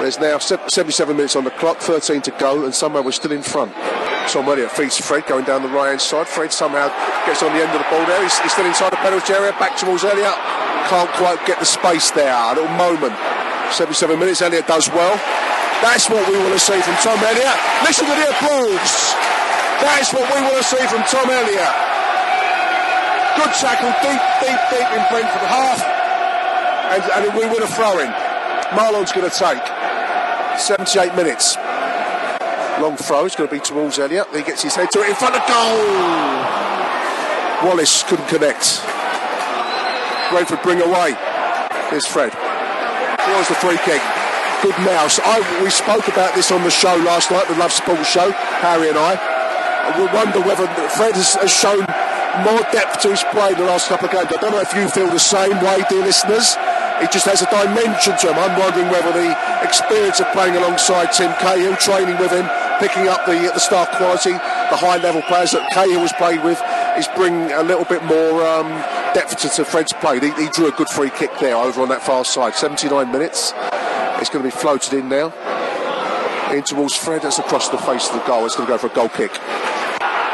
There's 0.00 0.18
now 0.18 0.38
77 0.38 1.16
minutes 1.16 1.36
on 1.36 1.44
the 1.44 1.50
clock, 1.62 1.78
13 1.78 2.22
to 2.22 2.30
go, 2.32 2.64
and 2.64 2.74
somehow 2.74 3.02
we're 3.02 3.12
still 3.12 3.32
in 3.32 3.42
front. 3.42 3.72
Tom 4.28 4.46
Elliott 4.48 4.70
feeds 4.70 4.98
Fred 4.98 5.26
going 5.26 5.44
down 5.44 5.62
the 5.62 5.68
right 5.68 5.90
hand 5.90 6.00
side. 6.00 6.26
Fred 6.26 6.52
somehow 6.52 6.88
gets 7.26 7.42
on 7.42 7.52
the 7.54 7.62
end 7.62 7.70
of 7.70 7.78
the 7.78 7.88
ball 7.90 8.04
there. 8.06 8.22
He's, 8.22 8.38
he's 8.40 8.52
still 8.52 8.66
inside 8.66 8.90
the 8.92 9.02
penalty 9.02 9.32
area. 9.32 9.52
Back 9.58 9.76
towards 9.76 10.04
Elliott. 10.04 10.34
Can't 10.90 11.10
quite 11.18 11.38
get 11.46 11.58
the 11.58 11.66
space 11.66 12.10
there. 12.10 12.34
A 12.34 12.54
little 12.54 12.70
moment. 12.74 13.14
77 13.70 14.18
minutes. 14.18 14.42
Elliott 14.42 14.66
does 14.66 14.88
well. 14.90 15.14
That's 15.82 16.08
what 16.08 16.22
we 16.30 16.38
want 16.38 16.54
to 16.54 16.62
see 16.62 16.78
from 16.82 16.94
Tom 17.02 17.18
Elliott. 17.18 17.58
Listen 17.82 18.06
to 18.06 18.14
the 18.14 18.30
applause. 18.30 19.14
That's 19.82 20.14
what 20.14 20.26
we 20.30 20.38
want 20.42 20.56
to 20.58 20.66
see 20.66 20.82
from 20.86 21.02
Tom 21.10 21.30
Elliott. 21.30 21.91
Good 23.36 23.52
tackle, 23.56 23.92
deep, 24.04 24.20
deep, 24.44 24.60
deep 24.68 24.88
in 24.92 25.02
Brentford 25.08 25.46
half. 25.48 25.80
And, 26.92 27.02
and 27.24 27.34
we 27.34 27.46
win 27.48 27.62
a 27.62 27.66
throw 27.66 27.98
in. 28.00 28.10
Mahlon's 28.76 29.12
going 29.12 29.28
to 29.28 29.34
take 29.34 29.62
78 30.58 31.14
minutes. 31.16 31.56
Long 32.80 32.96
throw, 32.96 33.24
it's 33.24 33.36
going 33.36 33.48
to 33.48 33.54
be 33.54 33.60
towards 33.60 33.98
Elliott. 33.98 34.28
He 34.34 34.42
gets 34.42 34.62
his 34.62 34.74
head 34.74 34.90
to 34.92 35.00
it 35.00 35.10
in 35.10 35.14
front 35.14 35.36
of 35.36 35.42
goal. 35.48 35.80
Wallace 37.64 38.02
couldn't 38.02 38.28
connect. 38.28 38.82
Brentford 40.30 40.62
bring 40.62 40.80
away. 40.80 41.16
Here's 41.88 42.06
Fred. 42.06 42.32
Here's 42.32 43.48
the 43.48 43.54
free 43.54 43.78
kick. 43.84 44.02
Good 44.62 44.76
mouse. 44.84 45.20
I, 45.22 45.40
we 45.62 45.70
spoke 45.70 46.08
about 46.08 46.34
this 46.34 46.50
on 46.50 46.62
the 46.64 46.70
show 46.70 46.96
last 47.04 47.30
night, 47.30 47.46
the 47.48 47.56
Love 47.56 47.72
Sports 47.72 48.08
show, 48.08 48.30
Harry 48.60 48.88
and 48.88 48.98
I. 48.98 49.16
We 49.98 50.06
wonder 50.06 50.40
whether 50.40 50.66
Fred 50.96 51.14
has, 51.14 51.34
has 51.34 51.50
shown 51.50 51.84
more 52.40 52.64
depth 52.72 53.00
to 53.04 53.10
his 53.12 53.22
play 53.28 53.52
the 53.54 53.64
last 53.68 53.88
couple 53.88 54.08
of 54.08 54.12
games. 54.12 54.32
I 54.32 54.40
don't 54.40 54.52
know 54.52 54.64
if 54.64 54.72
you 54.72 54.88
feel 54.88 55.08
the 55.08 55.20
same 55.20 55.52
way, 55.60 55.84
dear 55.88 56.00
listeners. 56.00 56.56
He 57.00 57.06
just 57.12 57.26
has 57.26 57.42
a 57.42 57.50
dimension 57.50 58.16
to 58.16 58.32
him. 58.32 58.38
I'm 58.38 58.56
wondering 58.58 58.88
whether 58.88 59.12
the 59.12 59.34
experience 59.62 60.20
of 60.20 60.30
playing 60.32 60.56
alongside 60.56 61.12
Tim 61.12 61.32
Cahill, 61.42 61.76
training 61.76 62.16
with 62.18 62.30
him, 62.30 62.48
picking 62.78 63.08
up 63.08 63.26
the 63.26 63.50
the 63.52 63.58
star 63.58 63.86
quality, 63.86 64.32
the 64.32 64.78
high 64.78 64.96
level 65.02 65.20
players 65.22 65.52
that 65.52 65.68
Cahill 65.72 66.00
has 66.00 66.12
played 66.14 66.42
with, 66.44 66.62
is 66.96 67.08
bringing 67.16 67.52
a 67.52 67.62
little 67.62 67.84
bit 67.84 68.04
more 68.04 68.46
um, 68.46 68.68
depth 69.14 69.36
to, 69.38 69.48
to 69.48 69.64
Fred's 69.64 69.92
play. 69.92 70.20
He, 70.20 70.30
he, 70.40 70.48
drew 70.50 70.68
a 70.68 70.72
good 70.72 70.88
free 70.88 71.10
kick 71.10 71.30
there 71.40 71.56
over 71.56 71.82
on 71.82 71.88
that 71.88 72.02
far 72.02 72.24
side. 72.24 72.54
79 72.54 73.10
minutes. 73.10 73.52
It's 74.20 74.30
going 74.30 74.44
to 74.44 74.50
be 74.50 74.54
floated 74.54 74.94
in 74.94 75.08
now. 75.08 75.34
In 76.52 76.62
towards 76.62 76.94
Fred. 76.94 77.22
That's 77.22 77.38
across 77.38 77.68
the 77.68 77.78
face 77.78 78.08
of 78.08 78.14
the 78.14 78.24
goal. 78.26 78.46
It's 78.46 78.56
going 78.56 78.68
to 78.68 78.72
go 78.72 78.78
for 78.78 78.86
a 78.86 78.94
goal 78.94 79.08
kick. 79.08 79.32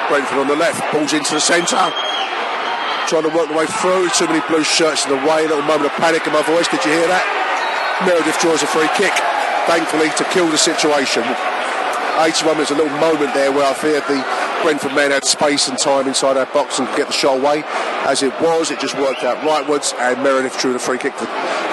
Brentford 0.09 0.39
on 0.39 0.49
the 0.49 0.57
left. 0.57 0.81
Balls 0.93 1.13
into 1.13 1.35
the 1.35 1.41
centre. 1.41 1.77
Trying 3.07 3.29
to 3.29 3.33
work 3.37 3.49
the 3.49 3.57
way 3.57 3.67
through. 3.81 4.09
Too 4.11 4.27
many 4.27 4.41
blue 4.49 4.65
shirts 4.65 5.05
in 5.05 5.13
the 5.13 5.23
way. 5.29 5.45
A 5.45 5.49
little 5.49 5.69
moment 5.69 5.87
of 5.87 5.97
panic 6.01 6.27
in 6.27 6.33
my 6.33 6.43
voice. 6.43 6.67
Did 6.69 6.85
you 6.85 6.93
hear 6.93 7.09
that? 7.09 7.25
Meredith 8.05 8.41
draws 8.41 8.63
a 8.63 8.69
free 8.69 8.89
kick. 8.97 9.13
Thankfully 9.69 10.09
to 10.17 10.25
kill 10.33 10.49
the 10.49 10.59
situation. 10.59 11.23
81 12.19 12.57
minutes, 12.57 12.73
a 12.73 12.75
little 12.75 12.99
moment 12.99 13.33
there 13.35 13.53
where 13.53 13.69
I 13.69 13.75
feared 13.75 14.03
the 14.09 14.19
Brentford 14.63 14.95
men 14.95 15.13
had 15.13 15.25
space 15.25 15.69
and 15.69 15.79
time 15.79 16.09
inside 16.09 16.37
our 16.37 16.47
box 16.47 16.79
and 16.79 16.89
could 16.89 16.97
get 16.97 17.07
the 17.07 17.13
shot 17.13 17.39
away. 17.39 17.63
As 18.09 18.23
it 18.25 18.33
was, 18.41 18.73
it 18.73 18.81
just 18.81 18.97
worked 18.99 19.23
out 19.23 19.39
rightwards, 19.47 19.95
and 19.95 20.21
Meredith 20.23 20.59
drew 20.59 20.73
the 20.73 20.81
free 20.81 20.99
kick 20.99 21.17
to, 21.19 21.27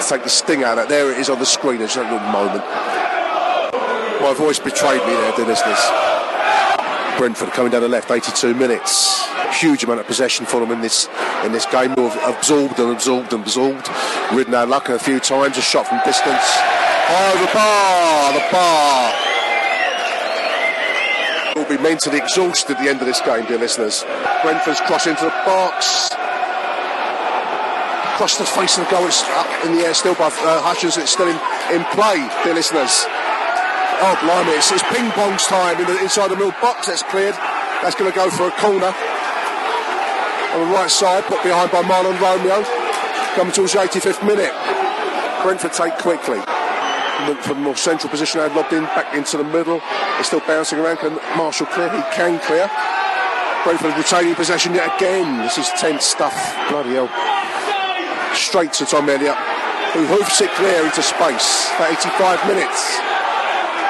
take 0.08 0.22
the 0.22 0.30
sting 0.30 0.62
out 0.62 0.78
of 0.78 0.84
it. 0.84 0.88
There 0.88 1.10
it 1.10 1.18
is 1.18 1.28
on 1.28 1.40
the 1.40 1.46
screen, 1.46 1.82
it's 1.82 1.96
a 1.96 2.02
little 2.02 2.20
moment. 2.30 2.64
My 4.22 4.34
voice 4.36 4.60
betrayed 4.60 5.00
me 5.00 5.14
there, 5.14 5.32
dear 5.36 5.46
listeners. 5.46 6.05
Brentford 7.18 7.50
coming 7.50 7.72
down 7.72 7.82
the 7.82 7.88
left, 7.88 8.10
82 8.10 8.54
minutes. 8.54 9.26
Huge 9.58 9.84
amount 9.84 10.00
of 10.00 10.06
possession 10.06 10.44
for 10.44 10.60
them 10.60 10.70
in 10.70 10.80
this 10.80 11.08
in 11.44 11.52
this 11.52 11.66
game. 11.66 11.94
We've 11.96 12.14
absorbed 12.24 12.78
and 12.78 12.92
absorbed 12.92 13.32
and 13.32 13.42
absorbed. 13.42 13.88
Ridden 14.32 14.54
our 14.54 14.66
luck 14.66 14.88
a 14.88 14.98
few 14.98 15.18
times, 15.20 15.56
a 15.56 15.62
shot 15.62 15.86
from 15.88 16.00
distance. 16.04 16.44
Oh, 17.08 17.36
the 17.40 17.52
bar, 17.54 18.32
the 18.32 18.44
bar 18.52 19.26
will 21.56 21.64
be 21.64 21.82
mentally 21.82 22.18
exhausted 22.18 22.76
at 22.76 22.82
the 22.82 22.88
end 22.88 23.00
of 23.00 23.06
this 23.06 23.20
game, 23.22 23.46
dear 23.46 23.58
listeners. 23.58 24.04
Brentford's 24.42 24.80
cross 24.80 25.06
into 25.06 25.24
the 25.24 25.30
box. 25.48 26.10
Across 28.14 28.38
the 28.38 28.44
face 28.44 28.76
of 28.76 28.84
the 28.84 28.90
goal, 28.90 29.06
it's 29.06 29.22
up 29.24 29.48
in 29.64 29.74
the 29.74 29.84
air 29.84 29.94
still 29.94 30.14
by 30.14 30.26
uh, 30.26 30.60
Hutchins, 30.62 30.96
it's 30.96 31.12
still 31.12 31.28
in, 31.28 31.36
in 31.72 31.84
play, 31.92 32.28
dear 32.44 32.54
listeners. 32.54 33.06
Oh, 33.98 34.16
blimey, 34.20 34.56
it's, 34.56 34.70
it's 34.72 34.82
ping 34.92 35.10
pong's 35.12 35.46
time 35.46 35.80
in 35.80 35.86
the, 35.86 35.98
inside 36.02 36.28
the 36.28 36.36
middle 36.36 36.56
box, 36.60 36.86
that's 36.86 37.02
cleared. 37.02 37.34
That's 37.82 37.94
going 37.94 38.10
to 38.10 38.16
go 38.16 38.28
for 38.30 38.48
a 38.48 38.54
corner. 38.60 38.92
On 40.52 40.68
the 40.68 40.72
right 40.74 40.90
side, 40.90 41.24
put 41.24 41.42
behind 41.42 41.70
by 41.72 41.82
Mahlon 41.82 42.18
Romeo. 42.20 42.64
Coming 43.34 43.52
towards 43.52 43.72
the 43.72 43.80
85th 43.80 44.26
minute. 44.26 44.52
Brentford 45.42 45.72
take 45.72 45.96
quickly 45.98 46.40
look 47.24 47.40
for 47.40 47.54
the 47.54 47.60
more 47.60 47.76
central 47.76 48.10
position. 48.10 48.40
I'd 48.40 48.54
lobbed 48.54 48.72
in 48.72 48.84
back 48.92 49.14
into 49.14 49.36
the 49.36 49.44
middle. 49.44 49.80
It's 50.18 50.28
still 50.28 50.40
bouncing 50.40 50.78
around. 50.78 50.98
Can 50.98 51.16
Marshall 51.36 51.66
clear? 51.66 51.90
He 51.90 52.02
can 52.12 52.38
clear. 52.40 52.70
Brentford 53.64 53.96
retaining 53.96 54.34
possession 54.34 54.74
yet 54.74 54.94
again. 54.96 55.42
This 55.42 55.58
is 55.58 55.68
tense 55.80 56.04
stuff. 56.04 56.36
Bloody 56.68 56.94
hell. 56.94 57.10
Straight 58.34 58.72
to 58.74 58.84
Tom 58.84 59.08
Elliott, 59.08 59.36
who 59.92 60.06
hoofs 60.06 60.40
it 60.40 60.50
clear 60.52 60.84
into 60.84 61.02
space 61.02 61.66
for 61.74 61.84
85 61.84 62.46
minutes. 62.46 63.15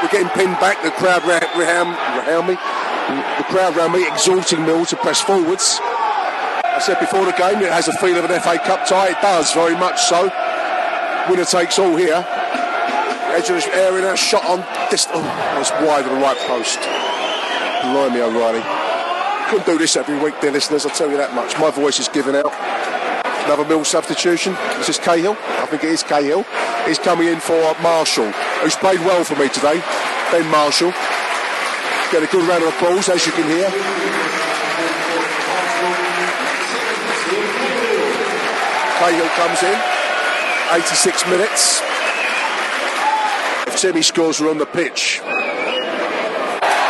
We're 0.06 0.22
getting 0.22 0.38
pinned 0.38 0.54
back. 0.60 0.80
The 0.84 0.92
crowd 0.92 1.26
around 1.26 2.46
me, 2.46 2.54
the 2.54 3.44
crowd 3.50 3.76
around 3.76 3.90
me, 3.90 4.06
exhorting 4.06 4.64
Mill 4.64 4.86
to 4.86 4.96
press 4.96 5.20
forwards. 5.20 5.80
I 5.82 6.78
said 6.78 7.00
before 7.00 7.24
the 7.24 7.32
game 7.32 7.58
it 7.58 7.72
has 7.72 7.88
a 7.88 7.92
feel 7.98 8.14
of 8.14 8.30
an 8.30 8.40
FA 8.40 8.56
Cup 8.62 8.86
tie. 8.86 9.10
It 9.10 9.20
does 9.20 9.52
very 9.52 9.74
much 9.74 10.00
so. 10.00 10.30
Winner 11.28 11.44
takes 11.44 11.80
all 11.80 11.96
here 11.96 12.22
edge 13.34 13.50
of 13.50 13.66
area, 13.74 14.12
a 14.12 14.16
shot 14.16 14.44
on 14.46 14.60
this. 14.90 15.06
Oh, 15.10 15.20
was 15.58 15.70
wide 15.84 16.04
of 16.06 16.10
the 16.10 16.22
right 16.22 16.38
post. 16.46 16.78
Blimey, 17.82 18.22
O'Reilly. 18.22 18.62
Couldn't 19.50 19.66
do 19.66 19.76
this 19.76 19.96
every 19.96 20.18
week, 20.22 20.40
dear 20.40 20.52
listeners, 20.52 20.86
I'll 20.86 20.94
tell 20.94 21.10
you 21.10 21.16
that 21.18 21.34
much. 21.34 21.58
My 21.58 21.70
voice 21.70 21.98
is 21.98 22.08
giving 22.08 22.36
out. 22.36 22.95
Another 23.46 23.64
Mill 23.64 23.84
substitution. 23.84 24.54
This 24.78 24.88
is 24.88 24.98
Cahill. 24.98 25.36
I 25.38 25.66
think 25.66 25.84
it 25.84 25.90
is 25.90 26.02
Cahill. 26.02 26.42
He's 26.84 26.98
coming 26.98 27.28
in 27.28 27.38
for 27.38 27.54
Marshall, 27.80 28.32
who's 28.58 28.74
played 28.74 28.98
well 29.06 29.22
for 29.22 29.36
me 29.36 29.48
today. 29.48 29.78
Ben 30.34 30.50
Marshall. 30.50 30.90
Get 32.10 32.24
a 32.24 32.26
good 32.26 32.42
round 32.42 32.64
of 32.64 32.74
applause, 32.74 33.08
as 33.08 33.24
you 33.24 33.30
can 33.30 33.46
hear. 33.46 33.70
Cahill 38.98 39.30
comes 39.38 39.62
in. 39.62 39.78
86 40.74 41.26
minutes. 41.30 41.82
If 43.68 43.78
Timmy 43.80 44.02
scores 44.02 44.40
we're 44.40 44.50
on 44.50 44.58
the 44.58 44.66
pitch. 44.66 45.20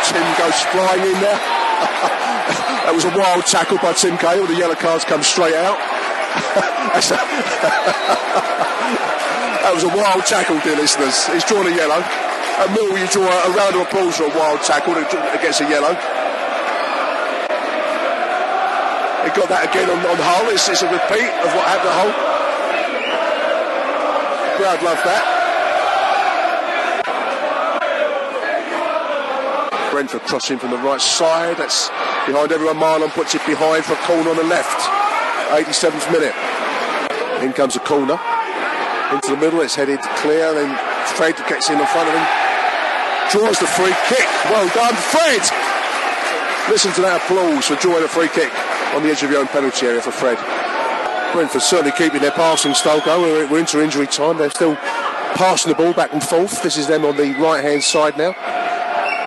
Tim 0.09 0.25
goes 0.41 0.57
flying 0.73 1.05
in 1.05 1.21
there. 1.21 1.37
that 2.81 2.91
was 2.95 3.05
a 3.05 3.13
wild 3.15 3.45
tackle 3.45 3.77
by 3.77 3.93
Tim 3.93 4.17
Cahill. 4.17 4.47
The 4.47 4.55
yellow 4.55 4.73
cards 4.73 5.05
come 5.05 5.21
straight 5.21 5.53
out. 5.53 5.96
That 9.67 9.73
was 9.73 9.83
a 9.83 9.91
wild 9.91 10.25
tackle, 10.25 10.59
dear 10.63 10.77
listeners. 10.77 11.27
He's 11.27 11.43
drawn 11.43 11.67
a 11.67 11.75
yellow. 11.75 11.99
At 11.99 12.71
Mill, 12.71 12.97
you 12.97 13.05
draw 13.07 13.27
a 13.27 13.51
round 13.53 13.75
of 13.75 13.81
applause 13.85 14.17
for 14.17 14.25
a 14.25 14.33
wild 14.33 14.61
tackle 14.61 14.95
against 14.97 15.61
a 15.61 15.67
yellow. 15.69 15.93
He 19.27 19.29
got 19.35 19.49
that 19.51 19.67
again 19.67 19.89
on, 19.91 19.99
on 20.07 20.17
Hull. 20.17 20.49
It's, 20.55 20.69
it's 20.69 20.81
a 20.81 20.89
repeat 20.89 21.27
of 21.43 21.51
what 21.51 21.67
happened 21.67 21.91
at 21.91 21.99
Hull. 21.99 22.13
Crowd 24.57 24.81
love 24.81 25.03
that. 25.03 25.23
Brentford 29.91 30.21
crossing 30.21 30.57
from 30.57 30.71
the 30.71 30.77
right 30.77 31.01
side. 31.01 31.57
That's 31.57 31.89
behind 32.25 32.51
everyone. 32.51 32.77
Mahlon 32.77 33.09
puts 33.11 33.35
it 33.35 33.45
behind 33.45 33.83
for 33.83 33.93
a 33.93 34.01
corner 34.07 34.29
on 34.29 34.37
the 34.37 34.43
left. 34.43 34.96
87th 35.49 36.11
minute. 36.11 36.35
In 37.43 37.53
comes 37.53 37.75
a 37.75 37.79
corner. 37.79 38.19
Into 39.13 39.31
the 39.31 39.37
middle, 39.37 39.61
it's 39.61 39.75
headed 39.75 40.01
clear, 40.19 40.53
then 40.53 40.75
Fred 41.15 41.35
gets 41.47 41.69
in 41.69 41.79
in 41.79 41.87
front 41.87 42.09
of 42.09 42.15
him. 42.15 42.25
Draws 43.31 43.59
the 43.59 43.67
free 43.67 43.95
kick. 44.11 44.27
Well 44.51 44.67
done, 44.75 44.95
Fred! 44.95 45.39
Listen 46.67 46.91
to 46.99 47.01
that 47.07 47.23
applause 47.23 47.71
for 47.71 47.79
drawing 47.79 48.03
a 48.03 48.11
free 48.11 48.27
kick 48.27 48.51
on 48.91 49.03
the 49.03 49.09
edge 49.09 49.23
of 49.23 49.31
your 49.31 49.39
own 49.39 49.47
penalty 49.47 49.87
area 49.87 50.01
for 50.01 50.11
Fred. 50.11 50.35
Brentford 51.31 51.61
certainly 51.61 51.95
keeping 51.95 52.19
their 52.19 52.35
passing 52.35 52.73
style 52.73 52.99
going. 52.99 53.49
We're, 53.49 53.59
into 53.59 53.81
injury 53.81 54.07
time. 54.07 54.37
They're 54.37 54.51
still 54.51 54.75
passing 55.39 55.71
the 55.71 55.77
ball 55.79 55.93
back 55.93 56.11
and 56.11 56.23
forth. 56.23 56.61
This 56.61 56.75
is 56.75 56.87
them 56.87 57.05
on 57.05 57.15
the 57.15 57.31
right 57.39 57.63
hand 57.63 57.83
side 57.83 58.17
now. 58.17 58.35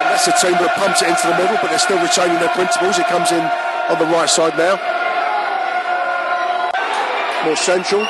That's 0.00 0.26
the 0.26 0.36
team 0.36 0.52
that 0.60 0.76
pumps 0.76 1.00
it 1.00 1.08
into 1.08 1.24
the 1.24 1.36
middle, 1.40 1.56
but 1.62 1.72
they're 1.72 1.80
still 1.80 2.00
retaining 2.02 2.36
their 2.40 2.52
principles. 2.52 2.98
It 2.98 3.06
comes 3.08 3.32
in 3.32 3.40
on 3.40 3.96
the 3.96 4.08
right 4.12 4.28
side 4.28 4.58
now. 4.58 4.99
More 7.44 7.56
central, 7.56 8.04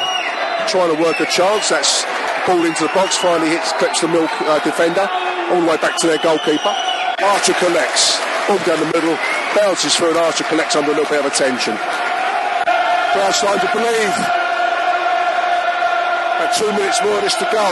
trying 0.66 0.94
to 0.94 1.00
work 1.00 1.20
a 1.20 1.26
chance. 1.26 1.68
That's 1.70 2.04
ball 2.46 2.64
into 2.64 2.82
the 2.82 2.90
box. 2.94 3.16
Finally 3.16 3.50
hits, 3.50 3.72
clips 3.72 4.00
the 4.00 4.08
milk 4.08 4.30
uh, 4.42 4.58
defender 4.64 5.08
all 5.50 5.60
the 5.62 5.66
way 5.70 5.76
back 5.78 5.96
to 5.98 6.06
their 6.06 6.18
goalkeeper. 6.18 6.74
Archer 7.22 7.54
collects, 7.62 8.18
ball 8.48 8.58
down 8.66 8.80
the 8.80 8.90
middle, 8.90 9.16
bounces 9.54 9.94
through, 9.94 10.10
and 10.10 10.18
Archer 10.18 10.44
collects 10.44 10.74
under 10.74 10.90
a 10.90 10.94
little 10.94 11.08
bit 11.08 11.20
of 11.24 11.30
attention. 11.30 11.76
Crowd 13.14 13.34
starting 13.34 13.62
to 13.62 13.70
believe. 13.70 14.16
About 16.34 16.50
two 16.58 16.70
minutes 16.74 16.98
more 17.02 17.14
of 17.14 17.22
this 17.22 17.34
to 17.38 17.46
go. 17.52 17.66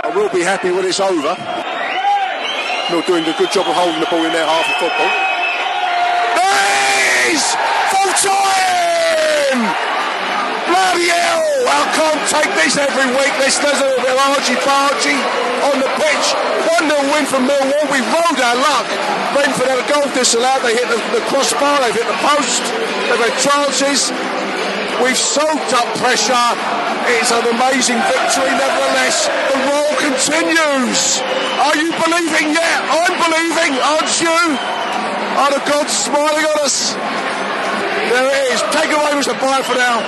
I 0.00 0.10
will 0.16 0.30
be 0.30 0.40
happy 0.42 0.70
when 0.70 0.86
it's 0.86 1.00
over. 1.00 1.36
Mill 2.88 3.04
doing 3.06 3.24
a 3.28 3.36
good 3.36 3.52
job 3.52 3.68
of 3.68 3.74
holding 3.76 4.00
the 4.00 4.08
ball 4.08 4.24
in 4.24 4.32
their 4.32 4.46
half 4.46 4.64
of 4.64 4.76
football. 4.80 5.30
Full 7.90 8.12
time! 8.12 8.79
Bloody 9.60 11.10
hell! 11.10 11.44
I 11.66 11.82
can't 11.98 12.22
take 12.30 12.52
this 12.56 12.78
every 12.78 13.08
week. 13.14 13.32
This 13.42 13.58
does 13.58 13.76
a 13.80 13.84
little 13.84 14.04
bit 14.04 14.16
argy-bargy 14.16 15.18
on 15.70 15.76
the 15.82 15.90
pitch. 15.98 16.26
1-0 16.78 16.88
win 17.12 17.24
from 17.26 17.44
Millwall. 17.46 17.86
We 17.92 18.00
rode 18.00 18.40
our 18.40 18.58
luck. 18.58 18.86
Brentford 19.34 19.68
had 19.68 19.80
a 19.82 19.88
goal 19.90 20.06
disallowed. 20.14 20.62
They 20.62 20.74
hit 20.78 20.88
the, 20.88 21.00
the 21.12 21.22
crossbar. 21.28 21.82
They've 21.82 21.94
hit 21.94 22.08
the 22.08 22.20
post. 22.24 22.62
They've 23.10 23.20
had 23.20 23.34
chances. 23.36 24.14
We've 25.02 25.18
soaked 25.18 25.72
up 25.72 25.88
pressure. 26.00 26.48
It's 27.16 27.32
an 27.32 27.44
amazing 27.48 27.98
victory 28.06 28.52
nevertheless. 28.52 29.26
The 29.50 29.58
roll 29.68 29.92
continues. 29.98 31.20
Are 31.60 31.76
you 31.76 31.90
believing 31.96 32.52
yet? 32.52 32.78
I'm 32.88 33.16
believing, 33.16 33.72
aren't 33.80 34.14
you? 34.20 34.38
Are 35.40 35.50
the 35.52 35.62
gods 35.68 35.92
smiling 35.92 36.44
on 36.44 36.58
us? 36.60 36.92
There 38.10 38.26
it 38.26 38.52
is. 38.52 38.60
Take 38.74 38.90
away 38.90 39.12
Mr. 39.14 39.38
Bryant 39.38 39.64
for 39.64 39.76
now. 39.76 40.00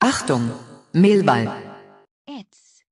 Achtung, 0.00 0.56
Millwall. 0.94 1.62
It's 2.28 2.84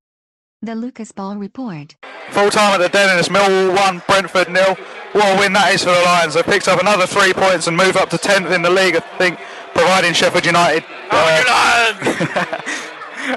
the 0.61 0.75
Lucas 0.75 1.13
Ball 1.13 1.37
Report. 1.37 1.95
Full 2.31 2.51
time 2.51 2.75
at 2.75 2.79
the 2.79 2.89
Den 2.89 3.09
and 3.09 3.21
it's 3.21 3.29
Millwall 3.29 3.77
1, 3.77 4.03
Brentford 4.09 4.51
nil. 4.51 4.75
What 5.13 5.37
a 5.37 5.39
win 5.39 5.53
that 5.53 5.73
is 5.73 5.85
for 5.85 5.91
the 5.91 6.03
Lions. 6.03 6.35
They 6.35 6.43
picked 6.43 6.67
up 6.67 6.81
another 6.81 7.07
three 7.07 7.33
points 7.33 7.69
and 7.69 7.77
move 7.77 7.97
up 7.97 8.11
to 8.11 8.17
10th 8.17 8.51
in 8.51 8.63
the 8.63 8.71
league, 8.71 8.97
I 8.97 9.01
think, 9.17 9.39
providing 9.75 10.13
Sheffield 10.13 10.45
United. 10.45 10.85
Uh, 11.09 11.53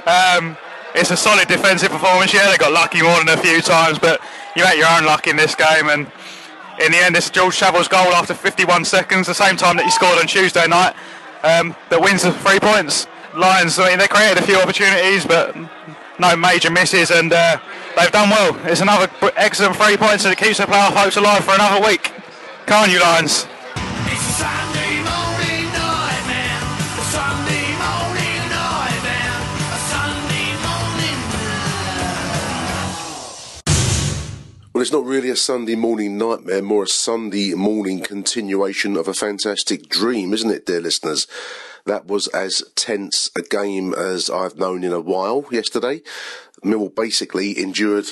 um, 0.40 0.56
it's 0.96 1.10
a 1.10 1.16
solid 1.16 1.46
defensive 1.46 1.90
performance. 1.90 2.32
Yeah, 2.32 2.50
they 2.50 2.56
got 2.56 2.72
lucky 2.72 3.02
more 3.02 3.18
than 3.18 3.28
a 3.28 3.36
few 3.36 3.60
times, 3.60 3.98
but 3.98 4.20
you 4.56 4.64
make 4.64 4.78
your 4.78 4.88
own 4.88 5.04
luck 5.04 5.26
in 5.26 5.36
this 5.36 5.54
game. 5.54 5.88
And 5.88 6.10
in 6.80 6.92
the 6.92 6.98
end, 6.98 7.14
it's 7.16 7.30
George 7.30 7.54
Saville's 7.54 7.88
goal 7.88 8.12
after 8.14 8.34
51 8.34 8.84
seconds, 8.84 9.26
the 9.26 9.34
same 9.34 9.56
time 9.56 9.76
that 9.76 9.84
he 9.84 9.90
scored 9.90 10.18
on 10.18 10.26
Tuesday 10.26 10.66
night, 10.66 10.94
um, 11.44 11.76
that 11.90 12.00
wins 12.00 12.22
the 12.22 12.32
three 12.32 12.58
points. 12.58 13.06
Lions, 13.34 13.78
I 13.78 13.90
mean, 13.90 13.98
they 13.98 14.08
created 14.08 14.38
a 14.38 14.46
few 14.46 14.56
opportunities, 14.56 15.26
but 15.26 15.54
no 16.18 16.34
major 16.34 16.70
misses, 16.70 17.10
and 17.10 17.32
uh, 17.32 17.58
they've 17.96 18.10
done 18.10 18.30
well. 18.30 18.58
It's 18.64 18.80
another 18.80 19.10
excellent 19.36 19.76
three 19.76 19.98
points, 19.98 20.24
and 20.24 20.32
it 20.32 20.38
keeps 20.38 20.56
the 20.58 20.64
playoff 20.64 20.96
hopes 20.96 21.16
alive 21.16 21.44
for 21.44 21.54
another 21.54 21.86
week. 21.86 22.12
On, 22.68 22.90
you 22.90 23.00
Lions. 23.00 23.46
Well, 34.76 34.82
it's 34.82 34.92
not 34.92 35.06
really 35.06 35.30
a 35.30 35.36
Sunday 35.36 35.74
morning 35.74 36.18
nightmare, 36.18 36.60
more 36.60 36.82
a 36.82 36.86
Sunday 36.86 37.54
morning 37.54 38.02
continuation 38.02 38.98
of 38.98 39.08
a 39.08 39.14
fantastic 39.14 39.88
dream, 39.88 40.34
isn't 40.34 40.50
it, 40.50 40.66
dear 40.66 40.82
listeners? 40.82 41.26
That 41.86 42.08
was 42.08 42.26
as 42.26 42.62
tense 42.74 43.30
a 43.34 43.40
game 43.40 43.94
as 43.94 44.28
I've 44.28 44.58
known 44.58 44.84
in 44.84 44.92
a 44.92 45.00
while 45.00 45.46
yesterday. 45.50 46.02
Millwall 46.62 46.94
basically 46.94 47.58
endured 47.58 48.04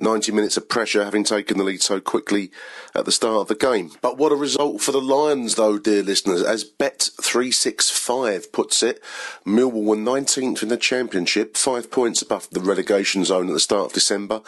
90 0.00 0.32
minutes 0.32 0.56
of 0.56 0.68
pressure 0.68 1.04
having 1.04 1.22
taken 1.22 1.58
the 1.58 1.62
lead 1.62 1.80
so 1.80 2.00
quickly 2.00 2.50
at 2.92 3.04
the 3.04 3.12
start 3.12 3.42
of 3.42 3.46
the 3.46 3.54
game. 3.54 3.92
But 4.02 4.18
what 4.18 4.32
a 4.32 4.34
result 4.34 4.80
for 4.80 4.90
the 4.90 5.00
Lions 5.00 5.54
though, 5.54 5.78
dear 5.78 6.02
listeners. 6.02 6.42
As 6.42 6.64
Bet365 6.64 8.50
puts 8.50 8.82
it, 8.82 9.00
Millwall 9.46 9.84
were 9.84 9.94
19th 9.94 10.64
in 10.64 10.70
the 10.70 10.76
championship, 10.76 11.56
five 11.56 11.88
points 11.88 12.20
above 12.20 12.50
the 12.50 12.58
relegation 12.58 13.24
zone 13.24 13.46
at 13.46 13.52
the 13.52 13.60
start 13.60 13.86
of 13.86 13.92
December. 13.92 14.40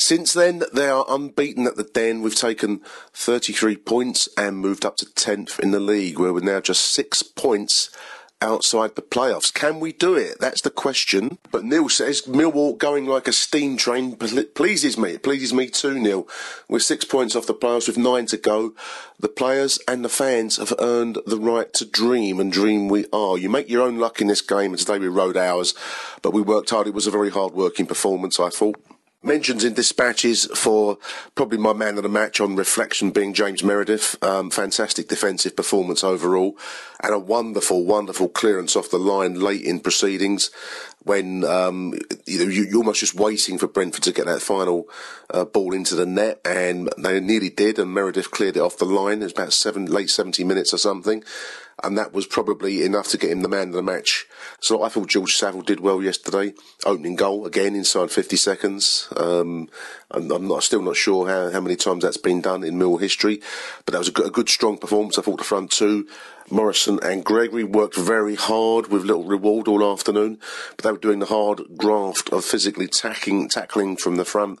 Since 0.00 0.32
then, 0.32 0.62
they 0.72 0.88
are 0.88 1.04
unbeaten 1.08 1.66
at 1.66 1.76
the 1.76 1.82
Den. 1.82 2.22
We've 2.22 2.34
taken 2.34 2.80
33 3.14 3.76
points 3.76 4.28
and 4.38 4.56
moved 4.56 4.84
up 4.84 4.96
to 4.98 5.06
10th 5.06 5.58
in 5.58 5.72
the 5.72 5.80
league, 5.80 6.20
where 6.20 6.32
we're 6.32 6.40
now 6.40 6.60
just 6.60 6.92
six 6.92 7.22
points 7.24 7.90
outside 8.40 8.94
the 8.94 9.02
playoffs. 9.02 9.52
Can 9.52 9.80
we 9.80 9.92
do 9.92 10.14
it? 10.14 10.38
That's 10.38 10.60
the 10.60 10.70
question. 10.70 11.38
But 11.50 11.64
Neil 11.64 11.88
says 11.88 12.22
Millwall 12.22 12.78
going 12.78 13.06
like 13.06 13.26
a 13.26 13.32
steam 13.32 13.76
train 13.76 14.14
pleases 14.14 14.96
me. 14.96 15.14
It 15.14 15.24
pleases 15.24 15.52
me 15.52 15.68
too, 15.68 15.98
Neil. 15.98 16.28
We're 16.68 16.78
six 16.78 17.04
points 17.04 17.34
off 17.34 17.46
the 17.46 17.54
playoffs 17.54 17.88
with 17.88 17.98
nine 17.98 18.26
to 18.26 18.36
go. 18.36 18.74
The 19.18 19.28
players 19.28 19.80
and 19.88 20.04
the 20.04 20.08
fans 20.08 20.58
have 20.58 20.72
earned 20.78 21.18
the 21.26 21.40
right 21.40 21.72
to 21.74 21.84
dream, 21.84 22.38
and 22.38 22.52
dream 22.52 22.88
we 22.88 23.06
are. 23.12 23.36
You 23.36 23.48
make 23.48 23.68
your 23.68 23.82
own 23.82 23.98
luck 23.98 24.20
in 24.20 24.28
this 24.28 24.42
game, 24.42 24.70
and 24.70 24.78
today 24.78 25.00
we 25.00 25.08
rode 25.08 25.36
ours, 25.36 25.74
but 26.22 26.32
we 26.32 26.40
worked 26.40 26.70
hard. 26.70 26.86
It 26.86 26.94
was 26.94 27.08
a 27.08 27.10
very 27.10 27.30
hard 27.30 27.54
working 27.54 27.86
performance, 27.86 28.38
I 28.38 28.50
thought. 28.50 28.80
Mentions 29.20 29.64
in 29.64 29.74
dispatches 29.74 30.44
for 30.54 30.96
probably 31.34 31.58
my 31.58 31.72
man 31.72 31.96
of 31.96 32.04
the 32.04 32.08
match 32.08 32.40
on 32.40 32.54
reflection 32.54 33.10
being 33.10 33.34
James 33.34 33.64
Meredith. 33.64 34.16
Um, 34.22 34.48
fantastic 34.48 35.08
defensive 35.08 35.56
performance 35.56 36.04
overall, 36.04 36.56
and 37.02 37.12
a 37.12 37.18
wonderful, 37.18 37.84
wonderful 37.84 38.28
clearance 38.28 38.76
off 38.76 38.90
the 38.90 38.98
line 38.98 39.40
late 39.40 39.62
in 39.62 39.80
proceedings 39.80 40.52
when 41.02 41.42
um, 41.42 41.94
you 42.26 42.38
know 42.38 42.48
you, 42.48 42.72
are 42.72 42.76
almost 42.76 43.00
just 43.00 43.16
waiting 43.16 43.58
for 43.58 43.66
Brentford 43.66 44.04
to 44.04 44.12
get 44.12 44.26
that 44.26 44.40
final 44.40 44.88
uh, 45.30 45.44
ball 45.44 45.74
into 45.74 45.96
the 45.96 46.06
net, 46.06 46.40
and 46.44 46.88
they 46.96 47.18
nearly 47.18 47.50
did, 47.50 47.80
and 47.80 47.92
Meredith 47.92 48.30
cleared 48.30 48.56
it 48.56 48.60
off 48.60 48.78
the 48.78 48.84
line. 48.84 49.20
It 49.20 49.24
was 49.24 49.32
about 49.32 49.52
seven, 49.52 49.86
late 49.86 50.10
seventy 50.10 50.44
minutes 50.44 50.72
or 50.72 50.78
something, 50.78 51.24
and 51.84 51.96
that 51.96 52.12
was 52.12 52.26
probably 52.26 52.82
enough 52.82 53.08
to 53.08 53.18
get 53.18 53.30
him 53.30 53.42
the 53.42 53.48
man 53.48 53.68
of 53.68 53.74
the 53.74 53.82
match. 53.82 54.26
So 54.60 54.82
I 54.82 54.88
thought 54.88 55.08
George 55.08 55.36
Saville 55.36 55.62
did 55.62 55.80
well 55.80 56.02
yesterday, 56.02 56.54
opening 56.84 57.16
goal 57.16 57.46
again 57.46 57.76
inside 57.76 58.10
50 58.10 58.36
seconds. 58.36 59.08
Um, 59.16 59.68
I'm, 60.10 60.30
I'm 60.30 60.60
still 60.60 60.82
not 60.82 60.96
sure 60.96 61.28
how, 61.28 61.50
how 61.50 61.60
many 61.60 61.76
times 61.76 62.02
that's 62.02 62.16
been 62.16 62.40
done 62.40 62.64
in 62.64 62.78
Mill 62.78 62.96
history, 62.96 63.40
but 63.84 63.92
that 63.92 63.98
was 63.98 64.08
a 64.08 64.12
good, 64.12 64.26
a 64.26 64.30
good 64.30 64.48
strong 64.48 64.78
performance. 64.78 65.18
I 65.18 65.22
thought 65.22 65.38
the 65.38 65.44
front 65.44 65.70
two, 65.70 66.08
Morison 66.50 66.98
and 67.02 67.24
Gregory 67.24 67.64
worked 67.64 67.96
very 67.96 68.34
hard 68.34 68.88
with 68.88 69.04
little 69.04 69.24
reward 69.24 69.68
all 69.68 69.92
afternoon, 69.92 70.38
but 70.76 70.84
they 70.84 70.92
were 70.92 70.98
doing 70.98 71.18
the 71.18 71.26
hard 71.26 71.62
graft 71.76 72.30
of 72.30 72.44
physically 72.44 72.88
tackling, 72.88 73.48
tackling 73.48 73.96
from 73.96 74.16
the 74.16 74.24
front, 74.24 74.58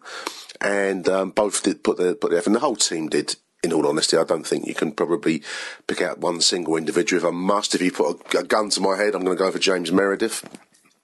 and 0.60 1.08
um, 1.08 1.30
both 1.30 1.62
did 1.62 1.82
put 1.82 1.96
their 1.96 2.14
put 2.14 2.30
their 2.30 2.38
effort, 2.38 2.48
and 2.48 2.56
the 2.56 2.60
whole 2.60 2.76
team 2.76 3.08
did 3.08 3.36
in 3.62 3.72
all 3.72 3.86
honesty, 3.86 4.16
I 4.16 4.24
don't 4.24 4.46
think 4.46 4.66
you 4.66 4.74
can 4.74 4.92
probably 4.92 5.42
pick 5.86 6.00
out 6.00 6.18
one 6.18 6.40
single 6.40 6.76
individual. 6.76 7.22
If 7.22 7.28
I 7.28 7.34
must, 7.34 7.74
if 7.74 7.82
you 7.82 7.90
put 7.90 8.34
a, 8.34 8.38
a 8.38 8.44
gun 8.44 8.70
to 8.70 8.80
my 8.80 8.96
head, 8.96 9.14
I'm 9.14 9.24
going 9.24 9.36
to 9.36 9.42
go 9.42 9.50
for 9.50 9.58
James 9.58 9.90
Meredith. 9.90 10.48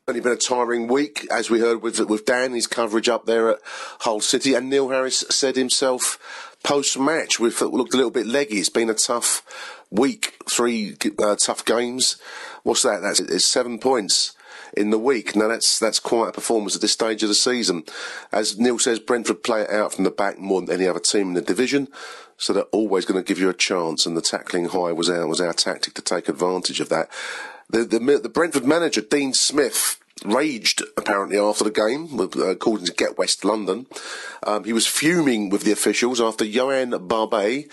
Only 0.07 0.21
been 0.21 0.33
a 0.33 0.37
tiring 0.37 0.87
week, 0.87 1.27
as 1.31 1.49
we 1.49 1.61
heard 1.61 1.81
with 1.81 1.99
with 2.01 2.27
Dan, 2.27 2.53
his 2.53 2.67
coverage 2.67 3.09
up 3.09 3.25
there 3.25 3.49
at 3.49 3.59
Hull 4.01 4.21
City, 4.21 4.53
and 4.53 4.69
Neil 4.69 4.91
Harris 4.91 5.25
said 5.31 5.57
himself 5.57 6.55
post 6.63 6.99
match, 6.99 7.39
we've 7.39 7.61
looked 7.61 7.95
a 7.95 7.97
little 7.97 8.11
bit 8.11 8.27
leggy. 8.27 8.57
It's 8.57 8.69
been 8.69 8.91
a 8.91 8.95
tough 8.95 9.43
week, 9.91 10.35
three 10.49 10.97
uh, 11.23 11.37
tough 11.37 11.65
games. 11.65 12.17
What's 12.65 12.83
that? 12.83 13.01
That's 13.03 13.21
it's 13.21 13.45
seven 13.45 13.79
points 13.79 14.35
in 14.77 14.91
the 14.91 14.99
week. 14.99 15.37
Now 15.37 15.49
that's 15.49 15.79
that's 15.79 16.01
quite 16.01 16.31
a 16.31 16.33
performance 16.33 16.75
at 16.75 16.83
this 16.83 16.93
stage 16.93 17.23
of 17.23 17.29
the 17.29 17.35
season. 17.35 17.85
As 18.33 18.59
Neil 18.59 18.79
says, 18.79 18.99
Brentford 18.99 19.43
play 19.43 19.63
it 19.63 19.71
out 19.71 19.95
from 19.95 20.05
the 20.05 20.11
back 20.11 20.39
more 20.39 20.61
than 20.61 20.75
any 20.75 20.89
other 20.89 21.01
team 21.01 21.29
in 21.29 21.35
the 21.35 21.41
division 21.43 21.89
so 22.37 22.53
they're 22.53 22.63
always 22.65 23.05
going 23.05 23.23
to 23.23 23.27
give 23.27 23.39
you 23.39 23.49
a 23.49 23.55
chance. 23.55 24.07
And 24.07 24.17
the 24.17 24.23
tackling 24.23 24.67
high 24.67 24.93
was 24.93 25.09
our 25.09 25.27
was 25.27 25.41
our 25.41 25.53
tactic 25.53 25.95
to 25.95 26.03
take 26.03 26.29
advantage 26.29 26.81
of 26.81 26.89
that. 26.89 27.09
The 27.71 27.85
the, 27.85 27.99
the 28.23 28.29
Brentford 28.29 28.67
manager 28.67 29.01
Dean 29.01 29.33
Smith 29.33 30.01
raged 30.25 30.83
apparently 30.97 31.39
after 31.39 31.65
the 31.65 31.71
game, 31.71 32.19
uh, 32.19 32.49
according 32.49 32.87
to 32.87 32.93
Get 32.93 33.19
West 33.19 33.45
London. 33.45 33.87
Um, 34.47 34.65
he 34.65 34.73
was 34.73 34.87
fuming 34.87 35.51
with 35.51 35.63
the 35.63 35.73
officials 35.73 36.21
after 36.21 36.45
Yoann 36.45 37.09
Barbet 37.09 37.71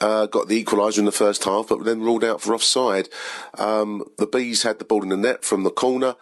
uh, 0.00 0.26
got 0.26 0.48
the 0.48 0.62
equaliser 0.62 0.98
in 0.98 1.04
the 1.04 1.12
first 1.12 1.44
half, 1.44 1.68
but 1.68 1.84
then 1.84 2.02
ruled 2.02 2.24
out 2.24 2.40
for 2.40 2.54
offside. 2.54 3.08
Um, 3.54 4.04
the 4.18 4.26
Bees 4.26 4.62
had 4.62 4.78
the 4.78 4.84
ball 4.84 5.02
in 5.02 5.08
the 5.08 5.16
net 5.16 5.44
from 5.44 5.62
the 5.62 5.70
corner, 5.70 6.16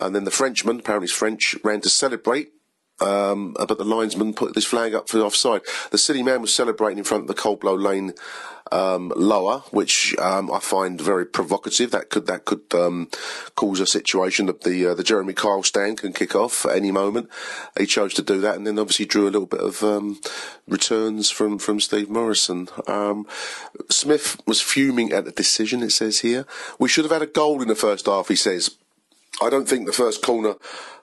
and 0.00 0.14
then 0.14 0.24
the 0.24 0.30
Frenchman, 0.30 0.80
apparently 0.80 1.08
French, 1.08 1.54
ran 1.62 1.80
to 1.82 1.90
celebrate. 1.90 2.52
Um, 3.00 3.54
but 3.54 3.78
the 3.78 3.84
linesman 3.84 4.34
put 4.34 4.54
this 4.54 4.66
flag 4.66 4.94
up 4.94 5.08
for 5.08 5.20
offside. 5.20 5.62
The 5.90 5.98
city 5.98 6.22
man 6.22 6.42
was 6.42 6.54
celebrating 6.54 6.98
in 6.98 7.04
front 7.04 7.22
of 7.22 7.28
the 7.28 7.34
Coldblow 7.34 7.82
Lane 7.82 8.12
um, 8.72 9.12
lower, 9.16 9.58
which 9.70 10.16
um, 10.18 10.50
I 10.50 10.60
find 10.60 11.00
very 11.00 11.26
provocative. 11.26 11.90
That 11.90 12.10
could 12.10 12.26
that 12.26 12.44
could 12.44 12.62
um, 12.74 13.08
cause 13.56 13.80
a 13.80 13.86
situation 13.86 14.46
that 14.46 14.62
the 14.62 14.86
uh, 14.86 14.94
the 14.94 15.02
Jeremy 15.02 15.32
Kyle 15.32 15.62
stand 15.62 15.98
can 15.98 16.12
kick 16.12 16.34
off 16.34 16.64
at 16.66 16.76
any 16.76 16.90
moment. 16.90 17.28
He 17.78 17.86
chose 17.86 18.14
to 18.14 18.22
do 18.22 18.40
that, 18.40 18.56
and 18.56 18.66
then 18.66 18.78
obviously 18.78 19.06
drew 19.06 19.24
a 19.24 19.30
little 19.30 19.46
bit 19.46 19.60
of 19.60 19.82
um, 19.82 20.20
returns 20.68 21.30
from 21.30 21.58
from 21.58 21.80
Steve 21.80 22.10
Morison. 22.10 22.68
Um, 22.86 23.26
Smith 23.88 24.40
was 24.46 24.60
fuming 24.60 25.12
at 25.12 25.24
the 25.24 25.32
decision. 25.32 25.82
It 25.82 25.90
says 25.90 26.20
here 26.20 26.46
we 26.78 26.88
should 26.88 27.04
have 27.04 27.12
had 27.12 27.22
a 27.22 27.26
goal 27.26 27.62
in 27.62 27.68
the 27.68 27.74
first 27.74 28.06
half. 28.06 28.28
He 28.28 28.36
says. 28.36 28.76
I 29.42 29.48
don't 29.48 29.66
think 29.66 29.86
the 29.86 29.92
first 29.92 30.22
corner 30.22 30.56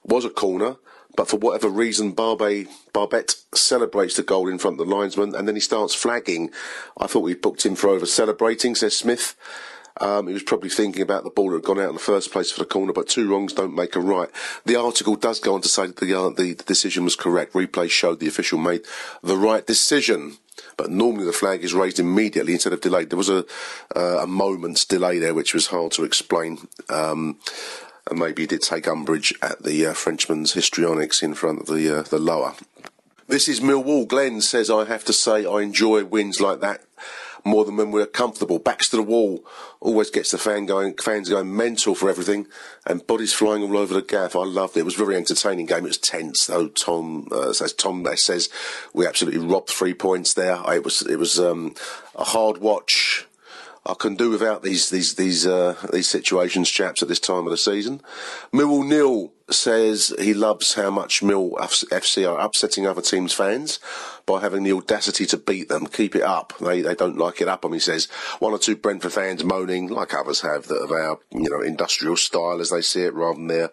was 0.03 0.23
a 0.23 0.29
corner 0.29 0.75
but 1.17 1.27
for 1.27 1.37
whatever 1.37 1.67
reason, 1.67 2.11
Barbe, 2.11 2.67
Barbet 2.93 3.35
celebrates 3.53 4.15
the 4.15 4.23
goal 4.23 4.47
in 4.47 4.59
front 4.59 4.79
of 4.79 4.87
the 4.87 4.95
linesman, 4.95 5.35
and 5.35 5.47
then 5.47 5.55
he 5.55 5.61
starts 5.61 5.93
flagging. 5.93 6.51
I 6.97 7.07
thought 7.07 7.21
we 7.21 7.33
booked 7.33 7.65
him 7.65 7.75
for 7.75 7.89
over 7.89 8.05
celebrating, 8.05 8.75
says 8.75 8.95
Smith. 8.95 9.35
Um, 9.99 10.27
he 10.27 10.33
was 10.33 10.43
probably 10.43 10.69
thinking 10.69 11.01
about 11.01 11.23
the 11.23 11.31
ball 11.31 11.49
that 11.49 11.57
had 11.57 11.63
gone 11.63 11.79
out 11.79 11.89
in 11.89 11.95
the 11.95 11.99
first 11.99 12.31
place 12.31 12.51
for 12.51 12.59
the 12.59 12.69
corner, 12.69 12.93
but 12.93 13.09
two 13.09 13.27
wrongs 13.27 13.51
don't 13.51 13.75
make 13.75 13.95
a 13.95 13.99
right. 13.99 14.29
The 14.65 14.75
article 14.75 15.15
does 15.15 15.39
go 15.39 15.55
on 15.55 15.61
to 15.61 15.67
say 15.67 15.87
that 15.87 15.97
the, 15.97 16.13
uh, 16.13 16.29
the 16.29 16.53
decision 16.53 17.03
was 17.03 17.15
correct. 17.15 17.53
Replay 17.53 17.89
showed 17.89 18.19
the 18.19 18.27
official 18.27 18.59
made 18.59 18.85
the 19.23 19.37
right 19.37 19.65
decision 19.65 20.37
but 20.75 20.89
normally 20.89 21.25
the 21.25 21.33
flag 21.33 21.63
is 21.63 21.73
raised 21.73 21.99
immediately 21.99 22.53
instead 22.53 22.73
of 22.73 22.81
delayed. 22.81 23.09
There 23.09 23.17
was 23.17 23.29
a 23.29 23.45
uh, 23.95 24.19
a 24.21 24.27
moment's 24.27 24.85
delay 24.85 25.19
there, 25.19 25.33
which 25.33 25.53
was 25.53 25.67
hard 25.67 25.91
to 25.93 26.03
explain. 26.03 26.67
Um, 26.89 27.37
and 28.09 28.19
maybe 28.19 28.43
he 28.43 28.47
did 28.47 28.61
take 28.61 28.87
umbrage 28.87 29.33
at 29.41 29.63
the 29.63 29.85
uh, 29.87 29.93
Frenchman's 29.93 30.53
histrionics 30.53 31.21
in 31.21 31.33
front 31.33 31.61
of 31.61 31.67
the 31.67 31.99
uh, 31.99 32.01
the 32.03 32.19
lower. 32.19 32.53
This 33.27 33.49
is 33.49 33.59
Millwall. 33.59 34.07
Glenn 34.07 34.39
says, 34.39 34.69
I 34.69 34.85
have 34.85 35.03
to 35.03 35.11
say 35.11 35.45
I 35.45 35.59
enjoy 35.59 36.05
wins 36.05 36.39
like 36.39 36.61
that 36.61 36.81
more 37.43 37.65
than 37.65 37.77
when 37.77 37.91
we're 37.91 38.05
comfortable. 38.05 38.59
Backs 38.59 38.89
to 38.89 38.97
the 38.97 39.03
wall 39.03 39.43
always 39.79 40.09
gets 40.09 40.31
the 40.31 40.37
fan 40.37 40.65
going, 40.65 40.95
fans 40.95 41.29
going 41.29 41.55
mental 41.55 41.95
for 41.95 42.09
everything, 42.09 42.47
and 42.85 43.05
bodies 43.07 43.33
flying 43.33 43.63
all 43.63 43.77
over 43.77 43.93
the 43.93 44.01
gaff. 44.01 44.35
I 44.35 44.43
loved 44.43 44.77
it. 44.77 44.81
It 44.81 44.85
was 44.85 44.95
a 44.95 45.03
very 45.05 45.15
entertaining 45.15 45.65
game. 45.65 45.85
It 45.85 45.89
was 45.89 45.97
tense, 45.97 46.45
though. 46.45 46.67
Tom 46.67 47.27
uh, 47.31 47.53
says 47.53 47.73
Tom 47.73 48.05
says 48.15 48.49
we 48.93 49.07
absolutely 49.07 49.39
robbed 49.39 49.69
three 49.69 49.93
points 49.93 50.33
there. 50.33 50.59
It 50.71 50.83
was 50.83 51.01
it 51.01 51.17
was 51.17 51.39
um, 51.39 51.75
a 52.15 52.23
hard 52.23 52.59
watch. 52.59 53.26
I 53.87 53.93
can 53.93 54.15
do 54.15 54.29
without 54.29 54.63
these 54.63 54.89
these 54.89 55.15
these 55.15 55.47
uh, 55.47 55.75
these 55.93 56.09
situations, 56.09 56.69
chaps, 56.69 57.01
at 57.01 57.07
this 57.07 57.19
time 57.19 57.45
of 57.45 57.51
the 57.51 57.57
season. 57.57 58.01
Millwall 58.53 58.85
Neil 58.85 59.31
says 59.49 60.13
he 60.19 60.33
loves 60.33 60.73
how 60.73 60.89
much 60.89 61.23
Mill 61.23 61.51
FC 61.51 62.29
are 62.29 62.39
upsetting 62.39 62.85
other 62.85 63.01
teams' 63.01 63.33
fans 63.33 63.79
by 64.25 64.41
having 64.41 64.63
the 64.63 64.73
audacity 64.73 65.25
to 65.27 65.37
beat 65.37 65.69
them. 65.69 65.87
Keep 65.87 66.17
it 66.17 66.21
up. 66.21 66.53
They 66.59 66.81
they 66.81 66.95
don't 66.95 67.17
like 67.17 67.39
it 67.39 67.47
up. 67.47 67.63
And 67.63 67.73
he 67.73 67.79
says 67.79 68.07
one 68.39 68.51
or 68.51 68.59
two 68.59 68.75
Brentford 68.75 69.13
fans 69.13 69.43
moaning, 69.45 69.87
like 69.87 70.13
others 70.13 70.41
have, 70.41 70.67
that 70.67 70.83
of 70.83 70.91
our 70.91 71.19
you 71.31 71.49
know 71.49 71.61
industrial 71.61 72.17
style 72.17 72.59
as 72.59 72.69
they 72.69 72.81
see 72.81 73.03
it, 73.03 73.13
rather 73.13 73.37
than 73.37 73.47
their 73.47 73.71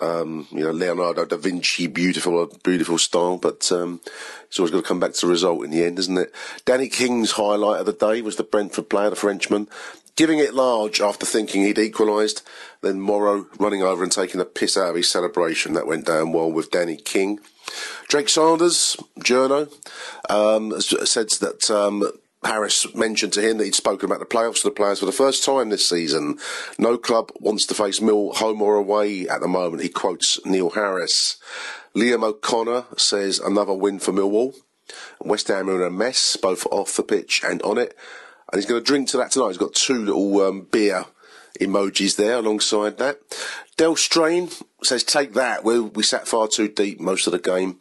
um, 0.00 0.46
you 0.50 0.64
know, 0.64 0.70
Leonardo 0.70 1.24
da 1.24 1.36
Vinci, 1.36 1.86
beautiful, 1.86 2.46
beautiful 2.62 2.98
style, 2.98 3.36
but 3.36 3.70
um, 3.72 4.00
it's 4.46 4.58
always 4.58 4.70
got 4.70 4.78
to 4.78 4.86
come 4.86 5.00
back 5.00 5.12
to 5.12 5.26
the 5.26 5.32
result 5.32 5.64
in 5.64 5.70
the 5.70 5.84
end, 5.84 5.98
isn't 5.98 6.18
it? 6.18 6.34
Danny 6.64 6.88
King's 6.88 7.32
highlight 7.32 7.80
of 7.80 7.86
the 7.86 7.92
day 7.92 8.22
was 8.22 8.36
the 8.36 8.42
Brentford 8.42 8.88
player, 8.88 9.10
the 9.10 9.16
Frenchman, 9.16 9.68
giving 10.16 10.38
it 10.38 10.54
large 10.54 11.00
after 11.00 11.24
thinking 11.24 11.62
he'd 11.62 11.78
equalised. 11.78 12.42
Then 12.80 13.00
Morrow 13.00 13.46
running 13.58 13.82
over 13.82 14.02
and 14.02 14.12
taking 14.12 14.40
a 14.40 14.44
piss 14.44 14.76
out 14.76 14.90
of 14.90 14.96
his 14.96 15.10
celebration. 15.10 15.74
That 15.74 15.86
went 15.86 16.06
down 16.06 16.32
well 16.32 16.50
with 16.50 16.70
Danny 16.70 16.96
King. 16.96 17.40
Drake 18.08 18.28
Sanders, 18.28 18.96
journo, 19.20 19.72
um, 20.30 20.80
said 20.80 21.30
that 21.30 21.70
um, 21.70 22.02
Harris 22.44 22.94
mentioned 22.94 23.32
to 23.32 23.40
him 23.40 23.58
that 23.58 23.64
he'd 23.64 23.74
spoken 23.74 24.06
about 24.06 24.20
the 24.20 24.26
playoffs 24.26 24.62
to 24.62 24.68
the 24.68 24.74
players 24.74 25.00
for 25.00 25.06
the 25.06 25.12
first 25.12 25.44
time 25.44 25.70
this 25.70 25.88
season. 25.88 26.38
No 26.78 26.96
club 26.96 27.32
wants 27.40 27.66
to 27.66 27.74
face 27.74 28.00
Mill 28.00 28.32
home 28.34 28.62
or 28.62 28.76
away 28.76 29.28
at 29.28 29.40
the 29.40 29.48
moment. 29.48 29.82
He 29.82 29.88
quotes 29.88 30.44
Neil 30.46 30.70
Harris. 30.70 31.38
Liam 31.96 32.22
O'Connor 32.22 32.84
says 32.96 33.40
another 33.40 33.74
win 33.74 33.98
for 33.98 34.12
Millwall. 34.12 34.54
West 35.20 35.48
Ham 35.48 35.68
are 35.68 35.82
in 35.82 35.86
a 35.86 35.90
mess, 35.90 36.36
both 36.36 36.64
off 36.66 36.96
the 36.96 37.02
pitch 37.02 37.42
and 37.44 37.60
on 37.62 37.76
it. 37.76 37.96
And 38.50 38.58
he's 38.58 38.68
going 38.68 38.80
to 38.80 38.86
drink 38.86 39.08
to 39.08 39.16
that 39.18 39.32
tonight. 39.32 39.48
He's 39.48 39.58
got 39.58 39.74
two 39.74 39.98
little 39.98 40.40
um, 40.40 40.62
beer 40.70 41.06
emojis 41.60 42.16
there 42.16 42.36
alongside 42.36 42.98
that. 42.98 43.20
Del 43.76 43.96
Strain 43.96 44.48
says, 44.82 45.04
take 45.04 45.34
that. 45.34 45.64
We, 45.64 45.80
we 45.80 46.02
sat 46.02 46.28
far 46.28 46.48
too 46.48 46.68
deep 46.68 47.00
most 47.00 47.26
of 47.26 47.32
the 47.32 47.38
game. 47.38 47.78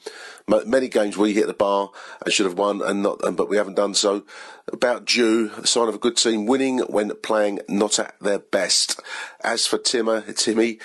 Many 0.50 0.88
games 0.88 1.18
we 1.18 1.34
hit 1.34 1.48
the 1.48 1.54
bar 1.54 1.92
and 2.24 2.34
should 2.34 2.46
have 2.46 2.58
won, 2.58 2.82
and 2.82 3.04
not, 3.04 3.20
but 3.36 3.50
we 3.50 3.58
haven't 3.58 3.76
done 3.76 3.94
so. 3.94 4.24
About 4.72 5.04
due, 5.04 5.52
a 5.58 5.68
sign 5.68 5.90
of 5.90 5.96
a 5.96 6.00
good 6.00 6.16
team 6.16 6.46
winning 6.46 6.80
when 6.80 7.14
playing 7.18 7.60
not 7.68 8.00
at 8.00 8.16
their 8.22 8.40
best. 8.40 9.02
As 9.44 9.68
for 9.68 9.78
Timmer, 9.78 10.22
Timmy 10.22 10.80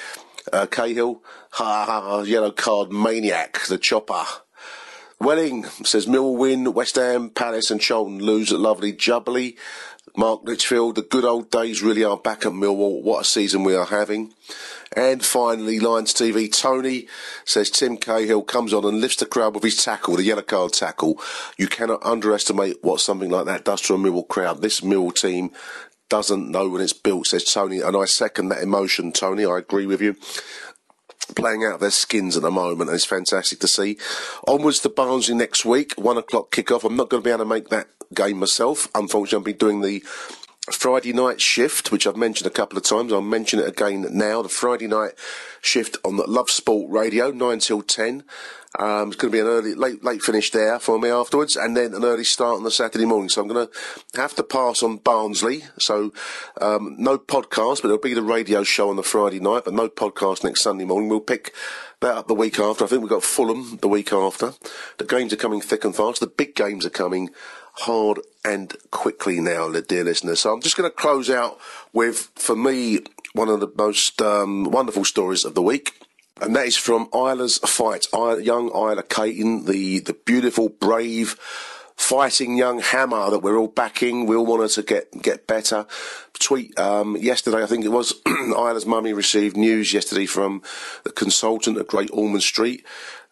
uh, 0.52 0.66
Cahill, 0.66 1.22
ha 1.52 1.84
ha 1.86 2.22
yellow 2.22 2.50
card 2.50 2.90
maniac, 2.90 3.60
the 3.68 3.78
chopper. 3.78 4.24
Welling 5.20 5.62
says 5.84 6.08
Mill 6.08 6.34
win, 6.34 6.72
West 6.72 6.96
Ham, 6.96 7.30
Palace 7.30 7.70
and 7.70 7.80
Charlton 7.80 8.18
lose 8.18 8.52
at 8.52 8.58
lovely 8.58 8.92
Jubbly. 8.92 9.56
Mark 10.16 10.42
Litchfield, 10.44 10.96
the 10.96 11.03
good 11.03 11.24
old 11.24 11.50
days 11.50 11.82
really 11.82 12.05
are 12.05 12.16
back 12.16 12.44
at 12.44 12.53
Millwall. 12.53 13.03
What 13.03 13.22
a 13.22 13.24
season 13.24 13.64
we 13.64 13.74
are 13.74 13.86
having. 13.86 14.34
And 14.94 15.24
finally, 15.24 15.80
Lions 15.80 16.12
TV, 16.12 16.53
Tony 16.53 17.09
says 17.44 17.70
Tim 17.70 17.96
Cahill 17.96 18.42
comes 18.42 18.74
on 18.74 18.84
and 18.84 19.00
lifts 19.00 19.16
the 19.16 19.26
crowd 19.26 19.55
with 19.55 19.64
his 19.64 19.82
tackle, 19.82 20.16
the 20.16 20.24
yellow 20.24 20.42
card 20.42 20.74
tackle. 20.74 21.18
You 21.57 21.66
cannot 21.66 22.05
underestimate 22.05 22.82
what 22.82 23.00
something 23.00 23.30
like 23.30 23.46
that 23.46 23.64
does 23.64 23.80
to 23.82 23.94
a 23.94 23.96
Millwall 23.96 24.28
crowd. 24.28 24.61
This 24.61 24.82
Millwall 24.82 25.14
team 25.14 25.50
doesn't 26.11 26.50
know 26.50 26.68
when 26.68 26.82
it's 26.82 26.92
built, 26.92 27.28
says 27.28 27.44
Tony. 27.44 27.80
And 27.80 27.96
I 27.96 28.05
second 28.05 28.48
that 28.48 28.62
emotion, 28.62 29.12
Tony. 29.12 29.46
I 29.46 29.59
agree 29.59 29.86
with 29.86 30.03
you 30.03 30.16
playing 31.34 31.64
out 31.64 31.80
their 31.80 31.90
skins 31.90 32.36
at 32.36 32.42
the 32.42 32.50
moment, 32.50 32.90
and 32.90 32.94
it's 32.94 33.07
fantastic 33.07 33.61
to 33.61 33.68
see. 33.68 33.96
Onwards 34.46 34.80
to 34.80 34.90
Barnsley 34.90 35.34
next 35.34 35.64
week, 35.64 35.94
one 35.94 36.18
o'clock 36.18 36.50
kickoff. 36.50 36.84
I'm 36.84 36.96
not 36.96 37.09
going 37.09 37.22
to 37.22 37.24
be 37.26 37.30
able 37.30 37.44
to 37.44 37.48
make 37.48 37.68
that 37.68 37.88
game 38.14 38.38
myself. 38.38 38.88
Unfortunately, 38.94 39.38
I've 39.38 39.58
been 39.58 39.68
doing 39.68 39.80
the 39.80 40.02
Friday 40.70 41.12
night 41.12 41.40
shift, 41.40 41.90
which 41.90 42.06
I've 42.06 42.16
mentioned 42.16 42.46
a 42.46 42.54
couple 42.54 42.78
of 42.78 42.84
times. 42.84 43.12
I'll 43.12 43.20
mention 43.20 43.58
it 43.58 43.68
again 43.68 44.06
now. 44.10 44.42
The 44.42 44.48
Friday 44.48 44.86
night 44.86 45.12
shift 45.60 45.96
on 46.04 46.18
Love 46.18 46.50
Sport 46.50 46.90
Radio, 46.90 47.30
9 47.30 47.58
till 47.58 47.82
10. 47.82 48.22
Um, 48.78 49.08
it's 49.08 49.16
going 49.16 49.30
to 49.30 49.36
be 49.36 49.40
an 49.40 49.46
early, 49.46 49.74
late, 49.74 50.02
late 50.02 50.22
finish 50.22 50.50
there 50.50 50.78
for 50.78 50.98
me 50.98 51.10
afterwards, 51.10 51.56
and 51.56 51.76
then 51.76 51.94
an 51.94 52.04
early 52.04 52.24
start 52.24 52.56
on 52.56 52.62
the 52.62 52.70
Saturday 52.70 53.04
morning. 53.04 53.28
So 53.28 53.42
I'm 53.42 53.48
going 53.48 53.66
to 53.66 54.18
have 54.18 54.34
to 54.36 54.42
pass 54.42 54.82
on 54.82 54.96
Barnsley. 54.96 55.64
So 55.78 56.12
um, 56.60 56.94
no 56.98 57.18
podcast, 57.18 57.82
but 57.82 57.86
it'll 57.86 57.98
be 57.98 58.14
the 58.14 58.22
radio 58.22 58.62
show 58.62 58.88
on 58.88 58.96
the 58.96 59.02
Friday 59.02 59.40
night, 59.40 59.64
but 59.64 59.74
no 59.74 59.88
podcast 59.88 60.42
next 60.42 60.62
Sunday 60.62 60.84
morning. 60.84 61.10
We'll 61.10 61.20
pick 61.20 61.54
that 62.00 62.16
up 62.16 62.28
the 62.28 62.34
week 62.34 62.58
after. 62.58 62.84
I 62.84 62.86
think 62.86 63.02
we've 63.02 63.10
got 63.10 63.24
Fulham 63.24 63.78
the 63.82 63.88
week 63.88 64.12
after. 64.12 64.54
The 64.96 65.04
games 65.04 65.32
are 65.32 65.36
coming 65.36 65.60
thick 65.60 65.84
and 65.84 65.94
fast. 65.94 66.20
The 66.20 66.26
big 66.26 66.54
games 66.54 66.86
are 66.86 66.90
coming 66.90 67.30
hard 67.73 68.20
and 68.45 68.75
quickly 68.91 69.41
now, 69.41 69.70
dear 69.70 70.05
listeners. 70.05 70.41
So 70.41 70.53
I'm 70.53 70.61
just 70.61 70.77
going 70.77 70.91
to 70.91 70.97
close 70.97 71.31
out 71.31 71.59
with, 71.93 72.31
for 72.35 72.57
me, 72.57 73.01
one 73.35 73.49
of 73.49 73.61
the 73.61 73.73
most 73.77 74.20
um, 74.20 74.64
wonderful 74.64 75.05
stories 75.05 75.45
of 75.45 75.55
the 75.55 75.62
week. 75.62 75.99
And 76.41 76.57
that 76.57 76.66
is 76.66 76.77
from 76.77 77.09
Isla's 77.14 77.59
fight. 77.59 78.07
Young 78.12 78.68
Isla 78.68 79.05
Caton, 79.05 79.66
the, 79.66 80.01
the 80.01 80.14
beautiful, 80.14 80.68
brave, 80.68 81.39
fighting 81.97 82.57
young 82.57 82.80
hammer 82.80 83.30
that 83.30 83.40
we're 83.40 83.57
all 83.57 83.68
backing. 83.68 84.26
We 84.26 84.36
all 84.36 84.47
want 84.47 84.62
her 84.62 84.68
to 84.68 84.82
get 84.82 85.22
get 85.22 85.47
better. 85.47 85.86
Tweet 86.38 86.78
um, 86.78 87.16
yesterday, 87.16 87.62
I 87.62 87.66
think 87.66 87.84
it 87.84 87.88
was 87.88 88.14
Isla's 88.26 88.86
mummy 88.86 89.12
received 89.12 89.57
news 89.57 89.93
yesterday 89.93 90.26
from 90.26 90.62
the 91.05 91.12
consultant 91.12 91.78
at 91.78 91.86
Great 91.86 92.11
Ormond 92.12 92.43
Street 92.43 92.84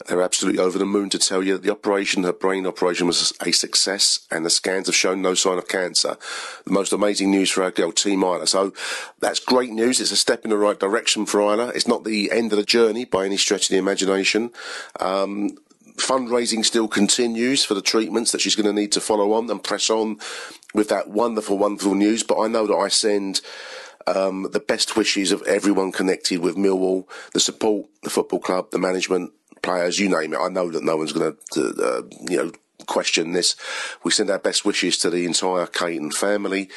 they're 0.06 0.22
absolutely 0.22 0.60
over 0.60 0.78
the 0.78 0.86
moon 0.86 1.10
to 1.10 1.18
tell 1.18 1.42
you 1.42 1.54
that 1.54 1.62
the 1.62 1.70
operation, 1.70 2.22
her 2.22 2.32
brain 2.32 2.66
operation, 2.66 3.06
was 3.06 3.32
a 3.40 3.52
success, 3.52 4.20
and 4.30 4.44
the 4.44 4.50
scans 4.50 4.86
have 4.86 4.94
shown 4.94 5.20
no 5.20 5.34
sign 5.34 5.58
of 5.58 5.68
cancer. 5.68 6.16
The 6.64 6.72
most 6.72 6.92
amazing 6.92 7.30
news 7.30 7.50
for 7.50 7.62
our 7.62 7.70
girl, 7.70 7.92
Team 7.92 8.22
Isla. 8.22 8.46
So 8.46 8.72
that's 9.20 9.40
great 9.40 9.70
news. 9.70 10.00
It's 10.00 10.12
a 10.12 10.16
step 10.16 10.44
in 10.44 10.50
the 10.50 10.56
right 10.56 10.78
direction 10.78 11.26
for 11.26 11.40
Isla. 11.40 11.68
It's 11.68 11.88
not 11.88 12.04
the 12.04 12.30
end 12.32 12.52
of 12.52 12.58
the 12.58 12.64
journey 12.64 13.04
by 13.04 13.26
any 13.26 13.36
stretch 13.36 13.64
of 13.64 13.70
the 13.70 13.78
imagination. 13.78 14.50
Um, 14.98 15.58
fundraising 16.10 16.64
still 16.64 16.88
continues 16.88 17.64
for 17.64 17.74
the 17.74 17.88
treatments 17.92 18.32
that 18.32 18.40
she's 18.40 18.56
going 18.58 18.66
to 18.66 18.80
need 18.80 18.92
to 18.92 19.00
follow 19.00 19.32
on 19.32 19.48
and 19.50 19.62
press 19.62 19.90
on 19.90 20.18
with 20.74 20.88
that 20.88 21.06
wonderful, 21.08 21.56
wonderful 21.56 21.94
news. 21.94 22.22
But 22.24 22.40
I 22.44 22.46
know 22.48 22.66
that 22.66 22.82
I 22.86 22.88
send 22.88 23.40
Um, 24.06 24.48
the 24.50 24.66
best 24.72 24.96
wishes 24.96 25.30
of 25.30 25.42
everyone 25.42 25.92
connected 25.92 26.38
with 26.40 26.56
Millwall, 26.56 27.04
the 27.34 27.38
support, 27.38 27.82
the 28.02 28.10
football 28.10 28.40
club, 28.40 28.70
the 28.70 28.78
management, 28.78 29.30
players, 29.62 29.98
you 30.00 30.08
name 30.08 30.32
it. 30.34 30.40
I 30.46 30.48
know 30.48 30.70
that 30.70 30.82
no 30.82 30.96
one's 30.96 31.12
going 31.12 31.36
to, 31.52 31.62
uh, 31.88 32.02
you 32.30 32.38
know, 32.38 32.50
question 32.86 33.32
this. 33.32 33.54
We 34.02 34.10
send 34.10 34.30
our 34.30 34.38
best 34.48 34.64
wishes 34.64 34.96
to 34.98 35.10
the 35.10 35.26
entire 35.26 35.66
Caton 35.66 36.10
family. 36.12 36.70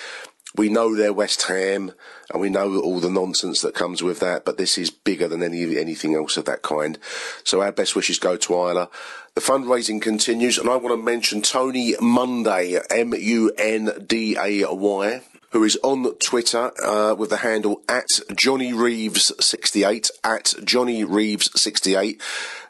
We 0.62 0.68
know 0.70 0.88
they're 0.94 1.22
West 1.24 1.42
Ham, 1.48 1.94
and 2.30 2.42
we 2.44 2.50
know 2.50 2.68
all 2.86 3.00
the 3.00 3.10
nonsense 3.22 3.62
that 3.62 3.74
comes 3.82 4.04
with 4.04 4.20
that. 4.20 4.44
But 4.46 4.58
this 4.58 4.78
is 4.78 4.92
bigger 4.92 5.28
than 5.30 5.42
any 5.42 5.62
anything 5.86 6.14
else 6.14 6.36
of 6.38 6.46
that 6.46 6.62
kind. 6.62 7.00
So 7.44 7.62
our 7.62 7.72
best 7.72 7.96
wishes 7.96 8.20
go 8.20 8.36
to 8.38 8.54
Isla. 8.54 8.90
The 9.36 9.42
fundraising 9.42 10.00
continues, 10.00 10.60
and 10.60 10.70
I 10.70 10.76
want 10.76 10.96
to 10.96 11.04
mention 11.04 11.42
Tony 11.42 11.96
Munday, 12.00 12.80
M 12.92 13.16
U 13.18 13.52
N 13.58 14.06
D 14.06 14.38
A 14.40 14.64
Y 14.72 15.22
who 15.54 15.64
is 15.64 15.78
on 15.84 16.16
Twitter 16.18 16.72
uh, 16.84 17.16
with 17.16 17.30
the 17.32 17.38
handle 17.38 17.82
at 17.88 18.08
Johnny 18.36 18.74
Reeves 18.74 19.32
68 19.40 20.10
at 20.24 20.54
Johnny 20.64 21.04
Reeves 21.04 21.50
68 21.60 22.20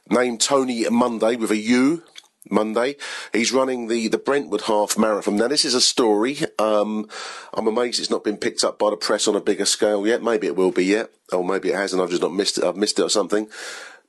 named 0.09 0.41
Tony 0.41 0.84
Munday 0.89 1.38
with 1.38 1.51
a 1.51 1.57
U. 1.57 2.03
Munday, 2.49 2.97
he's 3.32 3.53
running 3.53 3.88
the 3.88 4.09
the 4.09 4.18
Brentwood 4.18 4.64
Half 4.64 4.97
Marathon. 4.97 5.38
Now, 5.38 5.47
this 5.47 5.64
is 5.64 5.74
a 5.74 5.82
story. 5.82 6.38
Um, 6.59 7.09
I'm 7.53 7.68
amazed 7.68 8.01
it's 8.01 8.09
not 8.09 8.26
been 8.26 8.38
picked 8.38 8.66
up 8.66 8.78
by 8.78 8.89
the 8.89 8.97
press 8.97 9.30
on 9.30 9.36
a 9.36 9.41
bigger 9.41 9.66
scale 9.66 10.05
yet. 10.05 10.22
Maybe 10.22 10.47
it 10.47 10.55
will 10.57 10.72
be 10.72 10.84
yet, 10.84 11.09
or 11.32 11.43
maybe 11.43 11.70
it 11.70 11.76
hasn't. 11.76 12.01
I've 12.01 12.09
just 12.09 12.22
not 12.22 12.34
missed 12.34 12.57
it. 12.57 12.66
I've 12.66 12.76
missed 12.76 12.99
it 12.99 13.03
or 13.03 13.09
something. 13.09 13.47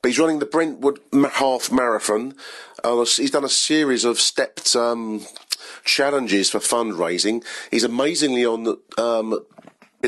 But 0.05 0.11
he's 0.11 0.19
running 0.19 0.39
the 0.39 0.45
Brentwood 0.45 1.01
Half 1.15 1.73
Marathon. 1.73 2.35
Uh, 2.85 3.07
he's 3.07 3.31
done 3.31 3.43
a 3.43 3.49
series 3.49 4.05
of 4.05 4.21
stepped 4.21 4.77
um, 4.77 5.25
challenges 5.83 6.51
for 6.51 6.59
fundraising. 6.59 7.43
He's 7.71 7.85
amazingly 7.85 8.45
on 8.45 8.77
um, 8.99 9.41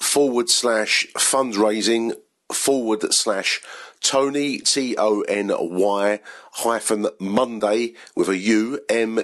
forward 0.00 0.48
slash 0.48 1.06
fundraising 1.18 2.14
forward 2.50 3.12
slash 3.12 3.60
Tony, 4.06 4.58
T-O-N-Y 4.58 6.20
hyphen 6.52 7.08
Munday 7.18 7.94
with 8.14 8.28
a 8.28 8.36
U, 8.36 8.78
M-U-N-D-A-Y 8.88 9.22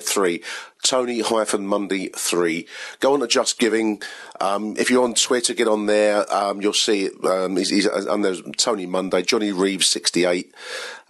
3. 0.00 0.42
Tony 0.82 1.20
hyphen 1.20 1.66
Munday 1.66 2.08
3. 2.08 2.68
Go 3.00 3.14
on 3.14 3.20
to 3.20 3.26
Just 3.26 3.58
Giving. 3.58 4.02
Um, 4.38 4.76
if 4.76 4.90
you're 4.90 5.02
on 5.02 5.14
Twitter, 5.14 5.54
get 5.54 5.66
on 5.66 5.86
there. 5.86 6.30
Um, 6.30 6.60
you'll 6.60 6.74
see 6.74 7.06
it. 7.06 7.24
Um, 7.24 7.56
he's, 7.56 7.70
he's 7.70 7.86
under 7.86 8.34
Tony 8.52 8.84
Munday, 8.84 9.22
Johnny 9.22 9.50
Reeves 9.50 9.86
68. 9.86 10.54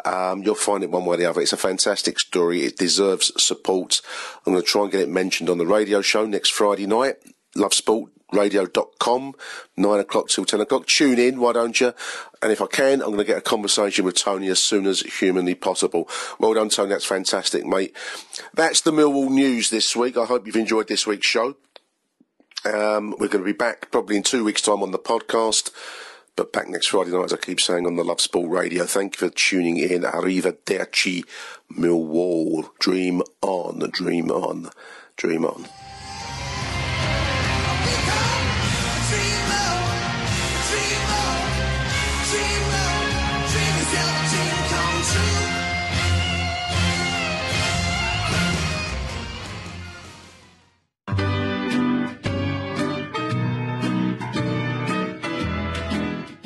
Um, 0.04 0.44
you'll 0.44 0.54
find 0.54 0.84
it 0.84 0.92
one 0.92 1.04
way 1.06 1.14
or 1.14 1.16
the 1.18 1.26
other. 1.26 1.40
It's 1.40 1.52
a 1.52 1.56
fantastic 1.56 2.20
story. 2.20 2.62
It 2.62 2.76
deserves 2.76 3.32
support. 3.42 4.00
I'm 4.46 4.52
going 4.52 4.64
to 4.64 4.70
try 4.70 4.82
and 4.82 4.92
get 4.92 5.00
it 5.00 5.08
mentioned 5.08 5.50
on 5.50 5.58
the 5.58 5.66
radio 5.66 6.02
show 6.02 6.24
next 6.24 6.50
Friday 6.50 6.86
night. 6.86 7.16
Love 7.56 7.74
Sport 7.74 8.12
radio.com, 8.34 9.34
9 9.76 10.00
o'clock 10.00 10.28
till 10.28 10.44
10 10.44 10.60
o'clock. 10.60 10.86
Tune 10.86 11.18
in, 11.18 11.40
why 11.40 11.52
don't 11.52 11.80
you? 11.80 11.92
And 12.42 12.52
if 12.52 12.60
I 12.60 12.66
can, 12.66 13.00
I'm 13.00 13.08
going 13.08 13.18
to 13.18 13.24
get 13.24 13.38
a 13.38 13.42
conversation 13.42 14.04
with 14.04 14.16
Tony 14.16 14.48
as 14.48 14.60
soon 14.60 14.86
as 14.86 15.00
humanly 15.00 15.54
possible. 15.54 16.08
Well 16.38 16.54
done, 16.54 16.68
Tony. 16.68 16.90
That's 16.90 17.04
fantastic, 17.04 17.64
mate. 17.64 17.96
That's 18.52 18.80
the 18.80 18.90
Millwall 18.90 19.30
news 19.30 19.70
this 19.70 19.96
week. 19.96 20.16
I 20.16 20.26
hope 20.26 20.46
you've 20.46 20.56
enjoyed 20.56 20.88
this 20.88 21.06
week's 21.06 21.26
show. 21.26 21.56
Um, 22.64 23.10
we're 23.18 23.28
going 23.28 23.44
to 23.44 23.44
be 23.44 23.52
back 23.52 23.90
probably 23.90 24.16
in 24.16 24.22
two 24.22 24.44
weeks' 24.44 24.62
time 24.62 24.82
on 24.82 24.90
the 24.90 24.98
podcast. 24.98 25.70
But 26.36 26.52
back 26.52 26.68
next 26.68 26.88
Friday 26.88 27.12
night, 27.12 27.26
as 27.26 27.32
I 27.32 27.36
keep 27.36 27.60
saying 27.60 27.86
on 27.86 27.94
the 27.94 28.04
Love 28.04 28.20
Sport 28.20 28.50
Radio. 28.50 28.84
Thank 28.86 29.14
you 29.14 29.28
for 29.28 29.34
tuning 29.34 29.76
in. 29.76 30.02
Arrivederci, 30.02 31.24
Millwall. 31.72 32.70
Dream 32.80 33.22
on, 33.40 33.90
dream 33.92 34.30
on, 34.30 34.70
dream 35.16 35.44
on. 35.44 35.66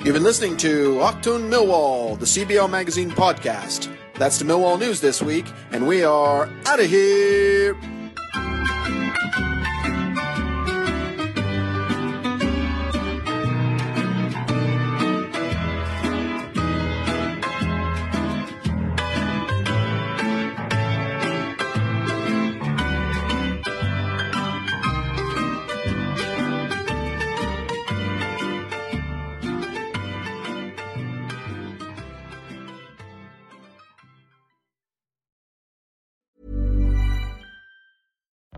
You've 0.08 0.14
been 0.14 0.24
listening 0.24 0.56
to 0.56 0.94
Achtung 1.00 1.50
Millwall, 1.50 2.18
the 2.18 2.24
CBL 2.24 2.70
Magazine 2.70 3.10
podcast. 3.10 3.94
That's 4.14 4.38
the 4.38 4.46
Millwall 4.46 4.80
news 4.80 5.02
this 5.02 5.20
week, 5.20 5.44
and 5.70 5.86
we 5.86 6.02
are 6.02 6.48
out 6.64 6.80
of 6.80 6.86
here. 6.86 7.76